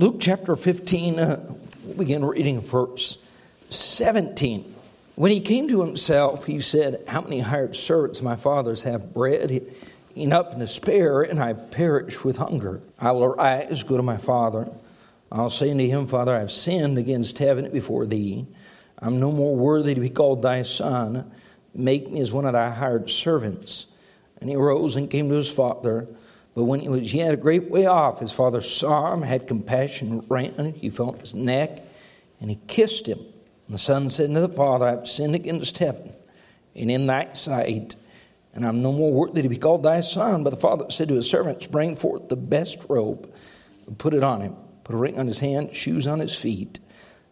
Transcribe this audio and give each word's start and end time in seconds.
Luke 0.00 0.16
chapter 0.18 0.56
15, 0.56 1.18
uh, 1.18 1.54
we'll 1.84 1.98
begin 1.98 2.24
reading 2.24 2.62
verse 2.62 3.22
17. 3.68 4.74
When 5.14 5.30
he 5.30 5.42
came 5.42 5.68
to 5.68 5.84
himself, 5.84 6.46
he 6.46 6.60
said, 6.60 7.04
How 7.06 7.20
many 7.20 7.40
hired 7.40 7.76
servants 7.76 8.22
my 8.22 8.34
fathers 8.34 8.84
have 8.84 9.12
bread 9.12 9.60
enough 10.16 10.52
and 10.52 10.60
to 10.60 10.66
spare, 10.66 11.20
and 11.20 11.38
I 11.38 11.52
perish 11.52 12.24
with 12.24 12.38
hunger? 12.38 12.80
I'll 12.98 13.22
arise, 13.22 13.82
go 13.82 13.98
to 13.98 14.02
my 14.02 14.16
father. 14.16 14.70
I'll 15.30 15.50
say 15.50 15.70
unto 15.70 15.86
him, 15.86 16.06
Father, 16.06 16.34
I 16.34 16.40
have 16.40 16.50
sinned 16.50 16.96
against 16.96 17.36
heaven 17.36 17.70
before 17.70 18.06
thee. 18.06 18.46
I'm 19.00 19.20
no 19.20 19.30
more 19.30 19.54
worthy 19.54 19.94
to 19.94 20.00
be 20.00 20.08
called 20.08 20.40
thy 20.40 20.62
son. 20.62 21.30
Make 21.74 22.10
me 22.10 22.22
as 22.22 22.32
one 22.32 22.46
of 22.46 22.54
thy 22.54 22.70
hired 22.70 23.10
servants. 23.10 23.84
And 24.40 24.48
he 24.48 24.56
arose 24.56 24.96
and 24.96 25.10
came 25.10 25.28
to 25.28 25.34
his 25.34 25.52
father. 25.52 26.08
But 26.60 26.66
when 26.66 26.80
he 26.80 26.90
was 26.90 27.14
yet 27.14 27.32
a 27.32 27.38
great 27.38 27.70
way 27.70 27.86
off, 27.86 28.20
his 28.20 28.32
father 28.32 28.60
saw 28.60 29.14
him, 29.14 29.22
had 29.22 29.46
compassion, 29.46 30.26
ran, 30.28 30.52
him. 30.52 30.74
he 30.74 30.90
fell 30.90 31.12
on 31.12 31.18
his 31.18 31.32
neck, 31.32 31.82
and 32.38 32.50
he 32.50 32.58
kissed 32.68 33.08
him. 33.08 33.16
And 33.18 33.74
the 33.74 33.78
son 33.78 34.10
said 34.10 34.28
to 34.34 34.40
the 34.40 34.48
father, 34.50 34.84
I 34.84 34.90
have 34.90 35.08
sinned 35.08 35.34
against 35.34 35.78
heaven 35.78 36.12
and 36.76 36.90
in 36.90 37.06
thy 37.06 37.32
sight, 37.32 37.96
and 38.52 38.66
I'm 38.66 38.82
no 38.82 38.92
more 38.92 39.10
worthy 39.10 39.40
to 39.40 39.48
be 39.48 39.56
called 39.56 39.84
thy 39.84 40.00
son. 40.00 40.44
But 40.44 40.50
the 40.50 40.58
father 40.58 40.90
said 40.90 41.08
to 41.08 41.14
his 41.14 41.30
servants, 41.30 41.66
Bring 41.66 41.96
forth 41.96 42.28
the 42.28 42.36
best 42.36 42.84
robe, 42.90 43.32
put 43.96 44.12
it 44.12 44.22
on 44.22 44.42
him, 44.42 44.54
put 44.84 44.94
a 44.94 44.98
ring 44.98 45.18
on 45.18 45.24
his 45.24 45.38
hand, 45.38 45.74
shoes 45.74 46.06
on 46.06 46.18
his 46.18 46.36
feet. 46.36 46.78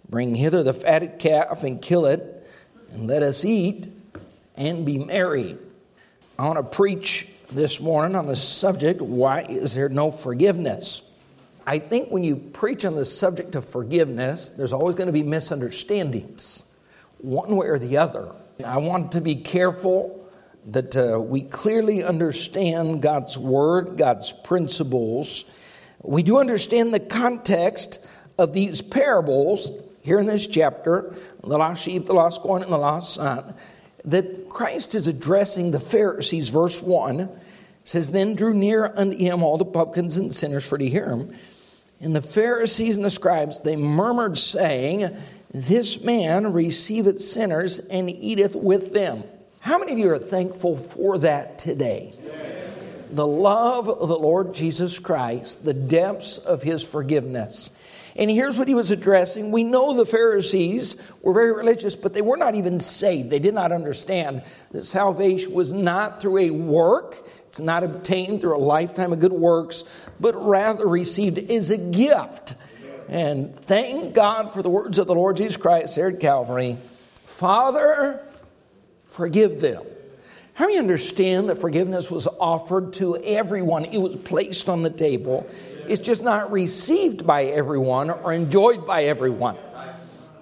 Bring 0.08 0.36
hither 0.36 0.62
the 0.62 0.72
fatted 0.72 1.18
calf 1.18 1.64
and 1.64 1.82
kill 1.82 2.06
it, 2.06 2.48
and 2.92 3.06
let 3.06 3.22
us 3.22 3.44
eat 3.44 3.92
and 4.56 4.86
be 4.86 4.98
merry. 4.98 5.58
I 6.38 6.46
want 6.46 6.56
to 6.56 6.76
preach 6.76 7.28
this 7.50 7.80
morning 7.80 8.14
on 8.14 8.26
the 8.26 8.36
subject 8.36 9.00
why 9.00 9.40
is 9.42 9.74
there 9.74 9.88
no 9.88 10.10
forgiveness? 10.10 11.02
I 11.66 11.78
think 11.78 12.10
when 12.10 12.22
you 12.22 12.36
preach 12.36 12.84
on 12.84 12.94
the 12.94 13.04
subject 13.04 13.54
of 13.54 13.64
forgiveness, 13.64 14.50
there's 14.50 14.72
always 14.72 14.94
going 14.94 15.06
to 15.06 15.12
be 15.12 15.22
misunderstandings, 15.22 16.64
one 17.18 17.56
way 17.56 17.66
or 17.66 17.78
the 17.78 17.96
other. 17.96 18.32
I 18.64 18.78
want 18.78 19.12
to 19.12 19.20
be 19.20 19.36
careful 19.36 20.28
that 20.66 20.96
uh, 20.96 21.20
we 21.20 21.42
clearly 21.42 22.02
understand 22.02 23.00
God's 23.02 23.38
word, 23.38 23.96
God's 23.96 24.32
principles. 24.32 25.44
We 26.02 26.22
do 26.22 26.38
understand 26.38 26.92
the 26.92 27.00
context 27.00 28.04
of 28.38 28.52
these 28.52 28.82
parables 28.82 29.72
here 30.02 30.18
in 30.18 30.26
this 30.26 30.46
chapter 30.46 31.14
the 31.42 31.58
lost 31.58 31.84
sheep, 31.84 32.06
the 32.06 32.14
lost 32.14 32.42
coin, 32.42 32.62
and 32.62 32.72
the 32.72 32.78
lost 32.78 33.14
son. 33.14 33.54
That 34.04 34.48
Christ 34.48 34.94
is 34.94 35.06
addressing 35.06 35.70
the 35.70 35.80
Pharisees, 35.80 36.48
verse 36.50 36.80
1 36.80 37.28
says, 37.84 38.10
Then 38.10 38.34
drew 38.34 38.54
near 38.54 38.92
unto 38.94 39.16
him 39.16 39.42
all 39.42 39.58
the 39.58 39.64
publicans 39.64 40.18
and 40.18 40.34
sinners 40.34 40.68
for 40.68 40.78
to 40.78 40.88
hear 40.88 41.10
him. 41.10 41.34
And 42.00 42.14
the 42.14 42.22
Pharisees 42.22 42.96
and 42.96 43.04
the 43.04 43.10
scribes, 43.10 43.60
they 43.60 43.76
murmured, 43.76 44.38
saying, 44.38 45.16
This 45.52 46.02
man 46.02 46.52
receiveth 46.52 47.20
sinners 47.20 47.80
and 47.80 48.08
eateth 48.08 48.54
with 48.54 48.92
them. 48.92 49.24
How 49.60 49.78
many 49.78 49.92
of 49.92 49.98
you 49.98 50.10
are 50.10 50.18
thankful 50.18 50.76
for 50.76 51.18
that 51.18 51.58
today? 51.58 52.12
The 53.10 53.26
love 53.26 53.88
of 53.88 54.08
the 54.08 54.18
Lord 54.18 54.54
Jesus 54.54 54.98
Christ, 54.98 55.64
the 55.64 55.74
depths 55.74 56.38
of 56.38 56.62
his 56.62 56.82
forgiveness. 56.82 57.70
And 58.16 58.30
here's 58.30 58.58
what 58.58 58.66
he 58.66 58.74
was 58.74 58.90
addressing. 58.90 59.52
We 59.52 59.62
know 59.62 59.94
the 59.94 60.04
Pharisees 60.04 61.12
were 61.22 61.32
very 61.32 61.52
religious, 61.52 61.94
but 61.94 62.14
they 62.14 62.20
were 62.20 62.36
not 62.36 62.56
even 62.56 62.80
saved. 62.80 63.30
They 63.30 63.38
did 63.38 63.54
not 63.54 63.70
understand 63.70 64.42
that 64.72 64.84
salvation 64.84 65.52
was 65.52 65.72
not 65.72 66.20
through 66.20 66.38
a 66.38 66.50
work, 66.50 67.16
it's 67.46 67.60
not 67.60 67.84
obtained 67.84 68.40
through 68.40 68.56
a 68.56 68.58
lifetime 68.58 69.12
of 69.12 69.20
good 69.20 69.32
works, 69.32 69.84
but 70.18 70.34
rather 70.34 70.86
received 70.86 71.38
as 71.50 71.70
a 71.70 71.78
gift. 71.78 72.56
And 73.08 73.56
thank 73.56 74.14
God 74.14 74.52
for 74.52 74.62
the 74.62 74.68
words 74.68 74.98
of 74.98 75.06
the 75.06 75.14
Lord 75.14 75.36
Jesus 75.36 75.56
Christ 75.56 75.96
there 75.96 76.08
at 76.08 76.20
Calvary 76.20 76.76
Father, 77.24 78.20
forgive 79.04 79.60
them. 79.60 79.84
How 80.58 80.66
many 80.66 80.78
understand 80.80 81.50
that 81.50 81.60
forgiveness 81.60 82.10
was 82.10 82.26
offered 82.26 82.94
to 82.94 83.16
everyone? 83.18 83.84
It 83.84 83.98
was 83.98 84.16
placed 84.16 84.68
on 84.68 84.82
the 84.82 84.90
table. 84.90 85.46
It's 85.86 86.04
just 86.04 86.24
not 86.24 86.50
received 86.50 87.24
by 87.24 87.44
everyone 87.44 88.10
or 88.10 88.32
enjoyed 88.32 88.84
by 88.84 89.04
everyone. 89.04 89.56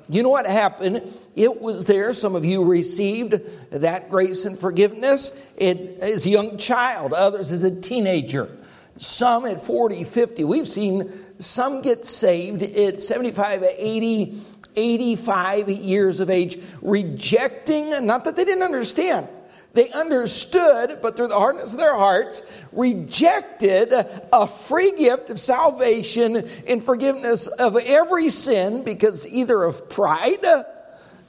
You 0.09 0.23
know 0.23 0.31
what 0.31 0.47
happened? 0.47 1.13
It 1.35 1.61
was 1.61 1.85
there. 1.85 2.15
Some 2.15 2.35
of 2.35 2.47
you 2.47 2.65
received 2.65 3.33
that 3.73 4.09
grace 4.09 4.47
and 4.47 4.59
forgiveness 4.59 5.33
it, 5.59 5.99
as 6.01 6.25
a 6.25 6.31
young 6.31 6.57
child, 6.57 7.13
others 7.13 7.53
as 7.53 7.63
a 7.63 7.71
teenager, 7.71 8.49
some 8.97 9.45
at 9.45 9.61
40, 9.61 10.05
50. 10.05 10.45
We've 10.45 10.67
seen 10.67 11.13
some 11.41 11.83
get 11.83 12.07
saved 12.07 12.63
at 12.63 13.03
75, 13.03 13.65
80, 13.65 14.35
85 14.77 15.69
years 15.69 16.21
of 16.21 16.31
age, 16.31 16.57
rejecting, 16.81 17.91
not 18.07 18.25
that 18.25 18.35
they 18.35 18.47
didn't 18.47 18.63
understand, 18.63 19.29
they 19.77 19.91
understood, 19.91 20.99
but 21.03 21.17
through 21.17 21.29
the 21.29 21.39
hardness 21.39 21.73
of 21.73 21.79
their 21.79 21.95
hearts, 21.95 22.43
rejected 22.73 23.93
a 23.93 24.47
free 24.47 24.93
gift 24.93 25.31
of 25.31 25.39
salvation 25.39 26.49
and 26.67 26.83
forgiveness 26.83 27.47
of 27.47 27.77
every 27.77 28.31
sin 28.31 28.85
because 28.85 29.27
either 29.27 29.63
of 29.63 29.89
pride, 29.91 30.45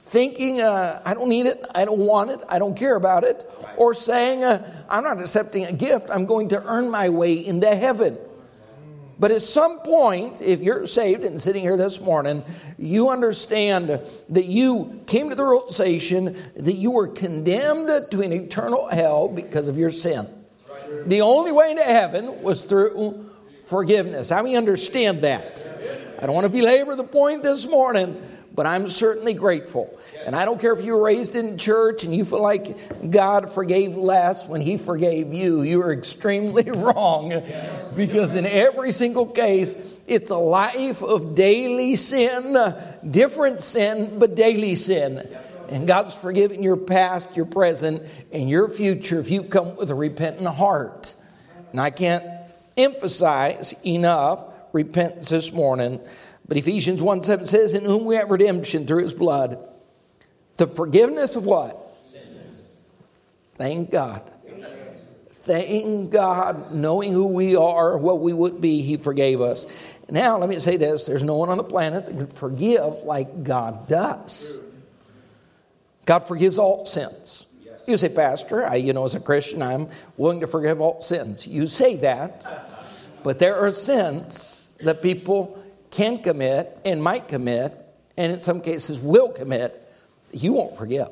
thinking, 0.04 0.62
uh, 0.62 1.02
I 1.04 1.12
don't 1.12 1.28
need 1.28 1.46
it, 1.46 1.62
I 1.74 1.84
don't 1.84 1.98
want 1.98 2.30
it, 2.30 2.40
I 2.48 2.58
don't 2.58 2.76
care 2.76 2.96
about 2.96 3.24
it, 3.24 3.44
or 3.76 3.92
saying, 3.92 4.42
uh, 4.42 4.84
I'm 4.88 5.04
not 5.04 5.20
accepting 5.20 5.66
a 5.66 5.72
gift, 5.72 6.08
I'm 6.10 6.24
going 6.24 6.48
to 6.48 6.62
earn 6.62 6.90
my 6.90 7.10
way 7.10 7.34
into 7.34 7.74
heaven. 7.74 8.16
But 9.18 9.32
at 9.32 9.42
some 9.42 9.80
point, 9.80 10.40
if 10.40 10.60
you're 10.60 10.86
saved 10.86 11.24
and 11.24 11.40
sitting 11.40 11.62
here 11.62 11.76
this 11.76 12.00
morning, 12.00 12.44
you 12.78 13.10
understand 13.10 13.88
that 14.28 14.44
you 14.44 15.00
came 15.06 15.30
to 15.30 15.34
the 15.34 15.44
realization 15.44 16.36
that 16.54 16.74
you 16.74 16.92
were 16.92 17.08
condemned 17.08 18.10
to 18.10 18.22
an 18.22 18.32
eternal 18.32 18.88
hell 18.88 19.28
because 19.28 19.66
of 19.66 19.76
your 19.76 19.90
sin. 19.90 20.28
The 21.06 21.20
only 21.20 21.52
way 21.52 21.72
into 21.72 21.82
heaven 21.82 22.42
was 22.42 22.62
through 22.62 23.28
forgiveness. 23.66 24.30
How 24.30 24.42
many 24.42 24.56
understand 24.56 25.22
that? 25.22 25.64
I 26.20 26.26
don't 26.26 26.34
want 26.34 26.46
to 26.46 26.52
belabor 26.52 26.96
the 26.96 27.04
point 27.04 27.42
this 27.42 27.66
morning, 27.66 28.20
but 28.58 28.66
I'm 28.66 28.90
certainly 28.90 29.34
grateful. 29.34 29.96
And 30.26 30.34
I 30.34 30.44
don't 30.44 30.60
care 30.60 30.72
if 30.72 30.84
you 30.84 30.94
were 30.96 31.04
raised 31.04 31.36
in 31.36 31.58
church 31.58 32.02
and 32.02 32.12
you 32.12 32.24
feel 32.24 32.42
like 32.42 33.08
God 33.08 33.50
forgave 33.50 33.94
less 33.94 34.48
when 34.48 34.60
He 34.60 34.76
forgave 34.76 35.32
you. 35.32 35.62
You 35.62 35.80
are 35.82 35.92
extremely 35.92 36.68
wrong 36.72 37.40
because 37.94 38.34
in 38.34 38.46
every 38.46 38.90
single 38.90 39.26
case, 39.26 39.76
it's 40.08 40.30
a 40.30 40.36
life 40.36 41.04
of 41.04 41.36
daily 41.36 41.94
sin, 41.94 42.74
different 43.08 43.60
sin, 43.60 44.18
but 44.18 44.34
daily 44.34 44.74
sin. 44.74 45.32
And 45.68 45.86
God's 45.86 46.16
forgiven 46.16 46.60
your 46.60 46.78
past, 46.78 47.36
your 47.36 47.46
present, 47.46 48.02
and 48.32 48.50
your 48.50 48.68
future 48.68 49.20
if 49.20 49.30
you 49.30 49.44
come 49.44 49.76
with 49.76 49.92
a 49.92 49.94
repentant 49.94 50.48
heart. 50.48 51.14
And 51.70 51.80
I 51.80 51.90
can't 51.90 52.24
emphasize 52.76 53.72
enough 53.86 54.46
repentance 54.72 55.28
this 55.28 55.52
morning. 55.52 56.00
But 56.48 56.56
Ephesians 56.56 57.02
1 57.02 57.22
7 57.22 57.46
says, 57.46 57.74
In 57.74 57.84
whom 57.84 58.06
we 58.06 58.16
have 58.16 58.30
redemption 58.30 58.86
through 58.86 59.02
his 59.02 59.12
blood. 59.12 59.58
The 60.56 60.66
forgiveness 60.66 61.36
of 61.36 61.44
what? 61.44 61.84
Thank 63.54 63.90
God. 63.90 64.22
Thank 65.30 66.10
God, 66.10 66.72
knowing 66.74 67.12
who 67.12 67.26
we 67.26 67.56
are, 67.56 67.96
what 67.96 68.20
we 68.20 68.32
would 68.32 68.60
be, 68.60 68.82
He 68.82 68.98
forgave 68.98 69.40
us. 69.40 69.66
Now, 70.10 70.36
let 70.36 70.48
me 70.48 70.58
say 70.58 70.76
this 70.76 71.06
there's 71.06 71.22
no 71.22 71.36
one 71.36 71.48
on 71.48 71.56
the 71.56 71.64
planet 71.64 72.06
that 72.06 72.16
can 72.16 72.26
forgive 72.26 73.02
like 73.04 73.44
God 73.44 73.88
does. 73.88 74.58
God 76.04 76.20
forgives 76.20 76.58
all 76.58 76.86
sins. 76.86 77.46
You 77.86 77.96
say, 77.96 78.10
Pastor, 78.10 78.66
I, 78.66 78.74
you 78.74 78.92
know, 78.92 79.04
as 79.04 79.14
a 79.14 79.20
Christian, 79.20 79.62
I'm 79.62 79.88
willing 80.18 80.40
to 80.40 80.46
forgive 80.46 80.82
all 80.82 81.00
sins. 81.00 81.46
You 81.46 81.66
say 81.66 81.96
that, 81.96 82.44
but 83.22 83.38
there 83.38 83.56
are 83.56 83.72
sins 83.72 84.76
that 84.80 85.00
people 85.00 85.62
can 85.90 86.22
commit 86.22 86.78
and 86.84 87.02
might 87.02 87.28
commit, 87.28 87.74
and 88.16 88.32
in 88.32 88.40
some 88.40 88.60
cases 88.60 88.98
will 88.98 89.28
commit, 89.28 89.84
you 90.32 90.52
won't 90.52 90.76
forgive. 90.76 91.08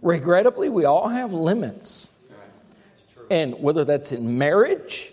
Regrettably, 0.00 0.68
we 0.68 0.84
all 0.84 1.08
have 1.08 1.32
limits. 1.32 2.10
And 3.30 3.60
whether 3.60 3.84
that's 3.84 4.12
in 4.12 4.36
marriage 4.36 5.12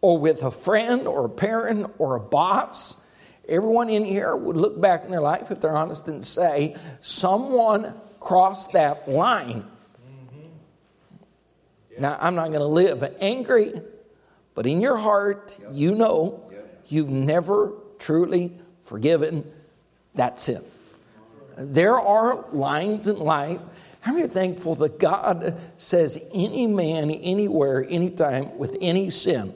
or 0.00 0.18
with 0.18 0.42
a 0.42 0.50
friend 0.50 1.06
or 1.06 1.24
a 1.24 1.28
parent 1.30 1.90
or 1.98 2.16
a 2.16 2.20
boss, 2.20 2.96
everyone 3.48 3.88
in 3.88 4.04
here 4.04 4.36
would 4.36 4.56
look 4.56 4.80
back 4.80 5.04
in 5.04 5.10
their 5.10 5.20
life, 5.20 5.50
if 5.50 5.60
they're 5.60 5.76
honest, 5.76 6.08
and 6.08 6.24
say, 6.24 6.76
someone 7.00 7.94
crossed 8.20 8.72
that 8.72 9.08
line. 9.08 9.64
Now, 11.98 12.18
I'm 12.20 12.34
not 12.34 12.48
going 12.48 12.60
to 12.60 12.66
live 12.66 13.04
angry, 13.20 13.72
but 14.54 14.66
in 14.66 14.80
your 14.80 14.96
heart, 14.96 15.56
you 15.70 15.94
know 15.94 16.43
you've 16.88 17.10
never 17.10 17.72
truly 17.98 18.52
forgiven 18.80 19.50
that 20.14 20.38
sin. 20.38 20.62
There 21.58 21.98
are 21.98 22.44
lines 22.50 23.08
in 23.08 23.18
life. 23.18 23.60
How 24.00 24.12
many 24.12 24.24
are 24.24 24.28
thankful 24.28 24.74
that 24.76 24.98
God 24.98 25.58
says 25.76 26.22
any 26.32 26.66
man, 26.66 27.10
anywhere, 27.10 27.86
anytime, 27.88 28.58
with 28.58 28.76
any 28.80 29.08
sin, 29.10 29.54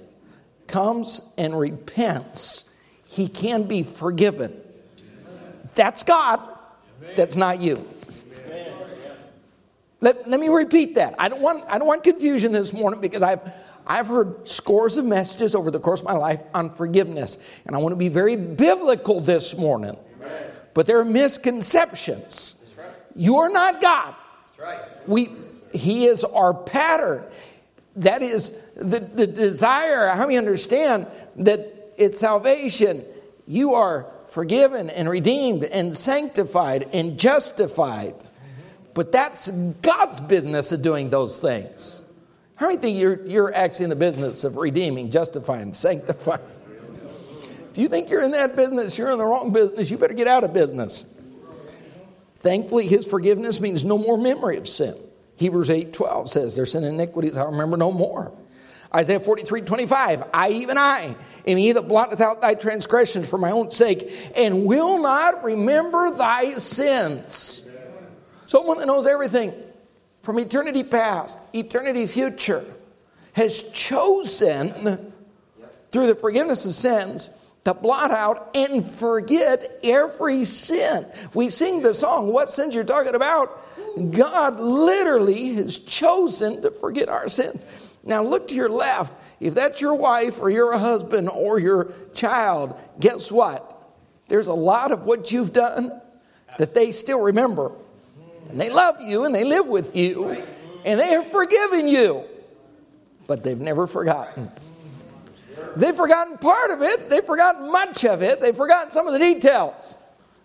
comes 0.67 1.21
and 1.37 1.59
repents, 1.59 2.65
he 3.09 3.29
can 3.29 3.65
be 3.65 3.83
forgiven. 3.83 4.57
That's 5.75 6.03
God. 6.03 6.41
That's 7.17 7.37
not 7.37 7.61
you. 7.61 7.87
Let, 10.01 10.29
let 10.29 10.39
me 10.39 10.49
repeat 10.49 10.95
that. 10.95 11.15
I 11.19 11.29
don't, 11.29 11.41
want, 11.41 11.65
I 11.69 11.79
don't 11.79 11.89
want 11.89 12.05
confusion 12.05 12.53
this 12.53 12.73
morning 12.73 13.01
because 13.01 13.23
I've, 13.23 13.43
I've 13.89 14.09
heard 14.09 14.47
scores 14.47 14.99
of 14.99 15.07
messages 15.07 15.55
over 15.55 15.71
the 15.71 15.81
course 15.81 16.01
of 16.01 16.07
my 16.07 16.13
life 16.13 16.43
on 16.53 16.69
forgiveness. 16.71 17.59
And 17.67 17.75
I 17.75 17.79
want 17.79 17.93
to 17.93 17.97
be 17.97 18.11
very 18.11 18.37
biblical 18.37 19.23
this 19.23 19.57
morning. 19.57 19.97
Amen. 20.21 20.51
But 20.75 20.87
there 20.87 21.01
are 21.01 21.05
misconceptions. 21.07 22.57
Right. 22.77 22.87
You 23.17 23.39
are 23.39 23.49
not 23.49 23.81
God. 23.81 24.15
Right. 24.59 24.81
We, 25.09 25.31
he 25.73 26.07
is 26.07 26.23
our 26.23 26.53
pattern. 26.53 27.25
That 27.97 28.23
is 28.23 28.51
the, 28.77 29.01
the 29.01 29.27
desire. 29.27 30.09
How 30.11 30.27
we 30.27 30.37
understand 30.37 31.07
that 31.37 31.93
it's 31.97 32.21
salvation. 32.21 33.05
You 33.47 33.73
are 33.73 34.07
forgiven 34.27 34.91
and 34.91 35.09
redeemed 35.09 35.65
and 35.65 35.97
sanctified 35.97 36.89
and 36.93 37.19
justified. 37.19 38.15
Mm-hmm. 38.15 38.91
But 38.93 39.13
that's 39.13 39.51
God's 39.51 40.21
business 40.21 40.73
of 40.73 40.83
doing 40.83 41.09
those 41.09 41.41
things. 41.41 42.05
How 42.59 42.67
many 42.67 42.81
think 42.81 42.99
you're, 42.99 43.25
you're 43.25 43.55
actually 43.55 43.85
in 43.85 43.91
the 43.91 43.97
business 43.97 44.43
of 44.43 44.57
redeeming, 44.57 45.13
justifying, 45.13 45.73
sanctifying? 45.75 46.41
If 47.71 47.79
you 47.79 47.89
think 47.89 48.11
you're 48.11 48.25
in 48.25 48.33
that 48.33 48.57
business, 48.57 48.99
you're 48.99 49.13
in 49.13 49.19
the 49.19 49.25
wrong 49.25 49.53
business. 49.53 49.93
You 49.93 49.97
better 49.97 50.13
get 50.13 50.27
out 50.27 50.43
of 50.43 50.53
business. 50.53 51.05
Thankfully, 52.39 52.89
his 52.89 53.07
forgiveness 53.07 53.61
means 53.61 53.85
no 53.85 53.97
more 53.97 54.19
memory 54.19 54.57
of 54.57 54.67
sin. 54.67 54.97
Hebrews 55.37 55.71
8 55.71 55.93
12 55.93 56.31
says, 56.31 56.57
Their 56.57 56.67
sin 56.67 56.83
and 56.83 56.95
iniquities 56.95 57.37
I 57.37 57.45
remember 57.45 57.77
no 57.77 57.93
more. 57.93 58.33
Isaiah 58.93 59.21
43 59.21 59.61
25, 59.61 60.25
I, 60.35 60.51
even 60.51 60.79
I, 60.79 61.15
am 61.47 61.59
he 61.59 61.71
that 61.71 61.87
blotteth 61.87 62.21
out 62.21 62.41
thy 62.41 62.55
transgressions 62.55 63.31
for 63.31 63.39
my 63.39 63.53
own 63.53 63.71
sake, 63.71 64.11
and 64.35 64.65
will 64.67 65.01
not 65.01 65.45
remember 65.45 66.11
thy 66.11 66.51
sins. 66.53 67.69
Someone 68.47 68.79
that 68.79 68.87
knows 68.87 69.07
everything 69.07 69.53
from 70.29 70.39
eternity 70.39 70.83
past, 70.83 71.39
eternity 71.55 72.07
future, 72.07 72.63
has 73.33 73.63
chosen 73.71 75.11
through 75.91 76.07
the 76.07 76.15
forgiveness 76.15 76.67
of 76.67 76.73
sins 76.73 77.31
to 77.65 77.73
blot 77.73 78.11
out 78.11 78.51
and 78.55 78.85
forget 78.85 79.81
every 79.83 80.45
sin. 80.45 81.07
We 81.33 81.49
sing 81.49 81.81
the 81.81 81.95
song, 81.95 82.31
What 82.31 82.51
sins 82.51 82.75
you're 82.75 82.85
talking 82.85 83.15
about? 83.15 83.59
God 84.13 84.61
literally 84.61 85.55
has 85.55 85.79
chosen 85.79 86.61
to 86.61 86.73
forget 86.73 87.09
our 87.09 87.31
sins. 87.31 87.97
Now 88.05 88.23
look 88.23 88.49
to 88.49 88.55
your 88.55 88.69
left. 88.69 89.15
If 89.41 89.55
that's 89.55 89.81
your 89.81 89.95
wife 89.95 90.43
or 90.43 90.51
your 90.51 90.77
husband 90.77 91.31
or 91.31 91.59
your 91.59 91.91
child, 92.13 92.79
guess 93.01 93.33
what? 93.33 93.83
There's 94.29 94.49
a 94.49 94.53
lot 94.53 94.93
of 94.93 95.07
what 95.07 95.33
you've 95.33 95.55
done 95.55 96.03
that 96.59 96.75
they 96.75 96.93
still 96.93 97.23
remember. 97.23 97.73
And 98.49 98.61
they 98.61 98.71
love 98.71 99.01
you 99.01 99.25
and 99.25 99.35
they 99.35 99.45
live 99.45 99.67
with 99.67 99.95
you 99.97 100.43
and 100.85 100.99
they 100.99 101.09
have 101.09 101.27
forgiven 101.27 101.89
you, 101.89 102.25
but 103.27 103.43
they've 103.43 103.59
never 103.59 103.87
forgotten. 103.87 104.51
They've 105.77 105.95
forgotten 105.95 106.39
part 106.39 106.71
of 106.71 106.83
it, 106.83 107.11
they've 107.11 107.25
forgotten 107.25 107.71
much 107.71 108.05
of 108.05 108.23
it, 108.23 108.41
they've 108.41 108.57
forgotten 108.57 108.91
some 108.91 109.07
of 109.07 109.13
the 109.13 109.19
details. 109.19 109.97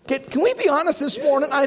Can, 0.08 0.20
can, 0.24 0.42
we 0.42 0.54
be 0.54 0.68
honest 0.68 1.00
this 1.00 1.22
morning? 1.24 1.50
I, 1.54 1.64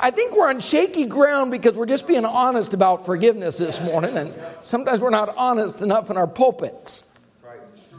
I 0.00 0.10
think 0.10 0.36
we're 0.36 0.48
on 0.48 0.58
shaky 0.58 1.06
ground 1.06 1.52
because 1.52 1.74
we're 1.74 1.86
just 1.86 2.08
being 2.08 2.24
honest 2.24 2.74
about 2.74 3.06
forgiveness 3.06 3.58
this 3.58 3.80
morning, 3.80 4.18
and 4.18 4.34
sometimes 4.60 5.00
we're 5.00 5.10
not 5.10 5.36
honest 5.36 5.82
enough 5.82 6.10
in 6.10 6.16
our 6.16 6.26
pulpits. 6.26 7.04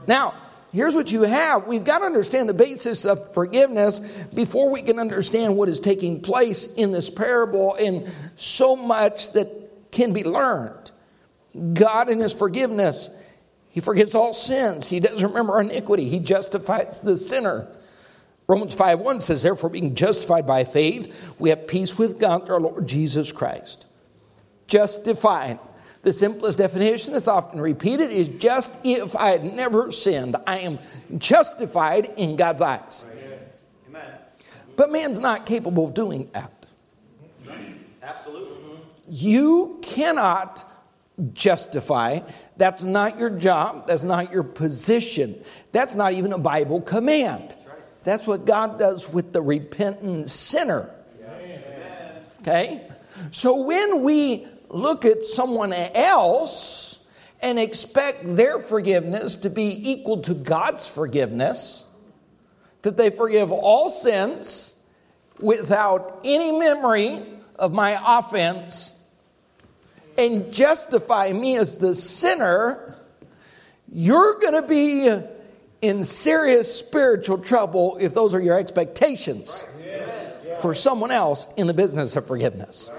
Now, 0.06 0.34
here's 0.72 0.96
what 0.96 1.12
you 1.12 1.24
have 1.24 1.68
we've 1.68 1.84
got 1.84 2.00
to 2.00 2.06
understand 2.06 2.50
the 2.50 2.54
basis 2.54 3.06
of 3.06 3.34
forgiveness 3.34 4.00
before 4.34 4.70
we 4.70 4.82
can 4.82 5.00
understand 5.00 5.56
what 5.56 5.70
is 5.70 5.80
taking 5.80 6.22
place 6.22 6.66
in 6.74 6.92
this 6.92 7.10
parable 7.10 7.76
and 7.76 8.12
so 8.36 8.76
much 8.76 9.32
that 9.34 9.92
can 9.92 10.14
be 10.14 10.24
learned. 10.24 10.92
God, 11.74 12.10
in 12.10 12.20
His 12.20 12.34
forgiveness, 12.34 13.10
He 13.70 13.80
forgives 13.80 14.14
all 14.14 14.34
sins. 14.34 14.88
He 14.88 15.00
doesn't 15.00 15.28
remember 15.28 15.60
iniquity. 15.60 16.08
He 16.08 16.20
justifies 16.20 17.02
the 17.02 17.18
sinner. 17.18 17.68
Romans 18.48 18.74
5 18.76 19.00
1 19.00 19.20
says, 19.20 19.42
Therefore, 19.42 19.70
being 19.70 19.96
justified 19.96 20.48
by 20.48 20.64
faith, 20.64 21.36
we 21.38 21.50
have 21.50 21.68
peace 21.68 21.98
with 21.98 22.20
God 22.20 22.46
through 22.46 22.56
our 22.56 22.62
Lord 22.62 22.88
Jesus 22.88 23.32
Christ. 23.32 23.86
Justified. 24.68 25.60
The 26.08 26.14
simplest 26.14 26.58
definition 26.58 27.12
that's 27.12 27.28
often 27.28 27.60
repeated 27.60 28.12
is 28.12 28.30
just 28.30 28.74
if 28.86 29.14
I 29.14 29.32
had 29.32 29.44
never 29.44 29.92
sinned, 29.92 30.38
I 30.48 30.60
am 30.60 30.80
justified 31.18 32.06
in 32.16 32.38
God's 32.38 32.62
eyes. 32.62 33.04
Amen. 33.90 34.14
But 34.78 34.90
man's 34.90 35.20
not 35.20 35.46
capable 35.46 35.86
of 35.86 35.94
doing 35.94 36.30
that. 36.32 36.66
Absolutely. 38.02 38.56
You 39.10 39.80
cannot 39.82 40.64
justify. 41.34 42.22
That's 42.56 42.86
not 42.86 43.20
your 43.20 43.32
job. 43.32 43.86
That's 43.88 44.06
not 44.06 44.32
your 44.32 44.44
position. 44.44 45.44
That's 45.74 45.96
not 45.96 46.14
even 46.14 46.32
a 46.32 46.40
Bible 46.40 46.80
command. 46.80 47.54
That's 48.06 48.26
what 48.26 48.46
God 48.46 48.80
does 48.80 49.10
with 49.10 49.34
the 49.34 49.42
repentant 49.42 50.30
sinner. 50.30 50.90
Okay? 52.40 52.88
So 53.32 53.58
when 53.58 54.04
we 54.04 54.48
look 54.70 55.06
at 55.06 55.24
someone 55.24 55.74
else 55.74 57.00
and 57.42 57.60
expect 57.60 58.36
their 58.36 58.60
forgiveness 58.60 59.36
to 59.38 59.50
be 59.50 59.92
equal 59.92 60.22
to 60.24 60.34
God's 60.34 60.88
forgiveness, 60.88 61.86
that 62.82 62.98
they 62.98 63.10
forgive 63.10 63.52
all 63.52 63.90
sins 63.90 64.74
without 65.40 66.22
any 66.24 66.52
memory 66.52 67.24
of 67.58 67.74
my 67.74 67.98
offense 68.20 68.94
and 70.18 70.52
justify 70.52 71.32
me 71.32 71.58
as 71.58 71.78
the 71.78 71.94
sinner, 71.94 72.96
you're 73.88 74.40
going 74.40 74.62
to 74.62 74.68
be 74.68 75.10
in 75.82 76.04
serious 76.04 76.74
spiritual 76.74 77.38
trouble 77.38 77.98
if 78.02 78.14
those 78.14 78.34
are 78.34 78.42
your 78.42 78.58
expectations 78.58 79.64
for 80.60 80.74
someone 80.74 81.12
else 81.12 81.48
in 81.56 81.68
the 81.68 81.74
business 81.74 82.16
of 82.16 82.26
forgiveness. 82.26 82.90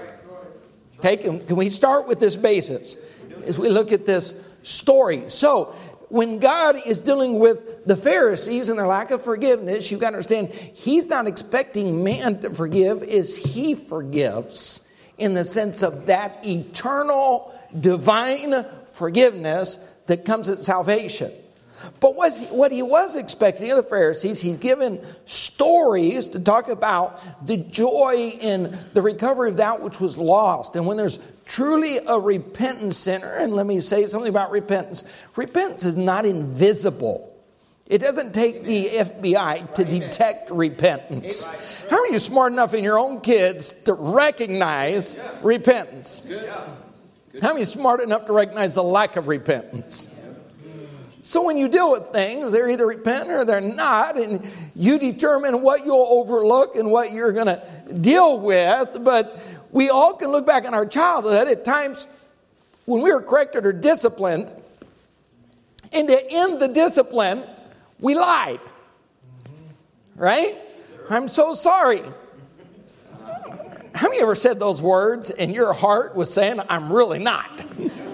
Take, 1.00 1.22
can 1.22 1.56
we 1.56 1.70
start 1.70 2.08
with 2.08 2.20
this 2.20 2.36
basis 2.36 2.96
as 3.44 3.58
we 3.58 3.68
look 3.68 3.92
at 3.92 4.04
this 4.06 4.34
story? 4.62 5.30
So, 5.30 5.74
when 6.08 6.38
God 6.38 6.76
is 6.86 7.02
dealing 7.02 7.38
with 7.38 7.84
the 7.84 7.96
Pharisees 7.96 8.70
and 8.70 8.78
their 8.78 8.86
lack 8.86 9.10
of 9.10 9.22
forgiveness, 9.22 9.90
you've 9.90 10.00
got 10.00 10.10
to 10.10 10.16
understand 10.16 10.52
He's 10.52 11.08
not 11.08 11.26
expecting 11.26 12.02
man 12.02 12.40
to 12.40 12.50
forgive 12.50 13.02
as 13.02 13.36
He 13.36 13.74
forgives 13.74 14.86
in 15.18 15.34
the 15.34 15.44
sense 15.44 15.82
of 15.82 16.06
that 16.06 16.46
eternal 16.46 17.52
divine 17.78 18.64
forgiveness 18.86 19.76
that 20.06 20.24
comes 20.24 20.48
at 20.48 20.60
salvation. 20.60 21.30
But 22.00 22.16
what 22.16 22.72
he 22.72 22.82
was 22.82 23.16
expecting 23.16 23.70
of 23.70 23.76
the 23.76 23.82
Pharisees, 23.82 24.40
he's 24.40 24.56
given 24.56 25.00
stories 25.26 26.28
to 26.28 26.40
talk 26.40 26.68
about 26.68 27.46
the 27.46 27.56
joy 27.56 28.32
in 28.40 28.76
the 28.94 29.02
recovery 29.02 29.50
of 29.50 29.58
that 29.58 29.80
which 29.80 30.00
was 30.00 30.16
lost. 30.18 30.76
And 30.76 30.86
when 30.86 30.96
there's 30.96 31.18
truly 31.44 31.98
a 31.98 32.18
repentant 32.18 32.94
sinner, 32.94 33.32
and 33.34 33.54
let 33.54 33.66
me 33.66 33.80
say 33.80 34.06
something 34.06 34.28
about 34.28 34.50
repentance 34.50 35.02
repentance 35.36 35.84
is 35.84 35.96
not 35.96 36.26
invisible. 36.26 37.34
It 37.86 37.98
doesn't 37.98 38.34
take 38.34 38.64
the 38.64 38.86
FBI 38.86 39.72
to 39.74 39.84
detect 39.84 40.50
repentance. 40.50 41.46
How 41.88 41.98
are 41.98 42.08
you 42.08 42.18
smart 42.18 42.52
enough 42.52 42.74
in 42.74 42.84
your 42.84 42.98
own 42.98 43.22
kids 43.22 43.72
to 43.84 43.94
recognize 43.94 45.16
repentance? 45.42 46.22
How 47.40 47.52
are 47.52 47.58
you 47.58 47.64
smart 47.64 48.02
enough 48.02 48.26
to 48.26 48.34
recognize 48.34 48.74
the 48.74 48.82
lack 48.82 49.16
of 49.16 49.26
repentance? 49.26 50.08
So 51.28 51.44
when 51.44 51.58
you 51.58 51.68
deal 51.68 51.92
with 51.92 52.06
things, 52.06 52.52
they're 52.52 52.70
either 52.70 52.86
repentant 52.86 53.30
or 53.30 53.44
they're 53.44 53.60
not, 53.60 54.16
and 54.16 54.50
you 54.74 54.98
determine 54.98 55.60
what 55.60 55.84
you'll 55.84 56.06
overlook 56.08 56.74
and 56.74 56.90
what 56.90 57.12
you're 57.12 57.32
going 57.32 57.48
to 57.48 57.92
deal 58.00 58.40
with. 58.40 59.04
But 59.04 59.38
we 59.70 59.90
all 59.90 60.14
can 60.14 60.30
look 60.32 60.46
back 60.46 60.64
on 60.64 60.72
our 60.72 60.86
childhood 60.86 61.48
at 61.48 61.66
times 61.66 62.06
when 62.86 63.02
we 63.02 63.12
were 63.12 63.20
corrected 63.20 63.66
or 63.66 63.74
disciplined, 63.74 64.54
and 65.92 66.08
to 66.08 66.18
end 66.30 66.62
the 66.62 66.68
discipline, 66.68 67.44
we 68.00 68.14
lied. 68.14 68.60
Right? 70.16 70.56
I'm 71.10 71.28
so 71.28 71.52
sorry. 71.52 72.04
How 73.94 74.08
many 74.08 74.22
ever 74.22 74.34
said 74.34 74.58
those 74.58 74.80
words 74.80 75.28
and 75.28 75.54
your 75.54 75.74
heart 75.74 76.16
was 76.16 76.32
saying, 76.32 76.58
I'm 76.70 76.90
really 76.90 77.18
not? 77.18 77.50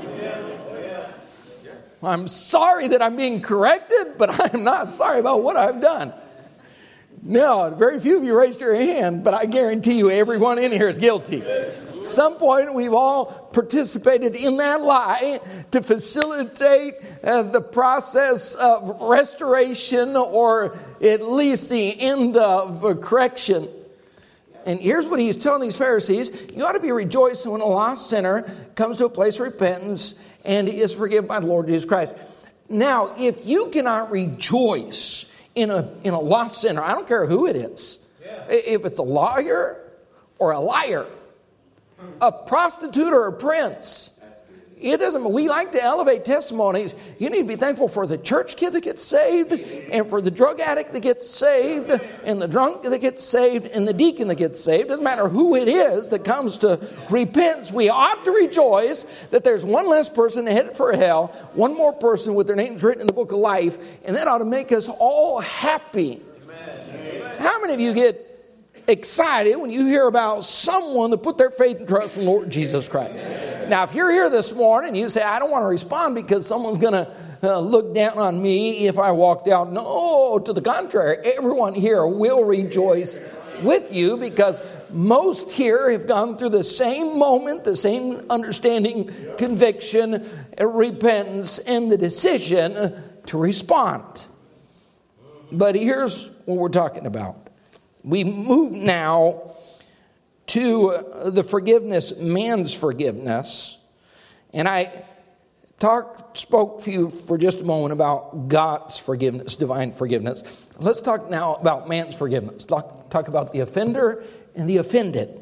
I'm 2.06 2.28
sorry 2.28 2.88
that 2.88 3.02
I'm 3.02 3.16
being 3.16 3.40
corrected, 3.40 4.18
but 4.18 4.40
I'm 4.54 4.64
not 4.64 4.90
sorry 4.90 5.20
about 5.20 5.42
what 5.42 5.56
I've 5.56 5.80
done. 5.80 6.12
No, 7.22 7.74
very 7.76 7.98
few 8.00 8.18
of 8.18 8.24
you 8.24 8.36
raised 8.36 8.60
your 8.60 8.74
hand, 8.74 9.24
but 9.24 9.32
I 9.32 9.46
guarantee 9.46 9.96
you 9.96 10.10
everyone 10.10 10.58
in 10.58 10.72
here 10.72 10.88
is 10.88 10.98
guilty. 10.98 11.42
some 12.02 12.36
point 12.36 12.74
we've 12.74 12.92
all 12.92 13.24
participated 13.24 14.36
in 14.36 14.58
that 14.58 14.82
lie 14.82 15.40
to 15.70 15.80
facilitate 15.80 16.94
uh, 17.22 17.44
the 17.44 17.62
process 17.62 18.54
of 18.54 19.00
restoration 19.00 20.16
or 20.16 20.76
at 21.02 21.22
least 21.22 21.70
the 21.70 21.98
end 21.98 22.36
of 22.36 23.00
correction. 23.00 23.68
And 24.66 24.80
here's 24.80 25.06
what 25.06 25.20
he's 25.20 25.36
telling 25.36 25.62
these 25.62 25.76
Pharisees 25.76 26.48
you 26.54 26.64
ought 26.64 26.72
to 26.72 26.80
be 26.80 26.92
rejoicing 26.92 27.52
when 27.52 27.60
a 27.60 27.66
lost 27.66 28.10
sinner 28.10 28.42
comes 28.74 28.98
to 28.98 29.06
a 29.06 29.10
place 29.10 29.36
of 29.36 29.40
repentance 29.40 30.14
and 30.44 30.68
is 30.68 30.94
forgiven 30.94 31.26
by 31.26 31.40
the 31.40 31.46
Lord 31.46 31.66
Jesus 31.66 31.84
Christ. 31.84 32.16
Now, 32.68 33.14
if 33.18 33.46
you 33.46 33.70
cannot 33.70 34.10
rejoice 34.10 35.30
in 35.54 35.70
a, 35.70 35.92
in 36.02 36.14
a 36.14 36.20
lost 36.20 36.60
sinner, 36.60 36.82
I 36.82 36.92
don't 36.92 37.06
care 37.06 37.26
who 37.26 37.46
it 37.46 37.56
is, 37.56 37.98
yeah. 38.22 38.44
if 38.48 38.84
it's 38.84 38.98
a 38.98 39.02
lawyer 39.02 39.80
or 40.38 40.52
a 40.52 40.60
liar, 40.60 41.06
a 42.20 42.32
prostitute 42.32 43.12
or 43.12 43.26
a 43.28 43.32
prince, 43.32 44.10
it 44.84 45.00
doesn't, 45.00 45.30
we 45.30 45.48
like 45.48 45.72
to 45.72 45.82
elevate 45.82 46.24
testimonies. 46.24 46.94
You 47.18 47.30
need 47.30 47.42
to 47.42 47.48
be 47.48 47.56
thankful 47.56 47.88
for 47.88 48.06
the 48.06 48.18
church 48.18 48.56
kid 48.56 48.74
that 48.74 48.82
gets 48.82 49.02
saved, 49.02 49.52
and 49.52 50.08
for 50.08 50.20
the 50.20 50.30
drug 50.30 50.60
addict 50.60 50.92
that 50.92 51.00
gets 51.00 51.28
saved, 51.28 51.90
and 52.24 52.40
the 52.40 52.48
drunk 52.48 52.82
that 52.82 53.00
gets 53.00 53.24
saved, 53.24 53.66
and 53.66 53.88
the 53.88 53.92
deacon 53.92 54.28
that 54.28 54.36
gets 54.36 54.60
saved. 54.60 54.88
Doesn't 54.88 55.02
matter 55.02 55.28
who 55.28 55.54
it 55.54 55.68
is 55.68 56.10
that 56.10 56.24
comes 56.24 56.58
to 56.58 56.78
repentance. 57.10 57.72
We 57.72 57.88
ought 57.88 58.24
to 58.24 58.30
rejoice 58.30 59.04
that 59.30 59.44
there's 59.44 59.64
one 59.64 59.88
less 59.88 60.08
person 60.08 60.46
headed 60.46 60.76
for 60.76 60.92
hell, 60.92 61.28
one 61.54 61.74
more 61.74 61.92
person 61.92 62.34
with 62.34 62.46
their 62.46 62.56
names 62.56 62.82
written 62.82 63.00
in 63.00 63.06
the 63.06 63.12
book 63.12 63.32
of 63.32 63.38
life, 63.38 63.78
and 64.04 64.16
that 64.16 64.28
ought 64.28 64.38
to 64.38 64.44
make 64.44 64.72
us 64.72 64.88
all 64.88 65.40
happy. 65.40 66.20
Amen. 66.42 67.36
How 67.38 67.60
many 67.60 67.74
of 67.74 67.80
you 67.80 67.94
get 67.94 68.33
excited 68.86 69.56
when 69.56 69.70
you 69.70 69.86
hear 69.86 70.06
about 70.06 70.44
someone 70.44 71.10
that 71.10 71.18
put 71.18 71.38
their 71.38 71.50
faith 71.50 71.78
and 71.78 71.88
trust 71.88 72.16
in 72.16 72.26
Lord 72.26 72.50
Jesus 72.50 72.88
Christ. 72.88 73.26
Now, 73.68 73.84
if 73.84 73.94
you're 73.94 74.10
here 74.10 74.30
this 74.30 74.52
morning 74.54 74.94
you 74.94 75.08
say, 75.08 75.22
I 75.22 75.38
don't 75.38 75.50
want 75.50 75.62
to 75.62 75.68
respond 75.68 76.14
because 76.14 76.46
someone's 76.46 76.78
going 76.78 76.92
to 76.92 77.14
uh, 77.42 77.58
look 77.58 77.94
down 77.94 78.18
on 78.18 78.42
me 78.42 78.86
if 78.86 78.98
I 78.98 79.12
walked 79.12 79.48
out, 79.48 79.72
no, 79.72 80.38
to 80.38 80.52
the 80.52 80.62
contrary, 80.62 81.18
everyone 81.36 81.74
here 81.74 82.06
will 82.06 82.44
rejoice 82.44 83.20
with 83.62 83.92
you 83.92 84.16
because 84.16 84.60
most 84.90 85.52
here 85.52 85.90
have 85.90 86.06
gone 86.06 86.36
through 86.36 86.50
the 86.50 86.64
same 86.64 87.18
moment, 87.18 87.64
the 87.64 87.76
same 87.76 88.24
understanding, 88.30 89.10
conviction, 89.38 90.28
repentance, 90.60 91.58
and 91.58 91.90
the 91.90 91.96
decision 91.96 92.92
to 93.26 93.38
respond. 93.38 94.26
But 95.52 95.74
here's 95.74 96.30
what 96.44 96.58
we're 96.58 96.68
talking 96.68 97.06
about 97.06 97.43
we 98.04 98.22
move 98.22 98.72
now 98.72 99.50
to 100.48 100.94
the 101.24 101.42
forgiveness, 101.42 102.18
man's 102.18 102.74
forgiveness. 102.74 103.78
And 104.52 104.68
I 104.68 105.04
talked, 105.78 106.38
spoke 106.38 106.82
to 106.82 106.90
you 106.90 107.10
for 107.10 107.38
just 107.38 107.60
a 107.60 107.64
moment 107.64 107.92
about 107.92 108.48
God's 108.48 108.98
forgiveness, 108.98 109.56
divine 109.56 109.92
forgiveness. 109.92 110.68
Let's 110.78 111.00
talk 111.00 111.30
now 111.30 111.54
about 111.54 111.88
man's 111.88 112.14
forgiveness. 112.14 112.64
Talk, 112.66 113.08
talk 113.10 113.28
about 113.28 113.52
the 113.52 113.60
offender 113.60 114.22
and 114.54 114.68
the 114.68 114.76
offended. 114.76 115.40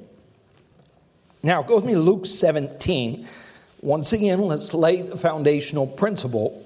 Now, 1.43 1.63
go 1.63 1.77
with 1.77 1.85
me 1.85 1.95
to 1.95 1.99
Luke 1.99 2.27
17. 2.27 3.27
Once 3.81 4.13
again, 4.13 4.41
let's 4.43 4.73
lay 4.73 5.03
the 5.03 5.17
foundational 5.17 5.89
principle. 5.89 6.65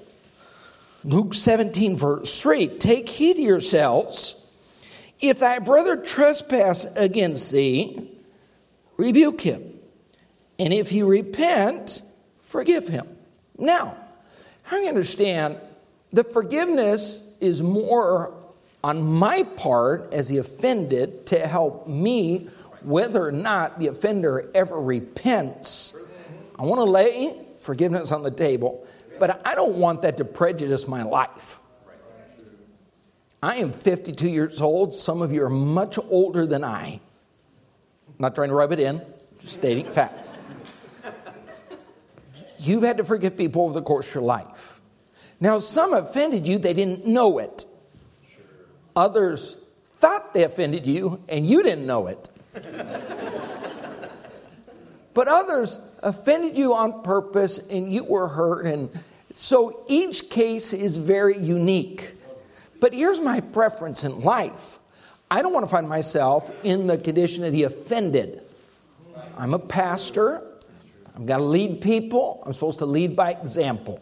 Luke 1.03 1.33
17, 1.33 1.97
verse 1.97 2.43
3 2.43 2.67
Take 2.67 3.09
heed 3.09 3.37
to 3.37 3.43
yourselves 3.43 4.46
if 5.20 5.40
thy 5.40 5.58
brother 5.58 5.96
trespass 5.96 6.85
against 6.96 7.52
thee, 7.52 8.11
rebuke 8.96 9.40
him. 9.40 9.75
And 10.58 10.73
if 10.73 10.90
he 10.90 11.02
repent, 11.02 12.02
forgive 12.42 12.88
him. 12.88 13.06
Now, 13.58 13.96
how 14.62 14.76
do 14.76 14.82
you 14.82 14.88
understand 14.88 15.58
the 16.12 16.25
forgiveness 16.25 17.23
is 17.40 17.62
more 17.62 18.32
on 18.82 19.02
my 19.02 19.42
part 19.42 20.12
as 20.12 20.28
the 20.28 20.38
offended 20.38 21.26
to 21.26 21.46
help 21.46 21.88
me 21.88 22.49
whether 22.82 23.26
or 23.26 23.32
not 23.32 23.80
the 23.80 23.88
offender 23.88 24.49
ever 24.54 24.80
repents. 24.80 25.92
I 26.56 26.62
want 26.62 26.78
to 26.78 26.85
lay 26.85 27.37
forgiveness 27.58 28.12
on 28.12 28.23
the 28.23 28.30
table, 28.30 28.87
but 29.18 29.44
I 29.44 29.56
don't 29.56 29.76
want 29.76 30.02
that 30.02 30.18
to 30.18 30.25
prejudice 30.25 30.87
my 30.87 31.02
life. 31.02 31.58
I 33.43 33.57
am 33.57 33.73
52 33.73 34.28
years 34.31 34.62
old. 34.62 34.95
Some 34.95 35.23
of 35.23 35.33
you 35.33 35.45
are 35.45 35.50
much 35.50 35.99
older 36.11 36.47
than 36.47 36.64
I. 36.64 37.00
I'm 38.09 38.14
not 38.19 38.35
trying 38.35 38.49
to 38.49 38.55
rub 38.55 38.73
it 38.73 38.81
in, 38.81 39.02
just 39.38 39.55
stating 39.55 39.90
facts. 39.90 40.35
You've 42.59 42.83
had 42.83 42.97
to 42.97 43.05
forgive 43.05 43.37
people 43.37 43.62
over 43.62 43.75
the 43.75 43.83
course 43.83 44.09
of 44.09 44.14
your 44.14 44.25
life. 44.25 44.81
Now, 45.38 45.59
some 45.59 45.93
offended 45.93 46.49
you, 46.49 46.59
they 46.59 46.73
didn't 46.73 47.07
know 47.07 47.38
it. 47.38 47.66
Others 48.95 49.59
thought 49.99 50.33
they 50.33 50.45
offended 50.45 50.87
you, 50.87 51.23
and 51.28 51.47
you 51.47 51.62
didn't 51.62 51.87
know 51.87 52.07
it. 52.07 52.31
but 55.14 55.28
others 55.28 55.78
offended 56.02 56.57
you 56.57 56.75
on 56.75 57.02
purpose, 57.02 57.59
and 57.59 57.93
you 57.93 58.05
were 58.05 58.28
hurt. 58.28 58.66
And 58.66 58.88
so 59.33 59.85
each 59.88 60.31
case 60.31 60.73
is 60.73 60.97
very 60.97 61.37
unique. 61.37 62.15
But 62.80 62.95
here's 62.95 63.21
my 63.21 63.40
preference 63.40 64.04
in 64.04 64.21
life 64.21 64.78
I 65.30 65.42
don't 65.42 65.52
want 65.52 65.64
to 65.64 65.71
find 65.71 65.88
myself 65.88 66.52
in 66.64 66.87
the 66.87 66.99
condition 66.99 67.45
of 67.45 67.52
the 67.52 67.64
offended. 67.64 68.42
I'm 69.37 69.54
a 69.54 69.59
pastor, 69.59 70.42
I've 71.14 71.26
got 71.26 71.38
to 71.38 71.45
lead 71.45 71.80
people, 71.80 72.42
I'm 72.47 72.52
supposed 72.52 72.78
to 72.78 72.87
lead 72.87 73.16
by 73.16 73.33
example. 73.33 74.00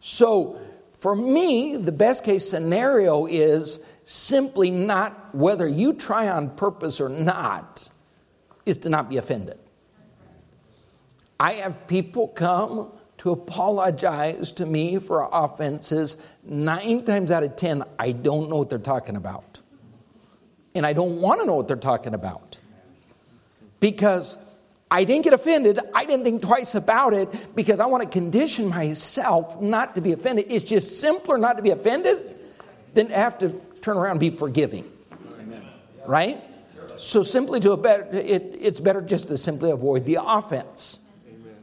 So, 0.00 0.58
for 0.98 1.16
me, 1.16 1.76
the 1.76 1.92
best 1.92 2.24
case 2.24 2.48
scenario 2.48 3.26
is 3.26 3.80
simply 4.04 4.70
not 4.70 5.34
whether 5.34 5.66
you 5.66 5.94
try 5.94 6.28
on 6.28 6.50
purpose 6.56 7.00
or 7.00 7.08
not, 7.08 7.88
is 8.66 8.76
to 8.78 8.88
not 8.88 9.08
be 9.08 9.16
offended. 9.16 9.58
I 11.38 11.54
have 11.54 11.86
people 11.86 12.28
come 12.28 12.92
to 13.20 13.32
apologize 13.32 14.50
to 14.52 14.64
me 14.64 14.98
for 14.98 15.28
offenses, 15.30 16.16
nine 16.42 17.04
times 17.04 17.30
out 17.30 17.42
of 17.42 17.54
ten, 17.54 17.84
I 17.98 18.12
don't 18.12 18.48
know 18.48 18.56
what 18.56 18.70
they're 18.70 18.78
talking 18.78 19.14
about. 19.14 19.60
And 20.74 20.86
I 20.86 20.94
don't 20.94 21.20
want 21.20 21.40
to 21.40 21.46
know 21.46 21.56
what 21.56 21.68
they're 21.68 21.76
talking 21.76 22.14
about. 22.14 22.58
Because 23.78 24.38
I 24.90 25.04
didn't 25.04 25.24
get 25.24 25.34
offended. 25.34 25.78
I 25.94 26.06
didn't 26.06 26.24
think 26.24 26.40
twice 26.40 26.74
about 26.74 27.12
it 27.12 27.48
because 27.54 27.78
I 27.78 27.84
want 27.84 28.02
to 28.04 28.08
condition 28.08 28.68
myself 28.68 29.60
not 29.60 29.96
to 29.96 30.00
be 30.00 30.12
offended. 30.12 30.46
It's 30.48 30.64
just 30.64 30.98
simpler 30.98 31.36
not 31.36 31.58
to 31.58 31.62
be 31.62 31.72
offended 31.72 32.36
than 32.94 33.08
to 33.08 33.14
have 33.14 33.36
to 33.40 33.60
turn 33.82 33.98
around 33.98 34.12
and 34.12 34.20
be 34.20 34.30
forgiving. 34.30 34.90
Right? 36.06 36.42
So 36.96 37.22
simply 37.22 37.60
to 37.60 37.72
a 37.72 37.76
better, 37.76 38.08
it, 38.16 38.56
it's 38.58 38.80
better 38.80 39.02
just 39.02 39.28
to 39.28 39.36
simply 39.36 39.72
avoid 39.72 40.06
the 40.06 40.20
offense. 40.22 40.98
Amen. 41.28 41.56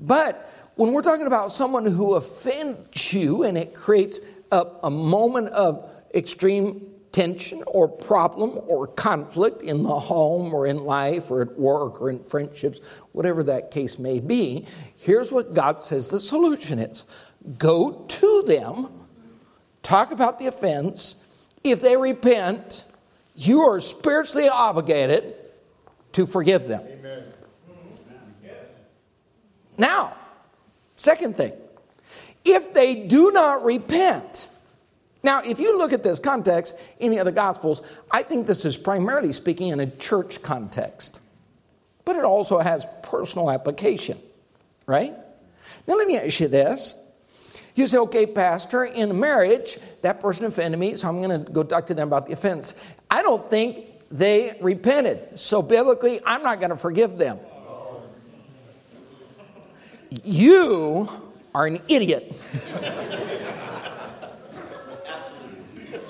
But 0.00 0.48
when 0.76 0.92
we're 0.92 1.02
talking 1.02 1.26
about 1.26 1.52
someone 1.52 1.86
who 1.86 2.14
offends 2.14 3.12
you 3.12 3.42
and 3.44 3.58
it 3.58 3.74
creates 3.74 4.20
a, 4.50 4.66
a 4.84 4.90
moment 4.90 5.48
of 5.48 5.88
extreme 6.14 6.88
tension 7.12 7.62
or 7.66 7.88
problem 7.88 8.58
or 8.66 8.86
conflict 8.86 9.62
in 9.62 9.82
the 9.82 9.98
home 10.00 10.52
or 10.54 10.66
in 10.66 10.84
life 10.84 11.30
or 11.30 11.42
at 11.42 11.58
work 11.58 12.00
or 12.00 12.08
in 12.08 12.18
friendships, 12.18 12.80
whatever 13.12 13.42
that 13.42 13.70
case 13.70 13.98
may 13.98 14.18
be, 14.18 14.66
here's 14.96 15.30
what 15.30 15.52
God 15.54 15.82
says 15.82 16.08
the 16.08 16.20
solution 16.20 16.78
is 16.78 17.04
go 17.58 18.04
to 18.08 18.44
them, 18.46 18.88
talk 19.82 20.10
about 20.10 20.38
the 20.38 20.46
offense. 20.46 21.16
If 21.62 21.80
they 21.80 21.96
repent, 21.96 22.84
you 23.36 23.60
are 23.60 23.78
spiritually 23.78 24.48
obligated 24.48 25.34
to 26.12 26.26
forgive 26.26 26.66
them. 26.66 26.82
Amen. 26.88 27.24
Now, 29.78 30.14
Second 31.02 31.36
thing, 31.36 31.52
if 32.44 32.74
they 32.74 32.94
do 32.94 33.32
not 33.32 33.64
repent, 33.64 34.48
now, 35.24 35.40
if 35.40 35.58
you 35.58 35.76
look 35.76 35.92
at 35.92 36.04
this 36.04 36.20
context 36.20 36.78
in 37.00 37.10
the 37.10 37.18
other 37.18 37.32
Gospels, 37.32 37.82
I 38.08 38.22
think 38.22 38.46
this 38.46 38.64
is 38.64 38.78
primarily 38.78 39.32
speaking 39.32 39.70
in 39.70 39.80
a 39.80 39.90
church 39.90 40.42
context, 40.42 41.20
but 42.04 42.14
it 42.14 42.22
also 42.22 42.60
has 42.60 42.86
personal 43.02 43.50
application, 43.50 44.20
right? 44.86 45.12
Now, 45.88 45.96
let 45.96 46.06
me 46.06 46.18
ask 46.18 46.38
you 46.38 46.46
this. 46.46 46.94
You 47.74 47.88
say, 47.88 47.98
okay, 47.98 48.24
Pastor, 48.24 48.84
in 48.84 49.18
marriage, 49.18 49.78
that 50.02 50.20
person 50.20 50.46
offended 50.46 50.78
me, 50.78 50.94
so 50.94 51.08
I'm 51.08 51.20
going 51.20 51.44
to 51.44 51.50
go 51.50 51.64
talk 51.64 51.88
to 51.88 51.94
them 51.94 52.06
about 52.06 52.26
the 52.26 52.34
offense. 52.34 52.76
I 53.10 53.22
don't 53.22 53.50
think 53.50 53.86
they 54.12 54.56
repented, 54.60 55.36
so 55.36 55.62
biblically, 55.62 56.20
I'm 56.24 56.44
not 56.44 56.60
going 56.60 56.70
to 56.70 56.76
forgive 56.76 57.18
them. 57.18 57.40
You 60.24 61.08
are 61.54 61.66
an 61.66 61.80
idiot. 61.88 62.38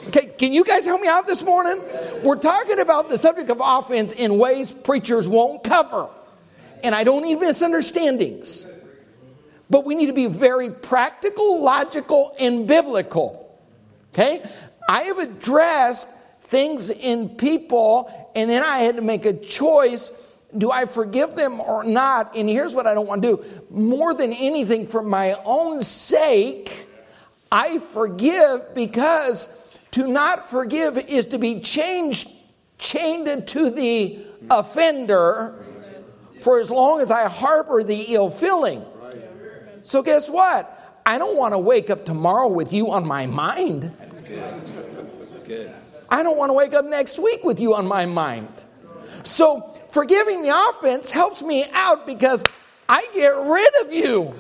Okay, 0.09 0.27
can 0.27 0.53
you 0.53 0.65
guys 0.65 0.85
help 0.85 1.01
me 1.01 1.09
out 1.09 1.27
this 1.27 1.43
morning? 1.43 1.81
We're 2.23 2.37
talking 2.37 2.81
about 2.81 3.09
the 3.09 3.17
subject 3.17 3.49
of 3.51 3.61
offense 3.63 4.13
in 4.13 4.39
ways 4.39 4.71
preachers 4.71 5.29
won't 5.29 5.63
cover. 5.65 6.09
And 6.85 6.95
I 6.95 7.05
don't 7.05 7.23
need 7.23 7.37
misunderstandings. 7.37 8.67
But 9.71 9.87
we 9.87 9.95
need 9.95 10.07
to 10.07 10.13
be 10.13 10.27
very 10.27 10.71
practical, 10.71 11.63
logical, 11.63 12.35
and 12.39 12.67
biblical. 12.67 13.59
Okay? 14.13 14.43
I 14.89 15.03
have 15.05 15.19
addressed 15.19 16.11
things 16.43 16.91
in 16.91 17.31
people, 17.31 18.31
and 18.35 18.51
then 18.51 18.63
I 18.63 18.79
had 18.79 18.97
to 18.97 19.03
make 19.03 19.25
a 19.25 19.33
choice 19.33 20.11
do 20.57 20.71
I 20.71 20.85
forgive 20.85 21.35
them 21.35 21.61
or 21.61 21.85
not? 21.85 22.37
And 22.37 22.49
here's 22.49 22.75
what 22.75 22.87
I 22.87 22.95
don't 22.95 23.07
want 23.07 23.23
to 23.23 23.37
do 23.37 23.45
more 23.71 24.15
than 24.15 24.33
anything, 24.33 24.87
for 24.87 25.03
my 25.03 25.37
own 25.45 25.83
sake, 25.83 26.87
I 27.51 27.79
forgive 27.79 28.75
because 28.75 29.79
to 29.93 30.07
not 30.07 30.51
forgive 30.51 30.97
is 30.97 31.27
to 31.27 31.39
be 31.39 31.61
changed, 31.61 32.29
chained 32.79 33.49
to 33.49 33.71
the 33.71 34.19
offender 34.51 35.65
for 36.41 36.59
as 36.59 36.71
long 36.71 37.01
as 37.01 37.11
I 37.11 37.29
harbor 37.29 37.83
the 37.83 38.07
ill 38.09 38.31
feeling. 38.31 38.85
So, 39.83 40.03
guess 40.03 40.31
what? 40.31 40.79
I 41.05 41.19
don't 41.19 41.37
want 41.37 41.55
to 41.55 41.59
wake 41.59 41.91
up 41.91 42.05
tomorrow 42.05 42.47
with 42.49 42.73
you 42.73 42.93
on 42.93 43.07
my 43.07 43.27
mind. 43.27 43.83
That's 43.99 44.23
good. 44.23 44.67
That's 45.31 45.43
good. 45.43 45.75
I 46.09 46.23
don't 46.23 46.39
want 46.39 46.51
to 46.51 46.55
wake 46.55 46.75
up 46.75 46.85
next 46.85 47.19
week 47.19 47.43
with 47.43 47.59
you 47.59 47.75
on 47.75 47.87
my 47.87 48.07
mind. 48.07 48.65
So, 49.25 49.63
forgiving 49.89 50.43
the 50.43 50.71
offense 50.71 51.11
helps 51.11 51.43
me 51.43 51.65
out 51.73 52.07
because 52.07 52.43
I 52.89 53.07
get 53.15 53.29
rid 53.29 53.87
of 53.87 53.93
you. 53.93 54.35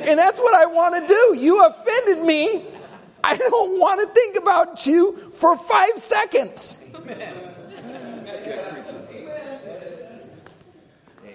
And 0.00 0.18
that's 0.18 0.40
what 0.40 0.54
I 0.54 0.66
want 0.66 0.94
to 0.94 1.12
do. 1.12 1.36
You 1.38 1.64
offended 1.64 2.24
me. 2.24 2.64
I 3.22 3.36
don't 3.36 3.80
want 3.80 4.00
to 4.00 4.14
think 4.14 4.36
about 4.36 4.86
you 4.86 5.16
for 5.16 5.56
five 5.56 5.96
seconds. 5.96 6.78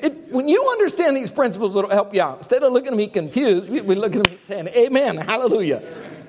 It, 0.01 0.32
when 0.32 0.48
you 0.48 0.70
understand 0.72 1.18
these 1.18 1.32
principles, 1.32 1.75
it'll 1.75 1.89
help 1.89 2.13
you 2.13 2.22
out. 2.22 2.38
Instead 2.38 2.63
of 2.63 2.74
looking 2.74 2.92
at 2.92 2.98
me 2.98 3.08
confused, 3.08 3.70
we, 3.70 3.82
look 3.82 4.15
at 4.15 4.30
me 4.30 4.38
saying, 4.42 4.68
Amen, 4.68 5.18
hallelujah. 5.18 5.82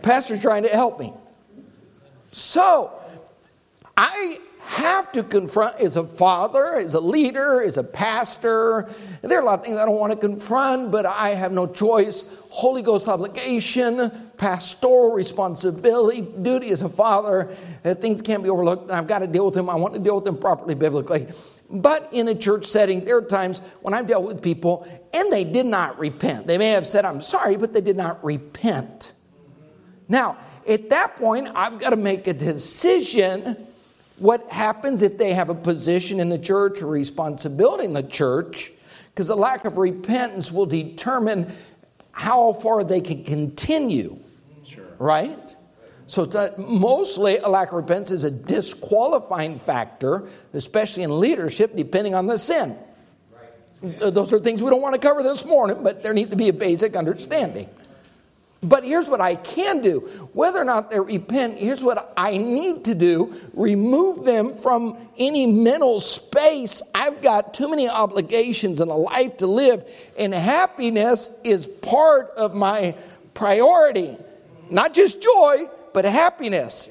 Pastor's 0.02 0.40
trying 0.40 0.62
to 0.62 0.68
help 0.68 0.98
me. 0.98 1.12
So, 2.30 2.92
I 3.96 4.38
have 4.66 5.12
to 5.12 5.22
confront 5.22 5.80
as 5.80 5.96
a 5.96 6.04
father, 6.04 6.74
as 6.74 6.94
a 6.94 7.00
leader, 7.00 7.62
as 7.62 7.78
a 7.78 7.84
pastor. 7.84 8.88
There 9.22 9.38
are 9.38 9.42
a 9.42 9.44
lot 9.44 9.60
of 9.60 9.64
things 9.64 9.78
I 9.78 9.86
don't 9.86 9.98
want 9.98 10.12
to 10.12 10.18
confront, 10.18 10.90
but 10.90 11.06
I 11.06 11.30
have 11.30 11.52
no 11.52 11.66
choice. 11.66 12.24
Holy 12.50 12.82
Ghost 12.82 13.06
obligation, 13.06 14.10
pastoral 14.36 15.12
responsibility, 15.12 16.20
duty 16.20 16.70
as 16.70 16.82
a 16.82 16.88
father. 16.88 17.54
Uh, 17.84 17.94
things 17.94 18.20
can't 18.20 18.42
be 18.42 18.50
overlooked. 18.50 18.84
And 18.84 18.92
I've 18.92 19.06
got 19.06 19.20
to 19.20 19.26
deal 19.26 19.46
with 19.46 19.54
them. 19.54 19.70
I 19.70 19.76
want 19.76 19.94
to 19.94 20.00
deal 20.00 20.16
with 20.16 20.24
them 20.24 20.36
properly 20.36 20.74
biblically. 20.74 21.28
But 21.70 22.08
in 22.12 22.28
a 22.28 22.34
church 22.34 22.66
setting, 22.66 23.04
there 23.04 23.16
are 23.18 23.22
times 23.22 23.60
when 23.82 23.94
I've 23.94 24.06
dealt 24.06 24.24
with 24.24 24.42
people 24.42 24.86
and 25.14 25.32
they 25.32 25.44
did 25.44 25.66
not 25.66 25.98
repent. 25.98 26.46
They 26.46 26.58
may 26.58 26.70
have 26.70 26.86
said, 26.86 27.04
I'm 27.04 27.20
sorry, 27.20 27.56
but 27.56 27.72
they 27.72 27.80
did 27.80 27.96
not 27.96 28.24
repent. 28.24 29.12
Now, 30.08 30.38
at 30.68 30.90
that 30.90 31.16
point, 31.16 31.48
I've 31.54 31.78
got 31.78 31.90
to 31.90 31.96
make 31.96 32.26
a 32.26 32.32
decision 32.32 33.66
what 34.18 34.48
happens 34.50 35.02
if 35.02 35.18
they 35.18 35.34
have 35.34 35.50
a 35.50 35.54
position 35.54 36.20
in 36.20 36.28
the 36.28 36.38
church 36.38 36.82
or 36.82 36.86
responsibility 36.86 37.84
in 37.84 37.92
the 37.92 38.02
church, 38.02 38.72
because 39.10 39.28
the 39.28 39.36
lack 39.36 39.64
of 39.64 39.76
repentance 39.76 40.50
will 40.50 40.66
determine 40.66 41.52
how 42.12 42.52
far 42.54 42.82
they 42.82 43.00
can 43.00 43.24
continue. 43.24 44.18
Sure. 44.64 44.86
Right? 44.98 45.54
So, 46.06 46.54
mostly 46.56 47.38
a 47.38 47.48
lack 47.48 47.68
of 47.68 47.74
repentance 47.74 48.10
is 48.10 48.24
a 48.24 48.30
disqualifying 48.30 49.58
factor, 49.58 50.28
especially 50.54 51.02
in 51.02 51.18
leadership, 51.18 51.74
depending 51.74 52.14
on 52.14 52.26
the 52.26 52.38
sin. 52.38 52.78
Right. 53.32 54.14
Those 54.14 54.32
are 54.32 54.38
things 54.38 54.62
we 54.62 54.70
don't 54.70 54.82
want 54.82 54.94
to 54.94 55.06
cover 55.06 55.22
this 55.24 55.44
morning, 55.44 55.82
but 55.82 56.04
there 56.04 56.14
needs 56.14 56.30
to 56.30 56.36
be 56.36 56.48
a 56.48 56.52
basic 56.52 56.94
understanding. 56.94 57.68
But 58.62 58.84
here's 58.84 59.08
what 59.08 59.20
I 59.20 59.34
can 59.34 59.80
do. 59.80 60.00
Whether 60.32 60.58
or 60.58 60.64
not 60.64 60.90
they 60.90 60.98
repent, 60.98 61.58
here's 61.58 61.82
what 61.82 62.12
I 62.16 62.36
need 62.38 62.86
to 62.86 62.94
do 62.94 63.34
remove 63.52 64.24
them 64.24 64.54
from 64.54 64.96
any 65.18 65.46
mental 65.46 66.00
space. 66.00 66.82
I've 66.94 67.22
got 67.22 67.54
too 67.54 67.68
many 67.68 67.88
obligations 67.88 68.80
and 68.80 68.90
a 68.90 68.94
life 68.94 69.36
to 69.38 69.46
live, 69.46 69.84
and 70.18 70.34
happiness 70.34 71.30
is 71.44 71.66
part 71.66 72.30
of 72.36 72.54
my 72.54 72.94
priority. 73.34 74.16
Not 74.70 74.94
just 74.94 75.22
joy, 75.22 75.68
but 75.92 76.04
happiness. 76.04 76.88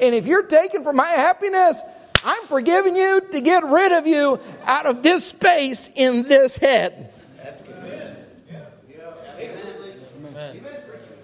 And 0.00 0.14
if 0.14 0.26
you're 0.26 0.46
taken 0.46 0.84
from 0.84 0.96
my 0.96 1.08
happiness, 1.08 1.82
I'm 2.24 2.46
forgiving 2.46 2.96
you 2.96 3.20
to 3.32 3.40
get 3.40 3.64
rid 3.64 3.92
of 3.92 4.06
you 4.06 4.40
out 4.64 4.86
of 4.86 5.02
this 5.02 5.26
space 5.26 5.90
in 5.94 6.22
this 6.22 6.56
head. 6.56 7.07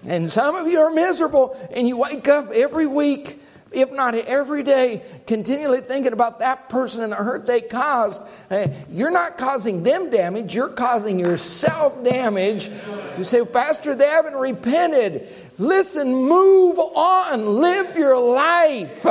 And 0.07 0.31
some 0.31 0.55
of 0.55 0.67
you 0.67 0.79
are 0.79 0.91
miserable 0.91 1.57
and 1.73 1.87
you 1.87 1.97
wake 1.97 2.27
up 2.27 2.51
every 2.51 2.85
week, 2.85 3.41
if 3.71 3.91
not 3.91 4.15
every 4.15 4.63
day, 4.63 5.03
continually 5.25 5.81
thinking 5.81 6.13
about 6.13 6.39
that 6.39 6.69
person 6.69 7.01
and 7.03 7.11
the 7.11 7.17
hurt 7.17 7.45
they 7.45 7.61
caused. 7.61 8.25
Uh, 8.49 8.67
you're 8.89 9.11
not 9.11 9.37
causing 9.37 9.83
them 9.83 10.09
damage, 10.09 10.53
you're 10.53 10.69
causing 10.69 11.19
yourself 11.19 12.01
damage. 12.03 12.69
You 13.17 13.23
say, 13.23 13.43
Pastor, 13.43 13.95
they 13.95 14.07
haven't 14.07 14.35
repented. 14.35 15.27
Listen, 15.57 16.13
move 16.13 16.77
on, 16.79 17.61
live 17.61 17.95
your 17.97 18.19
life. 18.19 19.05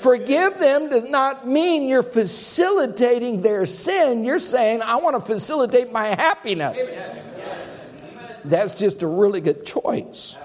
Forgive 0.00 0.58
them 0.58 0.90
does 0.90 1.04
not 1.04 1.46
mean 1.46 1.86
you're 1.88 2.02
facilitating 2.02 3.40
their 3.40 3.66
sin. 3.66 4.24
You're 4.24 4.40
saying, 4.40 4.82
I 4.82 4.96
want 4.96 5.14
to 5.14 5.20
facilitate 5.20 5.92
my 5.92 6.06
happiness 6.06 6.96
that's 8.44 8.74
just 8.74 9.02
a 9.02 9.06
really 9.06 9.40
good 9.40 9.64
choice. 9.64 10.36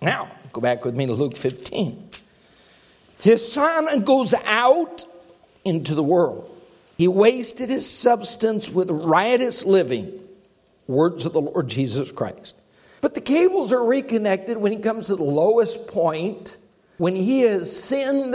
Now, 0.00 0.30
go 0.52 0.60
back 0.60 0.84
with 0.84 0.94
me 0.94 1.06
to 1.06 1.12
Luke 1.12 1.36
15. 1.36 2.10
His 3.20 3.52
son 3.52 4.04
goes 4.04 4.32
out 4.44 5.04
into 5.64 5.94
the 5.94 6.02
world. 6.02 6.54
He 6.96 7.08
wasted 7.08 7.68
his 7.68 7.88
substance 7.88 8.70
with 8.70 8.90
riotous 8.90 9.64
living. 9.64 10.12
Words 10.86 11.26
of 11.26 11.32
the 11.32 11.40
Lord 11.40 11.68
Jesus 11.68 12.10
Christ. 12.12 12.56
But 13.00 13.14
the 13.14 13.20
cables 13.20 13.72
are 13.72 13.84
reconnected 13.84 14.56
when 14.56 14.72
he 14.72 14.78
comes 14.78 15.06
to 15.06 15.16
the 15.16 15.22
lowest 15.22 15.86
point, 15.86 16.56
when 16.96 17.14
he 17.14 17.40
has 17.42 17.74
sinned 17.76 18.34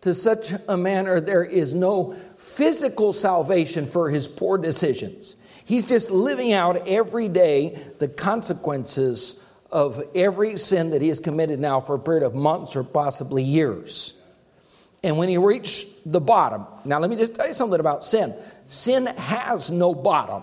to 0.00 0.14
such 0.14 0.52
a 0.68 0.76
manner 0.76 1.20
there 1.20 1.44
is 1.44 1.74
no 1.74 2.14
physical 2.38 3.12
salvation 3.12 3.86
for 3.86 4.10
his 4.10 4.28
poor 4.28 4.56
decisions. 4.58 5.36
He's 5.64 5.86
just 5.86 6.10
living 6.10 6.52
out 6.52 6.88
every 6.88 7.28
day 7.28 7.78
the 7.98 8.08
consequences 8.08 9.36
of 9.70 10.02
every 10.14 10.56
sin 10.56 10.90
that 10.90 11.02
he 11.02 11.08
has 11.08 11.20
committed 11.20 11.58
now 11.58 11.80
for 11.80 11.96
a 11.96 11.98
period 11.98 12.22
of 12.22 12.34
months 12.34 12.76
or 12.76 12.84
possibly 12.84 13.42
years. 13.42 14.14
And 15.02 15.18
when 15.18 15.28
he 15.28 15.36
reached 15.36 15.88
the 16.10 16.20
bottom, 16.20 16.66
now 16.84 16.98
let 16.98 17.10
me 17.10 17.16
just 17.16 17.34
tell 17.34 17.46
you 17.48 17.54
something 17.54 17.80
about 17.80 18.04
sin 18.04 18.34
sin 18.66 19.06
has 19.06 19.70
no 19.70 19.94
bottom. 19.94 20.42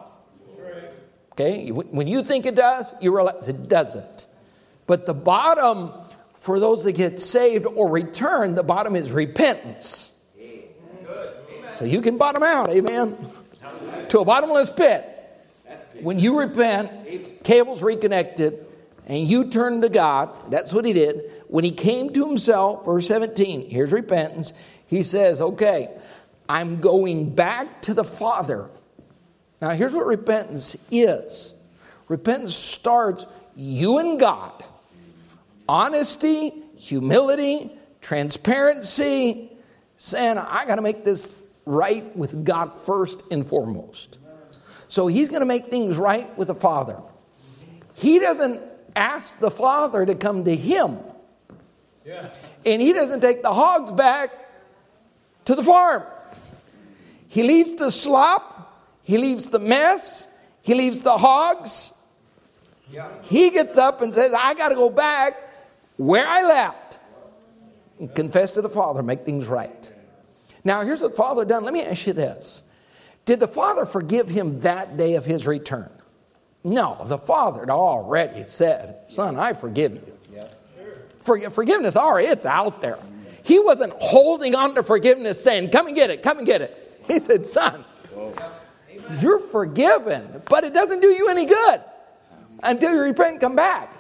Okay? 1.34 1.70
When 1.70 2.08
you 2.08 2.24
think 2.24 2.46
it 2.46 2.56
does, 2.56 2.94
you 3.02 3.16
realize 3.16 3.48
it 3.48 3.68
doesn't. 3.68 4.28
But 4.86 5.06
the 5.06 5.14
bottom 5.14 5.92
for 6.36 6.60
those 6.60 6.84
that 6.84 6.94
get 6.94 7.20
saved 7.20 7.66
or 7.66 7.88
return, 7.88 8.56
the 8.56 8.64
bottom 8.64 8.96
is 8.96 9.12
repentance. 9.12 10.12
So 11.72 11.86
you 11.86 12.02
can 12.02 12.18
bottom 12.18 12.44
out, 12.44 12.70
amen, 12.70 13.18
to 14.10 14.20
a 14.20 14.26
bottomless 14.26 14.70
pit. 14.70 15.11
When 16.00 16.20
you 16.20 16.40
repent, 16.40 17.44
cables 17.44 17.84
reconnected, 17.84 18.66
and 19.08 19.28
you 19.28 19.50
turn 19.50 19.82
to 19.82 19.90
God, 19.90 20.52
that's 20.52 20.74
what 20.74 20.86
he 20.86 20.94
did. 20.94 21.30
When 21.48 21.64
he 21.64 21.72
came 21.72 22.14
to 22.14 22.28
himself, 22.28 22.86
verse 22.86 23.08
17, 23.08 23.70
here's 23.70 23.92
repentance. 23.92 24.54
He 24.88 25.04
says, 25.04 25.42
Okay, 25.42 25.90
I'm 26.48 26.80
going 26.80 27.34
back 27.34 27.82
to 27.84 27.94
the 27.94 28.04
Father. 28.04 28.70
Now, 29.62 29.72
here's 29.72 29.94
what 29.94 30.06
repentance 30.06 30.76
is 30.90 31.54
repentance 32.08 32.56
starts 32.56 33.28
you 33.56 33.98
and 34.00 34.20
God. 34.20 34.64
Honesty, 35.68 36.52
humility, 36.76 37.72
transparency, 38.02 39.52
saying, 39.96 40.38
I 40.38 40.66
got 40.66 40.76
to 40.76 40.82
make 40.82 41.06
this 41.06 41.38
right 41.66 42.16
with 42.18 42.44
God 42.44 42.76
first 42.82 43.24
and 43.32 43.48
foremost. 43.48 44.18
So 44.92 45.08
he's 45.08 45.30
going 45.30 45.40
to 45.40 45.46
make 45.46 45.68
things 45.68 45.96
right 45.96 46.38
with 46.38 46.50
the 46.50 46.54
Father. 46.54 46.98
He 47.94 48.20
doesn't 48.20 48.62
ask 48.94 49.40
the 49.40 49.50
Father 49.50 50.06
to 50.06 50.16
come 50.16 50.44
to 50.44 50.54
him. 50.54 51.00
Yeah. 52.06 52.30
And 52.66 52.82
he 52.82 52.92
doesn't 52.92 53.22
take 53.22 53.42
the 53.42 53.54
hogs 53.54 53.90
back 53.94 54.32
to 55.46 55.56
the 55.56 55.64
farm. 55.64 56.04
He 57.30 57.42
leaves 57.44 57.76
the 57.76 57.90
slop, 57.90 58.86
he 59.02 59.18
leaves 59.18 59.48
the 59.48 59.60
mess, 59.60 60.28
he 60.62 60.74
leaves 60.74 61.00
the 61.00 61.18
hogs. 61.18 61.98
Yeah. 62.92 63.08
He 63.22 63.50
gets 63.50 63.78
up 63.78 64.02
and 64.02 64.14
says, 64.14 64.34
I 64.34 64.56
got 64.56 64.70
to 64.70 64.76
go 64.76 64.90
back 64.90 65.42
where 65.96 66.28
I 66.28 66.42
left 66.42 67.00
and 67.98 68.14
confess 68.14 68.56
to 68.56 68.62
the 68.62 68.68
Father, 68.68 69.02
make 69.02 69.24
things 69.24 69.48
right. 69.48 69.90
Now, 70.66 70.84
here's 70.84 71.02
what 71.02 71.12
the 71.12 71.18
Father 71.18 71.46
done. 71.46 71.64
Let 71.64 71.74
me 71.74 71.82
ask 71.82 72.06
you 72.08 72.12
this 72.12 72.62
Did 73.32 73.40
the 73.40 73.48
father 73.48 73.86
forgive 73.86 74.28
him 74.28 74.60
that 74.60 74.98
day 74.98 75.16
of 75.16 75.24
his 75.24 75.48
return? 75.48 75.90
No, 76.66 77.02
the 77.06 77.18
father 77.18 77.62
had 77.62 77.70
already 77.70 78.44
said, 78.44 78.98
Son, 79.08 79.40
I 79.40 79.54
forgive 79.54 79.94
you. 79.94 80.18
For, 81.14 81.40
forgiveness, 81.50 81.96
already, 81.96 82.28
it's 82.28 82.46
out 82.46 82.82
there. 82.82 83.00
He 83.46 83.58
wasn't 83.58 83.94
holding 84.02 84.54
on 84.54 84.76
to 84.76 84.84
forgiveness 84.84 85.42
saying, 85.42 85.70
Come 85.70 85.88
and 85.88 85.96
get 85.96 86.10
it, 86.10 86.24
come 86.24 86.40
and 86.40 86.46
get 86.46 86.62
it. 86.62 86.78
He 87.08 87.20
said, 87.20 87.46
Son, 87.46 87.86
you're 89.22 89.40
forgiven, 89.40 90.42
but 90.50 90.66
it 90.66 90.74
doesn't 90.74 91.00
do 91.00 91.08
you 91.08 91.30
any 91.30 91.46
good 91.46 91.82
until 92.64 92.94
you 92.94 93.00
repent 93.00 93.32
and 93.32 93.40
come 93.40 93.56
back. 93.56 93.94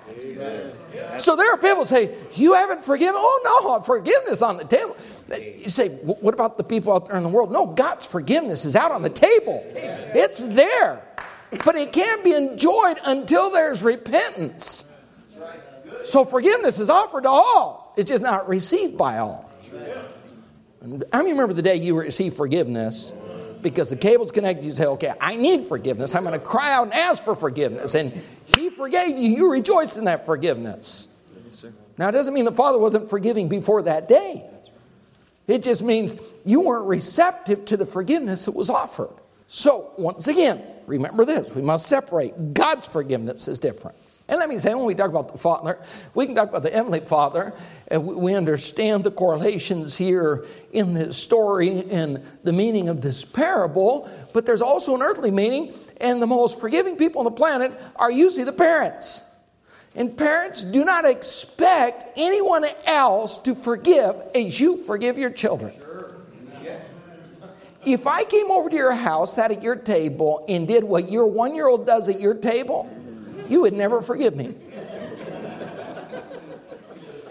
So 1.20 1.38
there 1.38 1.54
are 1.54 1.58
people 1.58 1.78
who 1.78 1.86
say, 1.86 2.14
You 2.34 2.54
haven't 2.56 2.84
forgiven? 2.84 3.16
Oh, 3.16 3.64
no, 3.64 3.80
forgiveness 3.80 4.42
on 4.42 4.58
the 4.58 4.66
table. 4.66 4.98
You 5.40 5.70
say, 5.70 5.90
What 5.90 6.34
about 6.34 6.58
the 6.58 6.64
people 6.64 6.94
out 6.94 7.08
there 7.08 7.18
in 7.18 7.24
the 7.24 7.30
world? 7.30 7.52
No, 7.52 7.68
God's 7.68 8.06
forgiveness 8.06 8.66
is 8.66 8.76
out 8.76 8.92
on 8.92 9.02
the 9.02 9.10
table, 9.10 9.62
it's 9.64 10.44
there. 10.44 11.04
But 11.66 11.76
it 11.76 11.92
can't 11.92 12.24
be 12.24 12.34
enjoyed 12.34 13.00
until 13.06 13.52
there's 13.52 13.84
repentance. 13.84 14.86
So 16.06 16.26
forgiveness 16.26 16.80
is 16.80 16.90
offered 16.90 17.24
to 17.24 17.30
all, 17.30 17.94
it's 17.98 18.10
just 18.10 18.24
not 18.24 18.48
received 18.48 18.98
by 18.98 19.20
all. 19.20 19.50
I 21.14 21.22
remember 21.22 21.54
the 21.54 21.62
day 21.62 21.76
you 21.76 21.96
received 21.96 22.36
forgiveness 22.36 23.14
because 23.62 23.92
the 23.92 23.96
cable's 23.96 24.32
connected. 24.32 24.66
You 24.66 24.72
say, 24.72 24.86
okay, 24.86 25.14
I 25.22 25.36
need 25.36 25.68
forgiveness. 25.68 26.16
I'm 26.16 26.24
going 26.24 26.40
to 26.40 26.44
cry 26.44 26.74
out 26.74 26.84
and 26.86 26.94
ask 26.94 27.24
for 27.24 27.36
forgiveness. 27.36 27.94
And 27.94 28.14
He 28.56 28.70
forgave 28.72 29.10
you. 29.18 29.30
You 29.30 29.52
rejoice 29.52 29.98
in 29.98 30.06
that 30.06 30.26
forgiveness. 30.26 31.08
now, 31.98 32.10
it 32.10 32.14
doesn't 32.14 32.34
mean 32.34 32.46
the 32.46 32.52
Father 32.52 32.80
wasn't 32.80 33.10
forgiving 33.10 33.48
before 33.48 33.84
that 33.84 34.10
day. 34.10 34.44
It 35.48 35.64
just 35.64 35.82
means 35.82 36.16
you 36.46 36.62
weren't 36.62 36.88
receptive 36.88 37.66
to 37.66 37.78
the 37.78 37.86
forgiveness 37.86 38.46
that 38.46 38.56
was 38.56 38.70
offered. 38.70 39.14
So, 39.48 39.92
once 39.98 40.28
again, 40.28 40.64
remember 40.88 41.26
this 41.26 41.54
we 41.54 41.62
must 41.62 41.88
separate. 41.88 42.54
God's 42.54 42.88
forgiveness 42.88 43.48
is 43.48 43.60
different. 43.60 43.98
And 44.32 44.40
let 44.40 44.48
me 44.48 44.58
say, 44.60 44.74
when 44.74 44.86
we 44.86 44.96
talk 44.96 45.10
about 45.10 45.30
the 45.30 45.38
Father, 45.38 45.78
we 46.16 46.26
can 46.26 46.36
talk 46.36 46.48
about 46.48 46.64
the 46.64 46.70
Heavenly 46.70 47.02
Father, 47.02 47.54
and 47.90 48.06
we 48.06 48.34
understand 48.34 49.04
the 49.04 49.12
correlations 49.12 49.98
here 49.98 50.46
in 50.72 50.94
this 50.94 51.18
story 51.18 51.84
and 51.92 52.24
the 52.44 52.54
meaning 52.54 52.88
of 52.88 53.02
this 53.02 53.26
parable, 53.26 54.10
but 54.32 54.46
there's 54.46 54.62
also 54.62 54.96
an 54.96 55.02
earthly 55.02 55.32
meaning, 55.32 55.74
and 56.00 56.22
the 56.22 56.28
most 56.28 56.62
forgiving 56.62 56.96
people 56.96 57.20
on 57.20 57.26
the 57.26 57.32
planet 57.32 57.74
are 57.98 58.10
usually 58.10 58.46
the 58.46 58.54
parents. 58.54 59.22
And 59.94 60.16
parents 60.16 60.62
do 60.62 60.86
not 60.86 61.06
expect 61.06 62.06
anyone 62.18 62.66
else 62.86 63.38
to 63.40 63.56
forgive 63.56 64.16
as 64.34 64.60
you 64.60 64.78
forgive 64.78 65.18
your 65.18 65.32
children. 65.32 65.74
If 67.84 68.06
I 68.06 68.24
came 68.24 68.52
over 68.52 68.70
to 68.70 68.76
your 68.76 68.94
house, 68.94 69.34
sat 69.34 69.52
at 69.52 69.64
your 69.64 69.76
table, 69.76 70.46
and 70.48 70.68
did 70.68 70.84
what 70.84 71.12
your 71.12 71.26
one 71.26 71.56
year 71.56 71.68
old 71.68 71.86
does 71.86 72.08
at 72.08 72.20
your 72.20 72.36
table, 72.36 72.90
you 73.50 73.62
would 73.62 73.74
never 73.74 74.02
forgive 74.02 74.36
me. 74.36 74.54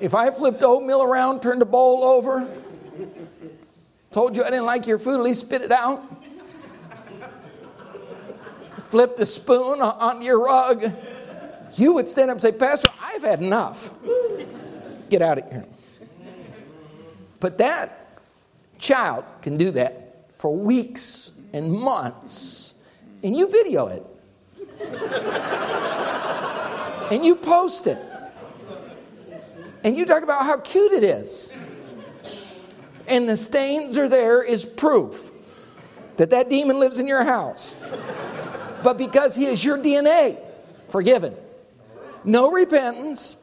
If 0.00 0.14
I 0.14 0.30
flipped 0.30 0.62
oatmeal 0.62 1.02
around, 1.02 1.40
turned 1.40 1.60
the 1.60 1.66
bowl 1.66 2.02
over, 2.02 2.48
told 4.10 4.34
you 4.34 4.42
I 4.42 4.50
didn't 4.50 4.66
like 4.66 4.86
your 4.86 4.98
food, 4.98 5.14
at 5.14 5.22
least 5.22 5.42
spit 5.42 5.62
it 5.62 5.70
out, 5.70 6.02
flipped 8.88 9.18
the 9.18 9.26
spoon 9.26 9.80
onto 9.80 10.24
your 10.24 10.40
rug, 10.40 10.92
you 11.80 11.94
would 11.94 12.08
stand 12.08 12.30
up 12.30 12.36
and 12.36 12.42
say, 12.42 12.52
Pastor, 12.52 12.88
I've 13.00 13.22
had 13.22 13.40
enough. 13.40 13.92
Get 15.08 15.22
out 15.22 15.38
of 15.38 15.50
here. 15.50 15.66
But 17.40 17.58
that 17.58 18.18
child 18.78 19.24
can 19.42 19.56
do 19.56 19.70
that 19.72 20.30
for 20.38 20.54
weeks 20.54 21.32
and 21.52 21.72
months, 21.72 22.74
and 23.22 23.36
you 23.36 23.50
video 23.50 23.88
it 23.88 24.04
and 27.10 27.24
you 27.26 27.34
post 27.34 27.86
it. 27.86 27.98
And 29.82 29.96
you 29.96 30.04
talk 30.04 30.22
about 30.22 30.44
how 30.44 30.58
cute 30.58 30.92
it 30.92 31.04
is. 31.04 31.52
And 33.08 33.28
the 33.28 33.36
stains 33.36 33.98
are 33.98 34.08
there 34.08 34.42
is 34.42 34.64
proof 34.64 35.30
that 36.16 36.30
that 36.30 36.48
demon 36.48 36.78
lives 36.78 36.98
in 36.98 37.08
your 37.08 37.24
house. 37.24 37.76
But 38.84 38.98
because 38.98 39.34
he 39.34 39.46
is 39.46 39.64
your 39.64 39.78
DNA, 39.78 40.38
forgiven. 40.88 41.34
No 42.24 42.50
repentance, 42.50 43.38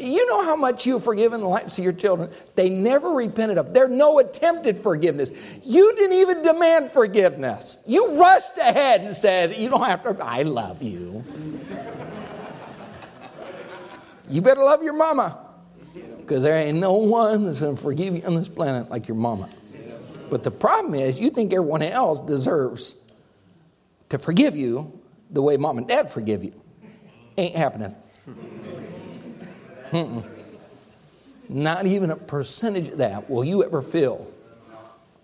you 0.00 0.26
know 0.26 0.44
how 0.44 0.56
much 0.56 0.86
you've 0.86 1.04
forgiven 1.04 1.40
the 1.40 1.48
lives 1.48 1.78
of 1.78 1.84
your 1.84 1.92
children? 1.92 2.30
They 2.54 2.70
never 2.70 3.10
repented 3.10 3.58
of. 3.58 3.74
There's 3.74 3.90
no 3.90 4.18
attempted 4.18 4.78
forgiveness. 4.78 5.58
You 5.64 5.94
didn't 5.96 6.16
even 6.16 6.42
demand 6.42 6.90
forgiveness. 6.90 7.78
You 7.86 8.20
rushed 8.20 8.56
ahead 8.58 9.02
and 9.02 9.14
said, 9.14 9.56
You 9.56 9.68
don't 9.68 9.84
have 9.84 10.02
to, 10.04 10.24
I 10.24 10.42
love 10.42 10.82
you. 10.82 11.24
you 14.28 14.40
better 14.40 14.62
love 14.62 14.82
your 14.82 14.94
mama. 14.94 15.38
Because 16.18 16.42
there 16.42 16.56
ain't 16.56 16.78
no 16.78 16.94
one 16.94 17.44
that's 17.44 17.60
going 17.60 17.76
to 17.76 17.82
forgive 17.82 18.16
you 18.16 18.22
on 18.22 18.36
this 18.36 18.48
planet 18.48 18.90
like 18.90 19.08
your 19.08 19.16
mama. 19.16 19.50
But 20.30 20.42
the 20.42 20.50
problem 20.50 20.94
is, 20.94 21.20
you 21.20 21.30
think 21.30 21.52
everyone 21.52 21.82
else 21.82 22.22
deserves 22.22 22.96
to 24.08 24.18
forgive 24.18 24.56
you 24.56 24.98
the 25.30 25.42
way 25.42 25.58
mom 25.58 25.76
and 25.76 25.86
dad 25.86 26.10
forgive 26.10 26.42
you. 26.42 26.63
Ain't 27.36 27.56
happening. 27.56 27.94
Mm-mm. 29.90 30.24
Not 31.48 31.86
even 31.86 32.10
a 32.10 32.16
percentage 32.16 32.88
of 32.88 32.98
that 32.98 33.28
will 33.28 33.44
you 33.44 33.64
ever 33.64 33.82
feel 33.82 34.30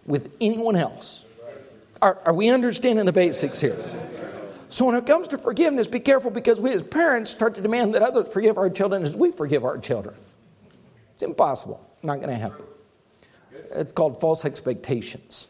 with 0.06 0.34
anyone 0.40 0.76
else. 0.76 1.24
Are, 2.02 2.18
are 2.24 2.34
we 2.34 2.50
understanding 2.50 3.04
the 3.04 3.12
basics 3.12 3.60
here? 3.60 3.78
So 4.70 4.86
when 4.86 4.94
it 4.94 5.06
comes 5.06 5.28
to 5.28 5.38
forgiveness, 5.38 5.88
be 5.88 6.00
careful 6.00 6.30
because 6.30 6.60
we 6.60 6.72
as 6.72 6.82
parents 6.82 7.30
start 7.30 7.54
to 7.56 7.60
demand 7.60 7.94
that 7.94 8.02
others 8.02 8.32
forgive 8.32 8.56
our 8.58 8.70
children 8.70 9.02
as 9.02 9.16
we 9.16 9.32
forgive 9.32 9.64
our 9.64 9.78
children. 9.78 10.14
It's 11.14 11.22
impossible. 11.22 11.84
Not 12.02 12.16
going 12.16 12.30
to 12.30 12.36
happen. 12.36 12.64
It's 13.72 13.92
called 13.92 14.20
false 14.20 14.44
expectations. 14.44 15.48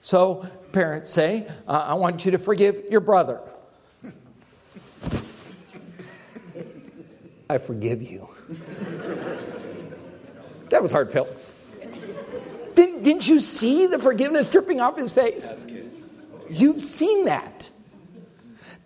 So 0.00 0.46
parents 0.72 1.12
say, 1.12 1.46
uh, 1.66 1.86
I 1.88 1.94
want 1.94 2.24
you 2.24 2.32
to 2.32 2.38
forgive 2.38 2.82
your 2.90 3.00
brother. 3.00 3.40
I 7.48 7.58
forgive 7.58 8.02
you. 8.02 8.28
that 10.70 10.82
was 10.82 10.92
heartfelt. 10.92 11.28
Didn't, 12.74 13.02
didn't 13.02 13.28
you 13.28 13.38
see 13.40 13.86
the 13.86 13.98
forgiveness 13.98 14.48
dripping 14.50 14.80
off 14.80 14.96
his 14.96 15.12
face? 15.12 15.66
You've 16.50 16.80
seen 16.80 17.26
that. 17.26 17.70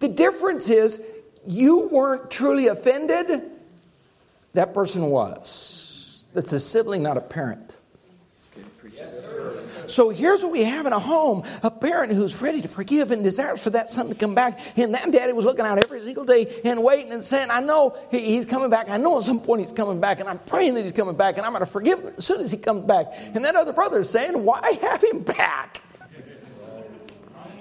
The 0.00 0.08
difference 0.08 0.68
is 0.70 1.02
you 1.46 1.88
weren't 1.88 2.30
truly 2.30 2.66
offended, 2.66 3.50
that 4.54 4.74
person 4.74 5.06
was. 5.06 6.22
That's 6.34 6.52
a 6.52 6.60
sibling, 6.60 7.02
not 7.02 7.16
a 7.16 7.20
parent. 7.20 7.76
Yes, 8.94 9.24
so 9.90 10.11
here's 10.11 10.42
what 10.42 10.53
we 10.53 10.64
have 10.64 10.87
in 10.87 10.92
a 10.92 10.98
home 10.98 11.44
a 11.62 11.70
parent 11.70 12.12
who's 12.12 12.40
ready 12.40 12.62
to 12.62 12.68
forgive 12.68 13.11
and 13.11 13.22
desires 13.22 13.62
for 13.62 13.70
that 13.70 13.90
son 13.90 14.09
to 14.09 14.14
come 14.14 14.35
back. 14.35 14.59
And 14.77 14.94
that 14.94 15.11
daddy 15.11 15.33
was 15.33 15.44
looking 15.44 15.64
out 15.64 15.79
every 15.79 16.01
single 16.01 16.24
day 16.24 16.61
and 16.64 16.83
waiting 16.83 17.12
and 17.12 17.22
saying, 17.22 17.48
I 17.51 17.61
know 17.61 17.96
he's 18.11 18.46
coming 18.46 18.70
back. 18.70 18.88
I 18.88 18.96
know 18.96 19.18
at 19.18 19.24
some 19.24 19.40
point 19.40 19.62
he's 19.62 19.72
coming 19.72 20.01
back. 20.01 20.20
And 20.20 20.29
I'm 20.29 20.38
praying 20.40 20.74
that 20.74 20.85
he's 20.85 20.92
coming 20.92 21.16
back. 21.16 21.37
And 21.37 21.46
I'm 21.46 21.53
going 21.53 21.61
to 21.61 21.66
forgive 21.66 22.01
him 22.01 22.12
as 22.16 22.24
soon 22.24 22.40
as 22.40 22.53
he 22.53 22.59
comes 22.59 22.85
back. 22.85 23.07
And 23.35 23.44
that 23.44 23.57
other 23.57 23.72
brother 23.72 24.01
is 24.01 24.11
saying, 24.11 24.44
Why 24.44 24.79
have 24.83 25.03
him 25.03 25.22
back? 25.22 25.83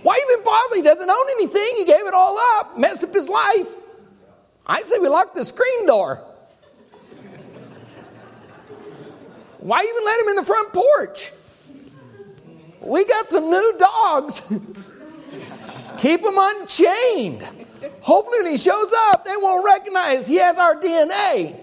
Why 0.03 0.19
even 0.29 0.45
bother? 0.45 0.75
He 0.75 0.81
doesn't 0.83 1.09
own 1.09 1.25
anything. 1.31 1.69
He 1.77 1.85
gave 1.85 2.05
it 2.05 2.13
all 2.13 2.37
up, 2.59 2.77
messed 2.77 3.03
up 3.03 3.13
his 3.13 3.27
life. 3.27 3.69
I'd 4.65 4.85
say 4.85 4.99
we 4.99 5.09
locked 5.09 5.35
the 5.35 5.45
screen 5.45 5.85
door. 5.85 6.23
Why 9.59 9.83
even 9.83 10.05
let 10.05 10.19
him 10.21 10.27
in 10.29 10.35
the 10.35 10.43
front 10.43 10.71
porch? 10.71 11.33
We 12.81 13.05
got 13.05 13.29
some 13.29 13.49
new 13.49 13.75
dogs. 13.77 14.41
Keep 15.99 16.21
them 16.21 16.35
unchained. 16.37 17.43
Hopefully, 18.01 18.43
when 18.43 18.51
he 18.51 18.57
shows 18.57 18.91
up, 19.11 19.25
they 19.25 19.35
won't 19.35 19.65
recognize 19.65 20.27
he 20.27 20.35
has 20.35 20.57
our 20.57 20.75
DNA. 20.75 21.59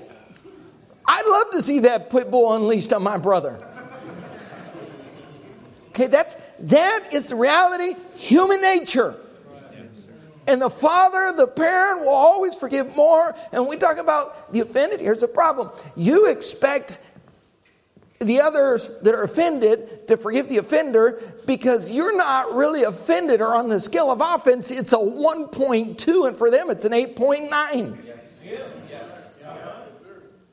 I'd 1.06 1.26
love 1.26 1.52
to 1.52 1.62
see 1.62 1.80
that 1.80 2.10
pit 2.10 2.30
bull 2.30 2.54
unleashed 2.54 2.92
on 2.92 3.02
my 3.02 3.18
brother. 3.18 3.64
Okay, 5.90 6.08
that's 6.08 6.34
that 6.60 7.12
is 7.12 7.32
reality, 7.32 7.94
human 8.16 8.60
nature. 8.60 9.14
And 10.46 10.60
the 10.60 10.70
father, 10.70 11.32
the 11.34 11.46
parent 11.46 12.00
will 12.00 12.10
always 12.10 12.54
forgive 12.54 12.94
more. 12.96 13.34
And 13.52 13.66
we 13.66 13.76
talk 13.76 13.96
about 13.96 14.52
the 14.52 14.60
offended. 14.60 15.00
Here's 15.00 15.20
the 15.20 15.28
problem. 15.28 15.70
You 15.96 16.26
expect 16.26 16.98
the 18.20 18.40
others 18.40 18.88
that 19.02 19.14
are 19.14 19.22
offended 19.22 20.08
to 20.08 20.16
forgive 20.16 20.48
the 20.48 20.58
offender 20.58 21.20
because 21.46 21.90
you're 21.90 22.16
not 22.16 22.54
really 22.54 22.84
offended 22.84 23.40
or 23.40 23.54
on 23.54 23.68
the 23.68 23.80
scale 23.80 24.10
of 24.10 24.20
offense, 24.20 24.70
it's 24.70 24.92
a 24.92 24.96
1.2, 24.96 26.28
and 26.28 26.36
for 26.36 26.50
them 26.50 26.70
it's 26.70 26.84
an 26.84 26.92
8.9. 26.92 27.98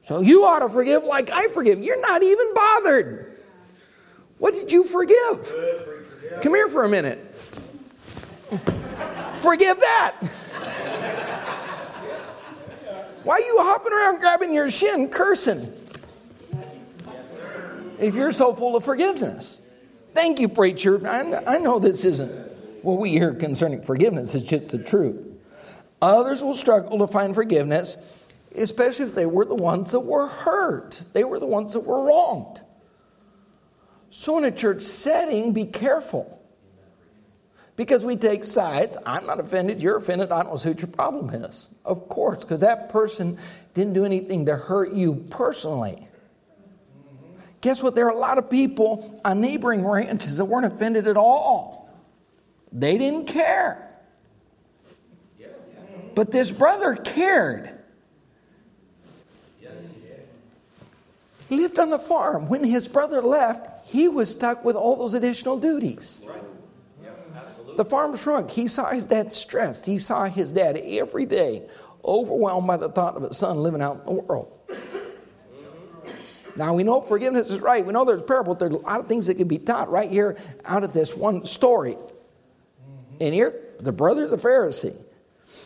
So 0.01 0.19
you 0.19 0.43
ought 0.43 0.59
to 0.59 0.69
forgive 0.69 1.03
like 1.03 1.29
I 1.29 1.47
forgive. 1.49 1.79
You're 1.81 2.01
not 2.01 2.23
even 2.23 2.53
bothered. 2.53 3.37
What 4.39 4.53
did 4.53 4.71
you 4.71 4.83
forgive? 4.83 5.53
Come 6.41 6.55
here 6.55 6.67
for 6.67 6.83
a 6.83 6.89
minute. 6.89 7.19
Forgive 9.39 9.79
that. 9.79 10.15
Why 13.23 13.35
are 13.35 13.39
you 13.39 13.57
hopping 13.59 13.93
around 13.93 14.19
grabbing 14.19 14.53
your 14.53 14.71
shin, 14.71 15.07
cursing? 15.09 15.71
If 18.01 18.15
you're 18.15 18.33
so 18.33 18.53
full 18.53 18.75
of 18.75 18.83
forgiveness. 18.83 19.61
Thank 20.13 20.39
you, 20.39 20.49
preacher. 20.49 21.07
I, 21.07 21.55
I 21.55 21.57
know 21.59 21.79
this 21.79 22.03
isn't 22.03 22.31
what 22.83 22.97
we 22.97 23.11
hear 23.11 23.33
concerning 23.33 23.81
forgiveness, 23.81 24.35
it's 24.35 24.47
just 24.47 24.71
the 24.71 24.79
truth. 24.79 25.27
Others 26.01 26.41
will 26.41 26.55
struggle 26.55 26.97
to 26.97 27.07
find 27.07 27.35
forgiveness, 27.35 28.27
especially 28.55 29.05
if 29.05 29.13
they 29.13 29.27
were 29.27 29.45
the 29.45 29.55
ones 29.55 29.91
that 29.91 29.99
were 29.99 30.27
hurt, 30.27 31.01
they 31.13 31.23
were 31.23 31.39
the 31.39 31.45
ones 31.45 31.73
that 31.73 31.81
were 31.81 32.03
wronged. 32.03 32.61
So, 34.09 34.37
in 34.39 34.43
a 34.43 34.51
church 34.51 34.83
setting, 34.83 35.53
be 35.53 35.65
careful. 35.65 36.39
Because 37.77 38.03
we 38.03 38.17
take 38.17 38.43
sides. 38.43 38.97
I'm 39.05 39.25
not 39.25 39.39
offended, 39.39 39.81
you're 39.81 39.97
offended, 39.97 40.31
I 40.31 40.43
don't 40.43 40.47
know 40.47 40.69
what 40.69 40.81
your 40.81 40.87
problem 40.87 41.43
is. 41.43 41.69
Of 41.85 42.09
course, 42.09 42.39
because 42.39 42.59
that 42.61 42.89
person 42.89 43.37
didn't 43.73 43.93
do 43.93 44.03
anything 44.03 44.47
to 44.47 44.57
hurt 44.57 44.91
you 44.91 45.25
personally. 45.29 46.07
Guess 47.61 47.83
what? 47.83 47.95
There 47.95 48.07
are 48.07 48.11
a 48.11 48.17
lot 48.17 48.37
of 48.37 48.49
people 48.49 49.21
on 49.23 49.39
neighboring 49.39 49.85
ranches 49.85 50.37
that 50.37 50.45
weren't 50.45 50.65
offended 50.65 51.07
at 51.07 51.15
all. 51.15 51.89
They 52.71 52.97
didn't 52.97 53.27
care. 53.27 53.87
But 56.15 56.31
this 56.31 56.51
brother 56.51 56.95
cared. 56.95 57.77
He 61.47 61.57
lived 61.57 61.79
on 61.79 61.89
the 61.89 61.99
farm. 61.99 62.47
When 62.47 62.63
his 62.63 62.87
brother 62.87 63.21
left, 63.21 63.85
he 63.87 64.07
was 64.07 64.31
stuck 64.31 64.63
with 64.63 64.75
all 64.75 64.95
those 64.95 65.13
additional 65.13 65.59
duties. 65.59 66.21
The 67.75 67.85
farm 67.85 68.15
shrunk. 68.15 68.51
He 68.51 68.67
saw 68.67 68.91
his 68.91 69.07
dad 69.07 69.33
stressed. 69.33 69.85
He 69.85 69.97
saw 69.97 70.25
his 70.25 70.51
dad 70.51 70.77
every 70.77 71.25
day 71.25 71.67
overwhelmed 72.03 72.67
by 72.67 72.77
the 72.77 72.89
thought 72.89 73.15
of 73.15 73.23
his 73.23 73.37
son 73.37 73.61
living 73.61 73.81
out 73.81 73.99
in 73.99 74.05
the 74.05 74.21
world. 74.21 74.51
Now 76.55 76.73
we 76.73 76.83
know 76.83 77.01
forgiveness 77.01 77.49
is 77.49 77.59
right. 77.59 77.85
We 77.85 77.93
know 77.93 78.05
there's 78.05 78.21
a 78.21 78.23
parable. 78.23 78.55
There's 78.55 78.73
a 78.73 78.77
lot 78.77 78.99
of 78.99 79.07
things 79.07 79.27
that 79.27 79.35
can 79.35 79.47
be 79.47 79.57
taught 79.57 79.89
right 79.89 80.09
here 80.09 80.37
out 80.65 80.83
of 80.83 80.93
this 80.93 81.15
one 81.15 81.45
story. 81.45 81.93
Mm-hmm. 81.93 83.17
And 83.21 83.33
here, 83.33 83.59
the 83.79 83.91
brother's 83.91 84.31
a 84.31 84.37
Pharisee. 84.37 84.95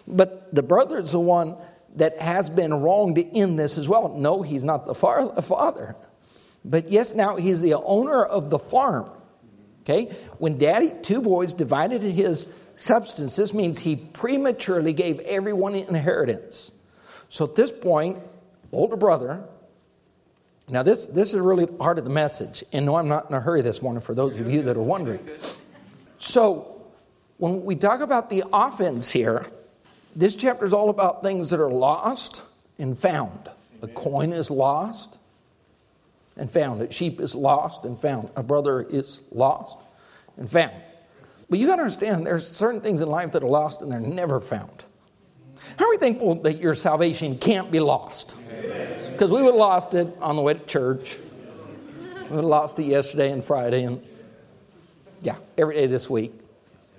But 0.08 0.54
the 0.54 0.64
brother 0.64 0.98
is 1.00 1.12
the 1.12 1.20
one 1.20 1.56
that 1.96 2.20
has 2.20 2.50
been 2.50 2.74
wronged 2.74 3.18
in 3.18 3.56
this 3.56 3.78
as 3.78 3.88
well. 3.88 4.10
No, 4.10 4.42
he's 4.42 4.64
not 4.64 4.86
the 4.86 4.94
father. 4.96 5.96
But 6.64 6.90
yes, 6.90 7.14
now 7.14 7.36
he's 7.38 7.62
the 7.62 7.76
owner 7.76 8.24
of 8.24 8.50
the 8.50 8.60
farm. 8.60 9.10
Okay? 9.84 10.06
When 10.40 10.58
daddy, 10.58 10.94
two 11.02 11.22
boys, 11.22 11.54
divided 11.54 12.02
his 12.02 12.52
substance, 12.76 13.36
this 13.36 13.54
means 13.54 13.80
he 13.80 13.96
prematurely 13.96 14.94
gave 14.94 15.20
everyone 15.22 15.76
inheritance. 15.76 16.72
So 17.30 17.46
at 17.46 17.56
this 17.56 17.72
point, 17.72 18.18
older 18.72 18.98
brother, 18.98 19.48
now 20.68 20.82
this, 20.84 21.06
this 21.06 21.34
is 21.34 21.40
really 21.40 21.68
part 21.68 22.00
of 22.00 22.06
the 22.06 22.10
message. 22.10 22.64
And 22.74 22.86
no, 22.86 22.96
I'm 22.96 23.08
not 23.08 23.30
in 23.30 23.36
a 23.36 23.40
hurry 23.40 23.62
this 23.62 23.82
morning 23.82 24.02
for 24.02 24.16
those 24.16 24.38
of 24.40 24.50
you 24.50 24.64
that 24.64 24.78
are 24.78 24.82
wondering. 24.82 25.28
So 26.18 26.82
when 27.38 27.64
we 27.64 27.76
talk 27.76 28.02
about 28.02 28.30
the 28.30 28.44
offense 28.52 29.12
here, 29.12 29.46
this 30.16 30.36
chapter 30.36 30.66
is 30.66 30.74
all 30.74 30.90
about 30.90 31.22
things 31.22 31.50
that 31.52 31.60
are 31.60 31.70
lost 31.70 32.42
and 32.80 32.98
found. 32.98 33.50
A 33.82 33.88
coin 33.88 34.34
is 34.34 34.50
lost 34.50 35.20
and 36.38 36.50
found. 36.50 36.82
A 36.82 36.92
sheep 36.92 37.22
is 37.22 37.36
lost 37.36 37.84
and 37.84 38.00
found. 38.00 38.30
A 38.36 38.42
brother 38.42 38.82
is 38.82 39.22
lost 39.32 39.80
and 40.38 40.50
found. 40.50 40.74
But 41.50 41.60
you 41.60 41.68
got 41.68 41.76
to 41.76 41.84
understand 41.84 42.26
there's 42.26 42.50
certain 42.50 42.82
things 42.82 43.02
in 43.02 43.10
life 43.10 43.34
that 43.34 43.44
are 43.44 43.48
lost 43.48 43.82
and 43.82 43.92
they're 43.92 44.00
never 44.00 44.40
found. 44.40 44.86
How 45.78 45.86
are 45.86 45.90
we 45.92 45.98
thankful 45.98 46.36
that 46.42 46.60
your 46.60 46.76
salvation 46.76 47.38
can't 47.38 47.72
be 47.72 47.80
lost? 47.80 48.36
Because 49.16 49.32
we 49.32 49.42
would 49.42 49.54
have 49.54 49.56
lost 49.56 49.94
it 49.94 50.08
on 50.22 50.36
the 50.36 50.42
way 50.42 50.54
to 50.54 50.66
church. 50.66 51.18
We 52.00 52.22
would 52.22 52.36
have 52.38 52.44
lost 52.44 52.80
it 52.80 52.86
yesterday 52.86 53.32
and 53.32 53.44
Friday 53.44 53.84
and, 53.84 54.04
yeah, 55.22 55.38
every 55.58 55.76
day 55.76 55.88
this 55.88 56.10
week 56.10 56.34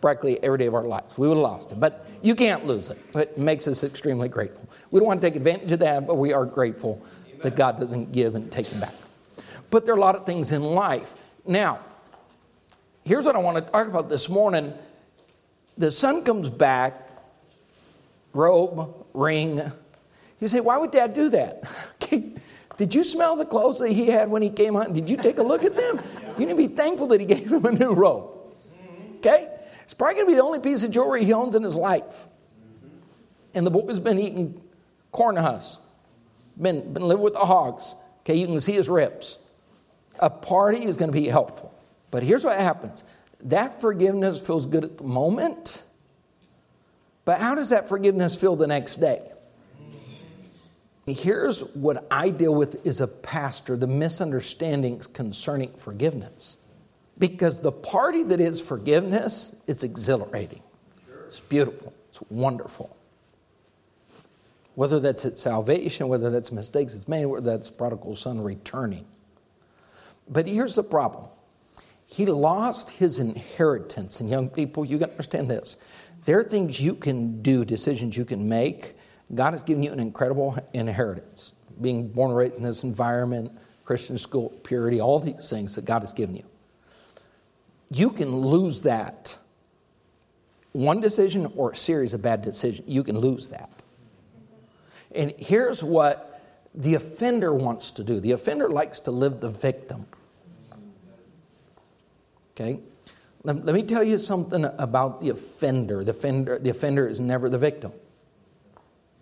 practically 0.00 0.42
every 0.44 0.58
day 0.58 0.66
of 0.66 0.74
our 0.74 0.84
lives. 0.84 1.18
We 1.18 1.26
would 1.28 1.36
have 1.36 1.42
lost 1.42 1.72
it. 1.72 1.80
But 1.80 2.08
you 2.22 2.34
can't 2.34 2.64
lose 2.66 2.88
it. 2.90 2.98
It 3.14 3.38
makes 3.38 3.66
us 3.66 3.82
extremely 3.82 4.28
grateful. 4.28 4.68
We 4.90 5.00
don't 5.00 5.06
want 5.06 5.20
to 5.20 5.26
take 5.26 5.36
advantage 5.36 5.72
of 5.72 5.80
that, 5.80 6.06
but 6.06 6.16
we 6.16 6.32
are 6.32 6.44
grateful 6.44 7.04
that 7.42 7.56
God 7.56 7.80
doesn't 7.80 8.12
give 8.12 8.34
and 8.34 8.50
take 8.50 8.70
it 8.70 8.80
back. 8.80 8.94
But 9.70 9.84
there 9.84 9.94
are 9.94 9.98
a 9.98 10.00
lot 10.00 10.14
of 10.14 10.24
things 10.24 10.52
in 10.52 10.62
life. 10.62 11.14
Now, 11.46 11.80
here's 13.04 13.24
what 13.24 13.34
I 13.34 13.38
want 13.38 13.56
to 13.56 13.72
talk 13.72 13.88
about 13.88 14.08
this 14.08 14.28
morning. 14.28 14.72
The 15.76 15.90
son 15.90 16.22
comes 16.24 16.50
back, 16.50 17.10
robe, 18.32 19.06
ring. 19.12 19.60
You 20.40 20.48
say, 20.48 20.60
why 20.60 20.78
would 20.78 20.92
dad 20.92 21.14
do 21.14 21.30
that? 21.30 21.64
Did 22.76 22.94
you 22.94 23.04
smell 23.04 23.36
the 23.36 23.46
clothes 23.46 23.78
that 23.78 23.90
he 23.90 24.06
had 24.06 24.28
when 24.28 24.42
he 24.42 24.50
came 24.50 24.76
out? 24.76 24.92
Did 24.92 25.08
you 25.08 25.16
take 25.16 25.38
a 25.38 25.42
look 25.42 25.64
at 25.64 25.76
them? 25.76 26.00
You 26.38 26.46
need 26.46 26.52
to 26.52 26.68
be 26.68 26.68
thankful 26.68 27.08
that 27.08 27.20
he 27.20 27.26
gave 27.34 27.50
him 27.50 27.64
a 27.64 27.72
new 27.72 27.92
robe. 27.92 28.30
Okay? 29.16 29.48
It's 29.82 29.94
probably 29.94 30.14
going 30.14 30.26
to 30.26 30.32
be 30.32 30.36
the 30.36 30.42
only 30.42 30.60
piece 30.60 30.82
of 30.82 30.90
jewelry 30.90 31.24
he 31.24 31.32
owns 31.32 31.54
in 31.54 31.62
his 31.62 31.76
life. 31.76 32.28
And 33.54 33.66
the 33.66 33.70
boy's 33.70 34.00
been 34.00 34.18
eating 34.18 34.60
corn 35.12 35.36
husks, 35.36 35.80
been, 36.60 36.92
been 36.92 37.08
living 37.08 37.24
with 37.24 37.32
the 37.32 37.40
hogs. 37.40 37.94
Okay, 38.20 38.34
you 38.34 38.46
can 38.46 38.60
see 38.60 38.72
his 38.72 38.88
ribs. 38.88 39.38
A 40.18 40.28
party 40.28 40.84
is 40.84 40.96
going 40.96 41.10
to 41.10 41.18
be 41.18 41.28
helpful. 41.28 41.72
But 42.10 42.22
here's 42.22 42.44
what 42.44 42.58
happens 42.58 43.04
that 43.40 43.80
forgiveness 43.80 44.44
feels 44.44 44.66
good 44.66 44.84
at 44.84 44.98
the 44.98 45.04
moment, 45.04 45.82
but 47.24 47.38
how 47.38 47.54
does 47.54 47.70
that 47.70 47.88
forgiveness 47.88 48.38
feel 48.38 48.56
the 48.56 48.66
next 48.66 48.96
day? 48.96 49.30
Here's 51.06 51.60
what 51.74 52.04
I 52.10 52.30
deal 52.30 52.54
with 52.54 52.84
as 52.86 53.00
a 53.00 53.06
pastor 53.06 53.76
the 53.76 53.86
misunderstandings 53.86 55.06
concerning 55.06 55.72
forgiveness. 55.74 56.56
Because 57.18 57.60
the 57.60 57.72
party 57.72 58.24
that 58.24 58.40
is 58.40 58.60
forgiveness, 58.60 59.54
it's 59.66 59.84
exhilarating. 59.84 60.62
It's 61.28 61.40
beautiful. 61.40 61.94
It's 62.10 62.20
wonderful. 62.28 62.94
Whether 64.74 65.00
that's 65.00 65.24
at 65.24 65.40
salvation, 65.40 66.08
whether 66.08 66.28
that's 66.28 66.52
mistakes 66.52 66.92
it's 66.92 67.08
made, 67.08 67.24
whether 67.26 67.50
that's 67.52 67.70
prodigal 67.70 68.16
son 68.16 68.42
returning. 68.42 69.06
But 70.28 70.46
here's 70.46 70.74
the 70.74 70.82
problem. 70.82 71.26
He 72.06 72.26
lost 72.26 72.90
his 72.90 73.18
inheritance. 73.18 74.20
And 74.20 74.28
young 74.28 74.48
people, 74.48 74.84
you 74.84 74.98
got 74.98 75.06
to 75.06 75.12
understand 75.12 75.48
this. 75.48 75.76
There 76.24 76.40
are 76.40 76.44
things 76.44 76.80
you 76.80 76.94
can 76.94 77.42
do, 77.42 77.64
decisions 77.64 78.16
you 78.16 78.24
can 78.24 78.48
make. 78.48 78.96
God 79.34 79.52
has 79.52 79.62
given 79.62 79.82
you 79.82 79.92
an 79.92 80.00
incredible 80.00 80.56
inheritance. 80.72 81.52
Being 81.80 82.08
born 82.08 82.30
and 82.30 82.38
raised 82.38 82.58
in 82.58 82.62
this 82.62 82.84
environment, 82.84 83.52
Christian 83.84 84.18
school, 84.18 84.50
purity, 84.62 85.00
all 85.00 85.18
these 85.18 85.50
things 85.50 85.74
that 85.74 85.84
God 85.84 86.02
has 86.02 86.12
given 86.12 86.36
you 86.36 86.44
you 87.90 88.10
can 88.10 88.34
lose 88.34 88.82
that. 88.82 89.36
One 90.72 91.00
decision 91.00 91.50
or 91.56 91.72
a 91.72 91.76
series 91.76 92.14
of 92.14 92.22
bad 92.22 92.42
decisions, 92.42 92.88
you 92.88 93.02
can 93.02 93.18
lose 93.18 93.50
that. 93.50 93.70
And 95.14 95.32
here's 95.38 95.82
what 95.82 96.42
the 96.74 96.94
offender 96.94 97.54
wants 97.54 97.90
to 97.92 98.04
do 98.04 98.20
the 98.20 98.32
offender 98.32 98.68
likes 98.68 99.00
to 99.00 99.10
live 99.10 99.40
the 99.40 99.48
victim. 99.48 100.06
Okay? 102.54 102.80
Let, 103.42 103.64
me 103.64 103.84
tell 103.84 104.02
you 104.02 104.18
something 104.18 104.64
about 104.64 105.20
the 105.20 105.28
offender. 105.28 106.02
The 106.02 106.10
offender, 106.10 106.58
the 106.58 106.70
offender 106.70 107.06
is 107.06 107.20
never 107.20 107.48
the 107.48 107.58
victim. 107.58 107.92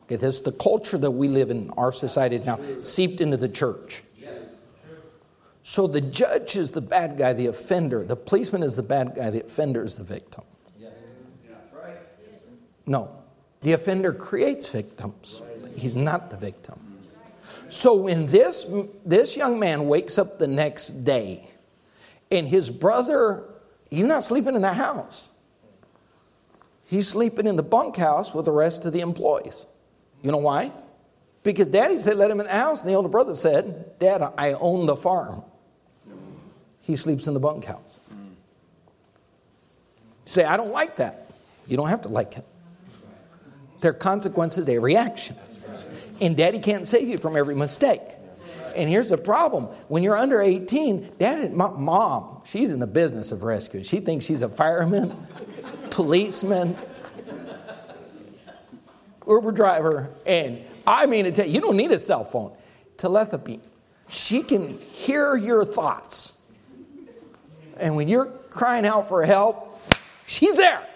Okay, 0.04 0.16
this—the 0.16 0.52
culture 0.52 0.98
that 0.98 1.10
we 1.10 1.28
live 1.28 1.50
in 1.50 1.70
our 1.70 1.92
society 1.92 2.38
now, 2.38 2.58
seeped 2.82 3.20
into 3.20 3.36
the 3.36 3.48
church. 3.48 4.02
So 5.66 5.86
the 5.86 6.02
judge 6.02 6.56
is 6.56 6.70
the 6.70 6.82
bad 6.82 7.16
guy, 7.16 7.32
the 7.32 7.46
offender. 7.46 8.04
The 8.04 8.16
policeman 8.16 8.62
is 8.62 8.76
the 8.76 8.82
bad 8.82 9.14
guy, 9.16 9.30
the 9.30 9.44
offender 9.44 9.82
is 9.82 9.96
the 9.96 10.04
victim. 10.04 10.44
No. 12.86 13.22
The 13.62 13.72
offender 13.72 14.12
creates 14.12 14.68
victims. 14.68 15.40
He's 15.74 15.96
not 15.96 16.28
the 16.28 16.36
victim. 16.36 16.78
So 17.70 17.94
when 17.94 18.26
this, 18.26 18.66
this 19.06 19.38
young 19.38 19.58
man 19.58 19.88
wakes 19.88 20.18
up 20.18 20.38
the 20.38 20.46
next 20.46 21.02
day 21.02 21.48
and 22.30 22.46
his 22.46 22.70
brother, 22.70 23.44
he's 23.90 24.04
not 24.04 24.22
sleeping 24.22 24.54
in 24.54 24.60
the 24.60 24.74
house. 24.74 25.30
He's 26.86 27.08
sleeping 27.08 27.46
in 27.46 27.56
the 27.56 27.62
bunkhouse 27.62 28.34
with 28.34 28.44
the 28.44 28.52
rest 28.52 28.84
of 28.84 28.92
the 28.92 29.00
employees. 29.00 29.64
You 30.24 30.32
know 30.32 30.38
why? 30.38 30.72
Because 31.44 31.70
daddy 31.70 31.98
said, 31.98 32.16
let 32.16 32.30
him 32.30 32.40
in 32.40 32.46
the 32.46 32.52
house. 32.52 32.80
And 32.80 32.90
the 32.90 32.94
older 32.94 33.08
brother 33.08 33.36
said, 33.36 33.98
Dad, 34.00 34.22
I 34.36 34.54
own 34.54 34.86
the 34.86 34.96
farm 34.96 35.44
he 36.84 36.96
sleeps 36.96 37.26
in 37.26 37.34
the 37.34 37.40
bunkhouse. 37.40 37.98
say, 40.26 40.44
I 40.44 40.58
don't 40.58 40.70
like 40.70 40.96
that. 40.96 41.26
You 41.66 41.78
don't 41.78 41.88
have 41.88 42.02
to 42.02 42.10
like 42.10 42.36
it. 42.36 42.44
There 43.80 43.90
are 43.90 43.94
consequences 43.94 44.66
to 44.66 44.72
every 44.72 44.94
action. 44.94 45.36
And 46.20 46.36
daddy 46.36 46.58
can't 46.58 46.86
save 46.86 47.08
you 47.08 47.16
from 47.16 47.36
every 47.36 47.54
mistake. 47.54 48.02
And 48.76 48.88
here's 48.88 49.08
the 49.08 49.16
problem 49.16 49.64
when 49.88 50.02
you're 50.02 50.16
under 50.16 50.42
18, 50.42 51.12
dad, 51.18 51.52
mom, 51.54 52.42
she's 52.44 52.70
in 52.70 52.80
the 52.80 52.86
business 52.86 53.32
of 53.32 53.42
rescue. 53.42 53.82
She 53.82 54.00
thinks 54.00 54.26
she's 54.26 54.42
a 54.42 54.48
fireman, 54.48 55.16
policeman, 55.90 56.76
Uber 59.26 59.52
driver, 59.52 60.10
and 60.26 60.64
I 60.86 61.06
mean 61.06 61.24
to 61.24 61.32
tell 61.32 61.46
you, 61.46 61.52
you 61.54 61.60
don't 61.60 61.76
need 61.76 61.92
a 61.92 61.98
cell 61.98 62.24
phone. 62.24 62.56
Telepathy. 62.96 63.60
She 64.08 64.42
can 64.42 64.78
hear 64.78 65.36
your 65.36 65.64
thoughts. 65.64 66.38
And 67.78 67.96
when 67.96 68.08
you're 68.08 68.26
crying 68.50 68.86
out 68.86 69.08
for 69.08 69.24
help, 69.24 69.80
she's 70.26 70.56
there. 70.56 70.86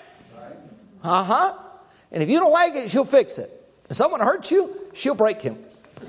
Uh 1.02 1.24
huh. 1.24 1.54
And 2.12 2.22
if 2.22 2.28
you 2.28 2.38
don't 2.38 2.52
like 2.52 2.74
it, 2.74 2.90
she'll 2.90 3.04
fix 3.04 3.38
it. 3.38 3.50
If 3.90 3.96
someone 3.96 4.20
hurts 4.20 4.50
you, 4.50 4.74
she'll 4.94 5.14
break 5.14 5.40
him. 5.40 5.58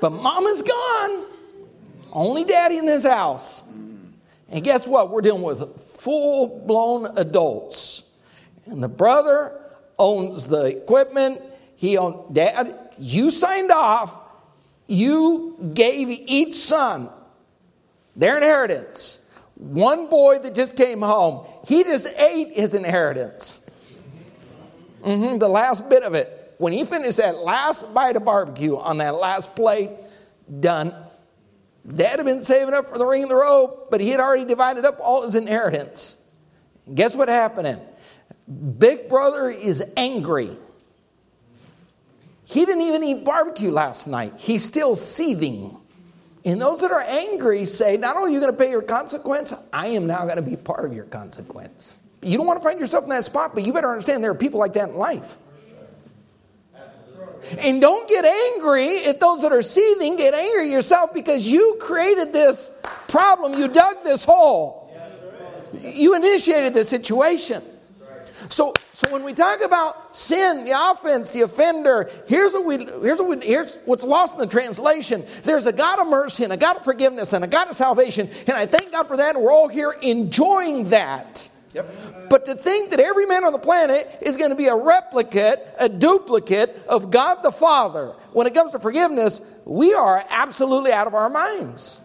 but 0.00 0.10
mama's 0.10 0.62
gone. 0.62 1.24
Only 2.12 2.44
daddy 2.44 2.78
in 2.78 2.86
this 2.86 3.06
house. 3.06 3.64
And 4.48 4.62
guess 4.62 4.86
what? 4.86 5.10
We're 5.10 5.22
dealing 5.22 5.42
with 5.42 5.80
full 5.80 6.64
blown 6.66 7.16
adults. 7.16 8.02
And 8.66 8.82
the 8.82 8.88
brother 8.88 9.60
owns 9.98 10.46
the 10.46 10.64
equipment. 10.64 11.40
He 11.76 11.96
owned, 11.96 12.34
Dad, 12.34 12.94
you 12.98 13.30
signed 13.30 13.70
off. 13.70 14.20
You 14.86 15.72
gave 15.74 16.08
each 16.10 16.56
son 16.56 17.08
their 18.14 18.36
inheritance. 18.36 19.24
One 19.56 20.08
boy 20.08 20.40
that 20.40 20.54
just 20.54 20.76
came 20.76 21.00
home, 21.00 21.46
he 21.66 21.84
just 21.84 22.12
ate 22.18 22.52
his 22.52 22.74
inheritance. 22.74 23.64
Mm-hmm, 25.02 25.38
the 25.38 25.48
last 25.48 25.88
bit 25.88 26.02
of 26.02 26.14
it. 26.14 26.54
When 26.58 26.72
he 26.72 26.84
finished 26.84 27.16
that 27.18 27.38
last 27.38 27.92
bite 27.92 28.16
of 28.16 28.24
barbecue 28.24 28.76
on 28.76 28.98
that 28.98 29.14
last 29.14 29.56
plate, 29.56 29.90
done. 30.60 30.94
Dad 31.86 32.16
had 32.16 32.24
been 32.24 32.42
saving 32.42 32.74
up 32.74 32.88
for 32.88 32.98
the 32.98 33.06
ring 33.06 33.22
and 33.22 33.30
the 33.30 33.36
rope, 33.36 33.90
but 33.90 34.00
he 34.00 34.10
had 34.10 34.20
already 34.20 34.44
divided 34.44 34.84
up 34.84 35.00
all 35.00 35.22
his 35.22 35.34
inheritance. 35.34 36.16
Guess 36.92 37.14
what 37.16 37.28
happened? 37.28 37.80
Big 38.78 39.08
brother 39.08 39.48
is 39.48 39.82
angry. 39.96 40.50
He 42.44 42.66
didn't 42.66 42.82
even 42.82 43.02
eat 43.02 43.24
barbecue 43.24 43.70
last 43.70 44.06
night. 44.06 44.34
He's 44.36 44.64
still 44.64 44.94
seething. 44.94 45.76
And 46.44 46.60
those 46.60 46.80
that 46.80 46.90
are 46.90 47.00
angry 47.00 47.64
say, 47.64 47.96
not 47.96 48.16
only 48.16 48.30
are 48.30 48.34
you 48.34 48.40
going 48.40 48.52
to 48.52 48.58
pay 48.58 48.70
your 48.70 48.82
consequence, 48.82 49.54
I 49.72 49.88
am 49.88 50.06
now 50.06 50.24
going 50.24 50.36
to 50.36 50.42
be 50.42 50.56
part 50.56 50.84
of 50.84 50.92
your 50.92 51.04
consequence. 51.04 51.96
You 52.20 52.36
don't 52.36 52.46
want 52.46 52.60
to 52.60 52.68
find 52.68 52.78
yourself 52.78 53.04
in 53.04 53.10
that 53.10 53.24
spot, 53.24 53.54
but 53.54 53.64
you 53.64 53.72
better 53.72 53.90
understand 53.90 54.22
there 54.22 54.30
are 54.32 54.34
people 54.34 54.60
like 54.60 54.74
that 54.74 54.90
in 54.90 54.96
life. 54.96 55.36
And 57.58 57.80
don't 57.80 58.08
get 58.08 58.24
angry 58.24 59.04
at 59.04 59.18
those 59.18 59.42
that 59.42 59.52
are 59.52 59.62
seething. 59.62 60.16
Get 60.16 60.34
angry 60.34 60.70
yourself 60.70 61.12
because 61.12 61.46
you 61.46 61.76
created 61.80 62.32
this 62.32 62.70
problem. 63.08 63.54
You 63.54 63.68
dug 63.68 64.04
this 64.04 64.24
hole. 64.24 64.92
You 65.80 66.14
initiated 66.14 66.74
this 66.74 66.88
situation. 66.88 67.62
So, 68.48 68.74
so 68.92 69.10
when 69.12 69.24
we 69.24 69.32
talk 69.34 69.62
about 69.62 70.14
sin, 70.14 70.64
the 70.64 70.72
offense, 70.90 71.32
the 71.32 71.42
offender, 71.42 72.10
here's 72.26 72.52
what 72.52 72.64
we 72.64 72.78
here's 72.78 73.18
what 73.18 73.28
we, 73.28 73.46
here's 73.46 73.76
what's 73.84 74.04
lost 74.04 74.34
in 74.34 74.40
the 74.40 74.46
translation. 74.46 75.24
There's 75.42 75.66
a 75.66 75.72
God 75.72 76.00
of 76.00 76.08
mercy 76.08 76.44
and 76.44 76.52
a 76.52 76.56
God 76.56 76.76
of 76.76 76.84
forgiveness 76.84 77.32
and 77.32 77.44
a 77.44 77.48
God 77.48 77.68
of 77.68 77.74
salvation, 77.74 78.28
and 78.46 78.56
I 78.56 78.66
thank 78.66 78.92
God 78.92 79.06
for 79.06 79.16
that. 79.16 79.34
And 79.34 79.44
we're 79.44 79.52
all 79.52 79.68
here 79.68 79.96
enjoying 80.02 80.90
that. 80.90 81.48
Yep. 81.74 82.28
But 82.28 82.44
to 82.46 82.54
think 82.54 82.90
that 82.90 83.00
every 83.00 83.24
man 83.26 83.44
on 83.44 83.52
the 83.52 83.58
planet 83.58 84.18
is 84.20 84.36
going 84.36 84.50
to 84.50 84.56
be 84.56 84.66
a 84.66 84.76
replicate, 84.76 85.58
a 85.78 85.88
duplicate 85.88 86.84
of 86.86 87.10
God 87.10 87.42
the 87.42 87.52
Father 87.52 88.14
when 88.32 88.46
it 88.46 88.54
comes 88.54 88.72
to 88.72 88.78
forgiveness, 88.78 89.40
we 89.64 89.94
are 89.94 90.22
absolutely 90.30 90.92
out 90.92 91.06
of 91.06 91.14
our 91.14 91.30
minds. 91.30 92.00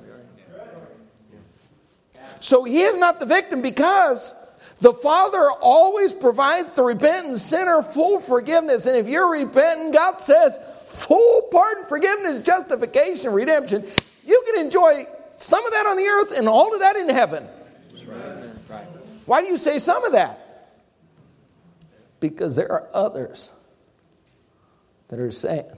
So 2.39 2.63
he 2.63 2.81
is 2.81 2.95
not 2.95 3.19
the 3.19 3.25
victim 3.25 3.61
because 3.61 4.33
the 4.79 4.93
Father 4.93 5.49
always 5.51 6.13
provides 6.13 6.75
the 6.75 6.83
repentant 6.83 7.39
sinner 7.39 7.81
full 7.81 8.19
forgiveness. 8.19 8.85
And 8.85 8.95
if 8.95 9.07
you're 9.07 9.31
repentant, 9.31 9.93
God 9.93 10.19
says 10.19 10.57
full 10.85 11.43
pardon, 11.51 11.85
forgiveness, 11.85 12.43
justification, 12.43 13.31
redemption. 13.31 13.85
You 14.25 14.43
can 14.45 14.63
enjoy 14.63 15.07
some 15.33 15.65
of 15.65 15.71
that 15.71 15.87
on 15.87 15.97
the 15.97 16.03
earth 16.03 16.37
and 16.37 16.47
all 16.47 16.73
of 16.73 16.79
that 16.81 16.95
in 16.95 17.09
heaven. 17.09 17.47
Why 19.25 19.41
do 19.41 19.47
you 19.47 19.57
say 19.57 19.79
some 19.79 20.03
of 20.05 20.11
that? 20.11 20.43
Because 22.19 22.55
there 22.55 22.71
are 22.71 22.87
others 22.93 23.51
that 25.07 25.19
are 25.19 25.31
saying, 25.31 25.69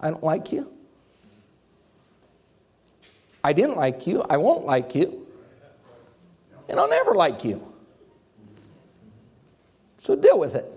I 0.00 0.10
don't 0.10 0.22
like 0.22 0.52
you. 0.52 0.70
I 3.42 3.52
didn't 3.52 3.76
like 3.76 4.06
you. 4.06 4.22
I 4.28 4.36
won't 4.36 4.64
like 4.64 4.94
you 4.94 5.27
and 6.68 6.78
I'll 6.78 6.88
never 6.88 7.14
like 7.14 7.44
you. 7.44 7.66
So 9.98 10.14
deal 10.14 10.38
with 10.38 10.54
it. 10.54 10.70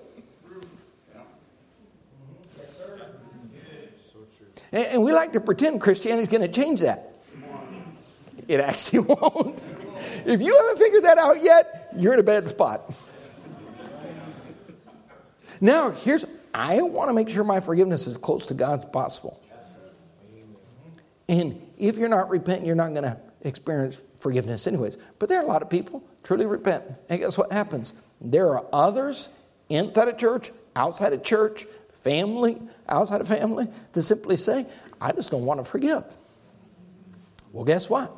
And, 4.71 4.85
and 4.87 5.03
we 5.03 5.11
like 5.11 5.33
to 5.33 5.41
pretend 5.41 5.81
Christianity's 5.81 6.29
going 6.29 6.41
to 6.41 6.47
change 6.47 6.79
that. 6.81 7.13
It 8.47 8.59
actually 8.59 8.99
won't. 9.07 9.61
If 10.25 10.41
you 10.41 10.57
haven't 10.57 10.77
figured 10.77 11.03
that 11.03 11.17
out 11.17 11.41
yet, 11.41 11.93
you're 11.95 12.13
in 12.13 12.19
a 12.19 12.23
bad 12.23 12.47
spot. 12.47 12.93
Now, 15.59 15.91
here's 15.91 16.25
I 16.53 16.81
want 16.81 17.09
to 17.09 17.13
make 17.13 17.29
sure 17.29 17.43
my 17.43 17.59
forgiveness 17.59 18.07
is 18.07 18.17
close 18.17 18.47
to 18.47 18.53
God 18.53 18.79
as 18.79 18.85
possible. 18.85 19.41
And 21.29 21.61
if 21.77 21.97
you're 21.97 22.09
not 22.09 22.29
repenting, 22.29 22.65
you're 22.65 22.75
not 22.75 22.89
going 22.89 23.03
to 23.03 23.17
experience 23.41 24.01
forgiveness, 24.21 24.67
anyways. 24.67 24.97
But 25.19 25.29
there 25.29 25.39
are 25.39 25.43
a 25.43 25.47
lot 25.47 25.61
of 25.61 25.69
people 25.69 26.03
truly 26.23 26.45
repent. 26.45 26.83
And 27.09 27.19
guess 27.19 27.37
what 27.37 27.51
happens? 27.51 27.93
There 28.19 28.49
are 28.49 28.65
others 28.71 29.29
inside 29.69 30.07
of 30.07 30.17
church, 30.17 30.51
outside 30.75 31.13
of 31.13 31.23
church, 31.23 31.65
family, 31.91 32.57
outside 32.87 33.21
of 33.21 33.27
family, 33.27 33.67
that 33.93 34.03
simply 34.03 34.37
say, 34.37 34.65
I 34.99 35.11
just 35.11 35.31
don't 35.31 35.45
want 35.45 35.59
to 35.59 35.63
forgive. 35.63 36.03
Well, 37.51 37.65
guess 37.65 37.89
what? 37.89 38.15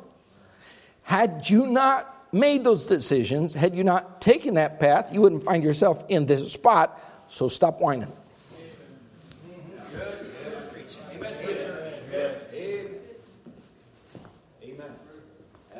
Had 1.02 1.48
you 1.48 1.66
not 1.66 2.10
made 2.32 2.64
those 2.64 2.86
decisions, 2.86 3.54
had 3.54 3.76
you 3.76 3.84
not 3.84 4.20
taken 4.20 4.54
that 4.54 4.80
path, 4.80 5.12
you 5.12 5.20
wouldn't 5.20 5.44
find 5.44 5.62
yourself 5.62 6.04
in 6.08 6.26
this 6.26 6.52
spot. 6.52 7.00
So 7.28 7.48
stop 7.48 7.80
whining. 7.80 8.12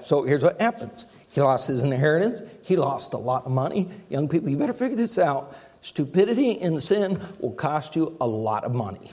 So 0.05 0.23
here's 0.23 0.43
what 0.43 0.61
happens. 0.61 1.07
He 1.31 1.41
lost 1.41 1.67
his 1.67 1.83
inheritance. 1.83 2.43
He 2.63 2.77
lost 2.77 3.15
a 3.15 3.19
lot 3.19 3.47
of 3.47 3.53
money. 3.53 3.89
Young 4.11 4.29
people, 4.29 4.51
you 4.51 4.57
better 4.57 4.75
figure 4.75 4.97
this 4.97 5.19
out. 5.19 5.57
Stupidity 5.81 6.61
and 6.61 6.83
sin 6.83 7.21
will 7.41 7.53
cost 7.53 7.97
you 7.97 8.17
a 8.21 8.27
lot 8.27 8.65
of 8.65 8.75
money. 8.75 9.11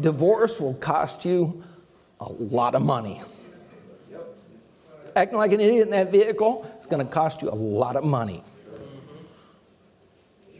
Divorce 0.00 0.60
will 0.60 0.74
cost 0.74 1.24
you 1.24 1.64
a 2.20 2.30
lot 2.32 2.76
of 2.76 2.82
money. 2.82 3.20
Acting 5.16 5.38
like 5.38 5.52
an 5.52 5.60
idiot 5.60 5.82
in 5.82 5.90
that 5.90 6.12
vehicle 6.12 6.64
is 6.80 6.86
going 6.86 7.04
to 7.04 7.12
cost 7.12 7.42
you 7.42 7.50
a 7.50 7.54
lot 7.54 7.96
of 7.96 8.04
money. 8.04 8.44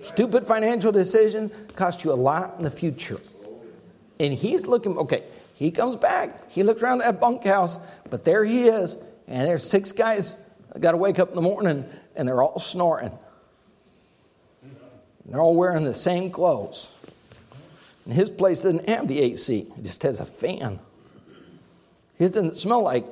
Stupid 0.03 0.46
financial 0.46 0.90
decision 0.90 1.51
cost 1.77 2.03
you 2.03 2.12
a 2.12 2.14
lot 2.14 2.57
in 2.59 2.64
the 2.64 2.70
future. 2.70 3.20
And 4.18 4.35
he's 4.35 4.66
looking, 4.66 4.98
okay, 4.98 5.22
he 5.55 5.70
comes 5.70 5.96
back. 5.96 6.51
He 6.51 6.64
looks 6.64 6.83
around 6.83 6.98
that 6.98 7.20
bunkhouse, 7.20 7.79
but 8.11 8.24
there 8.24 8.44
he 8.44 8.66
is 8.66 8.96
and 9.29 9.47
there's 9.47 9.69
six 9.69 9.93
guys 9.93 10.37
got 10.81 10.93
to 10.93 10.97
wake 10.97 11.19
up 11.19 11.29
in 11.29 11.35
the 11.35 11.43
morning 11.43 11.85
and 12.17 12.27
they're 12.27 12.43
all 12.43 12.59
snoring. 12.59 13.12
And 14.62 14.77
they're 15.27 15.41
all 15.41 15.55
wearing 15.55 15.85
the 15.85 15.95
same 15.95 16.31
clothes. 16.31 16.95
And 18.07 18.14
his 18.14 18.31
place 18.31 18.62
doesn't 18.62 18.88
have 18.88 19.07
the 19.07 19.21
AC, 19.21 19.67
it 19.77 19.85
just 19.85 20.03
has 20.03 20.21
a 20.21 20.25
fan. 20.25 20.81
His 22.17 22.31
doesn't 22.31 22.57
smell 22.57 22.83
like 22.83 23.07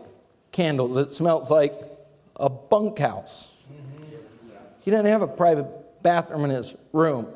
candles, 0.53 0.97
it 0.97 1.13
smells 1.13 1.51
like 1.51 1.75
a 2.37 2.49
bunkhouse. 2.49 3.55
He 4.81 4.91
doesn't 4.91 5.07
have 5.07 5.23
a 5.23 5.29
private 5.29 6.03
bathroom 6.03 6.45
in 6.45 6.51
his 6.51 6.75
room, 6.93 7.29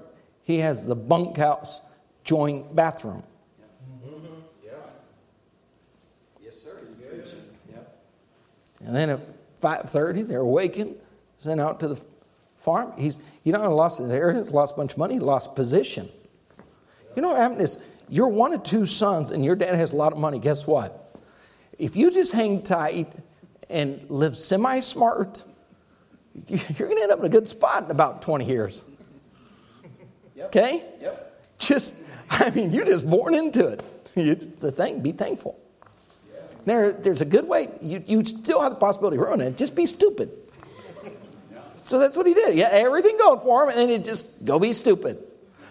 he 0.44 0.58
has 0.58 0.86
the 0.86 0.96
bunkhouse 0.96 1.80
joint 2.24 2.74
bathroom. 2.74 3.24
And 8.84 8.94
then 8.94 9.10
at 9.10 9.60
5.30, 9.60 10.26
they're 10.26 10.40
awakened, 10.40 10.96
sent 11.38 11.60
out 11.60 11.80
to 11.80 11.88
the 11.88 12.02
farm. 12.56 12.92
He's, 12.96 13.18
you 13.44 13.52
know, 13.52 13.74
lost 13.74 13.98
his 13.98 14.06
inheritance, 14.06 14.50
lost 14.50 14.74
a 14.74 14.76
bunch 14.76 14.92
of 14.92 14.98
money, 14.98 15.18
lost 15.18 15.54
position. 15.54 16.08
You 17.16 17.22
know 17.22 17.28
what 17.28 17.38
happened 17.38 17.60
is 17.60 17.78
you're 18.08 18.28
one 18.28 18.52
of 18.52 18.62
two 18.62 18.86
sons 18.86 19.30
and 19.30 19.44
your 19.44 19.56
dad 19.56 19.74
has 19.74 19.92
a 19.92 19.96
lot 19.96 20.12
of 20.12 20.18
money. 20.18 20.38
Guess 20.38 20.66
what? 20.66 21.16
If 21.78 21.96
you 21.96 22.10
just 22.10 22.32
hang 22.32 22.62
tight 22.62 23.12
and 23.68 24.04
live 24.08 24.36
semi 24.36 24.80
smart, 24.80 25.44
you're 26.46 26.88
going 26.88 26.96
to 26.96 27.02
end 27.02 27.12
up 27.12 27.20
in 27.20 27.24
a 27.24 27.30
good 27.30 27.48
spot 27.48 27.84
in 27.84 27.90
about 27.90 28.22
20 28.22 28.46
years. 28.46 28.84
Okay? 30.38 30.84
Yep. 31.00 31.58
just, 31.58 31.96
I 32.30 32.50
mean, 32.50 32.72
you're 32.72 32.86
just 32.86 33.08
born 33.08 33.34
into 33.34 33.66
it. 33.68 33.82
You, 34.16 34.34
the 34.34 34.72
thing, 34.72 35.02
be 35.02 35.12
thankful. 35.12 35.56
There, 36.64 36.92
there's 36.92 37.20
a 37.20 37.24
good 37.24 37.48
way. 37.48 37.68
You, 37.80 38.02
you 38.06 38.24
still 38.24 38.60
have 38.60 38.72
the 38.72 38.78
possibility 38.78 39.16
of 39.16 39.22
ruining 39.22 39.48
it. 39.48 39.56
Just 39.56 39.74
be 39.74 39.86
stupid. 39.86 40.30
So 41.74 41.98
that's 41.98 42.16
what 42.16 42.26
he 42.26 42.34
did. 42.34 42.54
He 42.54 42.60
had 42.60 42.72
everything 42.72 43.16
going 43.18 43.40
for 43.40 43.64
him, 43.64 43.70
and 43.70 43.78
then 43.78 43.88
he 43.88 43.98
just 43.98 44.44
go 44.44 44.58
be 44.58 44.72
stupid. 44.72 45.18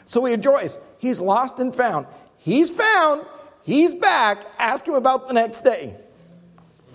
So 0.06 0.26
he 0.26 0.34
rejoiced. 0.34 0.80
He's 0.98 1.20
lost 1.20 1.60
and 1.60 1.74
found. 1.74 2.08
He's 2.40 2.70
found. 2.70 3.26
He's 3.64 3.94
back. 3.94 4.44
Ask 4.58 4.88
him 4.88 4.96
about 4.96 5.28
the 5.28 5.34
next 5.34 5.62
day. 5.62 5.96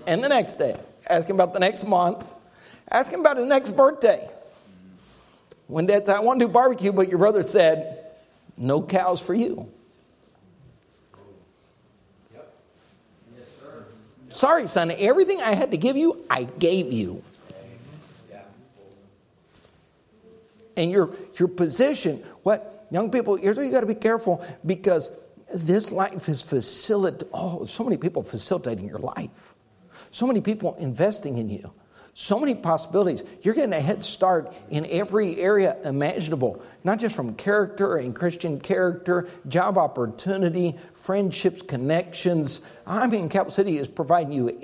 And 0.07 0.23
the 0.23 0.29
next 0.29 0.57
day. 0.57 0.77
Ask 1.09 1.29
him 1.29 1.37
about 1.37 1.55
the 1.55 1.61
next 1.61 1.87
month. 1.87 2.25
Ask 2.91 3.13
him 3.13 3.21
about 3.21 3.37
the 3.37 3.47
next 3.47 3.71
birthday. 3.71 4.29
When 5.67 5.87
dad 5.87 6.05
said, 6.07 6.17
I 6.17 6.21
want 6.21 6.41
to 6.41 6.47
do 6.47 6.53
barbecue, 6.53 6.93
but 6.93 7.09
your 7.09 7.19
brother 7.19 7.43
said, 7.43 8.05
no 8.57 8.83
cows 8.83 9.21
for 9.21 9.35
you. 9.35 9.73
Sorry, 14.35 14.67
son, 14.67 14.91
everything 14.99 15.41
I 15.41 15.55
had 15.55 15.71
to 15.71 15.77
give 15.77 15.97
you, 15.97 16.25
I 16.29 16.43
gave 16.43 16.93
you. 16.93 17.23
And 20.77 20.91
your, 20.91 21.15
your 21.39 21.47
position, 21.47 22.17
what, 22.43 22.89
young 22.91 23.13
people, 23.13 23.37
here's 23.37 23.57
where 23.57 23.65
you 23.65 23.71
got 23.71 23.83
to 23.83 23.87
be 23.87 23.95
careful 23.95 24.45
because 24.67 25.13
this 25.55 25.93
life 25.93 26.29
is 26.29 26.43
facilitating, 26.43 27.29
oh, 27.33 27.65
so 27.67 27.85
many 27.85 27.97
people 27.97 28.25
facilitating 28.25 28.89
your 28.89 28.99
life. 28.99 29.55
So 30.11 30.27
many 30.27 30.41
people 30.41 30.75
investing 30.81 31.39
in 31.39 31.49
you. 31.49 31.73
So 32.17 32.39
many 32.39 32.55
possibilities. 32.55 33.25
You're 33.43 33.55
getting 33.55 33.73
a 33.73 33.81
head 33.81 34.05
start 34.05 34.55
in 34.71 34.87
every 34.87 35.37
area 35.41 35.77
imaginable, 35.85 36.63
not 36.85 37.01
just 37.01 37.17
from 37.17 37.35
character 37.35 37.97
and 37.97 38.15
Christian 38.15 38.61
character, 38.61 39.27
job 39.49 39.77
opportunity, 39.77 40.77
friendships, 40.95 41.61
connections. 41.63 42.61
I 42.87 43.09
mean, 43.09 43.29
Capital 43.29 43.51
City 43.51 43.79
is 43.79 43.89
providing 43.89 44.33
you, 44.33 44.57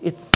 it's, 0.00 0.26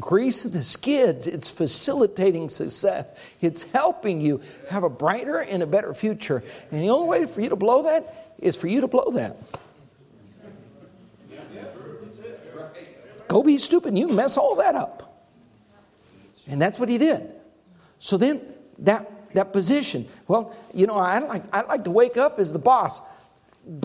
greasing 0.00 0.50
the 0.50 0.62
skids, 0.62 1.28
it's 1.28 1.48
facilitating 1.48 2.48
success, 2.48 3.34
it's 3.40 3.62
helping 3.70 4.20
you 4.20 4.40
have 4.70 4.82
a 4.82 4.90
brighter 4.90 5.38
and 5.38 5.62
a 5.62 5.66
better 5.66 5.94
future. 5.94 6.42
And 6.72 6.82
the 6.82 6.90
only 6.90 7.08
way 7.08 7.26
for 7.26 7.40
you 7.40 7.50
to 7.50 7.56
blow 7.56 7.84
that 7.84 8.34
is 8.40 8.56
for 8.56 8.66
you 8.66 8.80
to 8.80 8.88
blow 8.88 9.12
that. 9.12 9.36
Go 13.28 13.42
be 13.44 13.58
stupid 13.58 13.96
you 13.96 14.08
mess 14.08 14.36
all 14.36 14.56
that 14.56 14.74
up. 14.74 15.03
And 16.46 16.60
that's 16.60 16.78
what 16.78 16.88
he 16.88 16.98
did. 16.98 17.32
So 17.98 18.16
then 18.16 18.40
that, 18.78 19.34
that 19.34 19.52
position, 19.52 20.06
well, 20.28 20.54
you 20.74 20.86
know, 20.86 20.96
I 20.96 21.18
like, 21.20 21.44
I 21.52 21.62
like 21.62 21.84
to 21.84 21.90
wake 21.90 22.16
up 22.16 22.38
as 22.38 22.52
the 22.52 22.58
boss. 22.58 23.00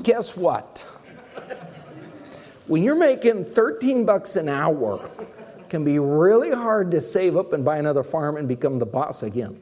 Guess 0.04 0.36
what? 0.36 0.86
when 2.68 2.84
you're 2.84 3.00
making 3.00 3.46
13 3.46 4.06
bucks 4.06 4.36
an 4.36 4.50
hour, 4.50 5.10
it 5.60 5.70
can 5.70 5.86
be 5.86 6.00
really 6.00 6.52
hard 6.52 6.92
to 6.92 7.02
save 7.02 7.38
up 7.38 7.54
and 7.54 7.64
buy 7.64 7.78
another 7.78 8.04
farm 8.04 8.36
and 8.36 8.48
become 8.48 8.80
the 8.80 8.86
boss 8.86 9.24
again. 9.24 9.62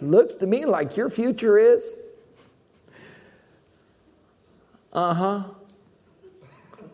Looks 0.00 0.34
to 0.36 0.46
me 0.46 0.64
like 0.64 0.96
your 0.96 1.10
future 1.10 1.58
is 1.58 1.96
uh 4.92 5.14
huh. 5.14 5.42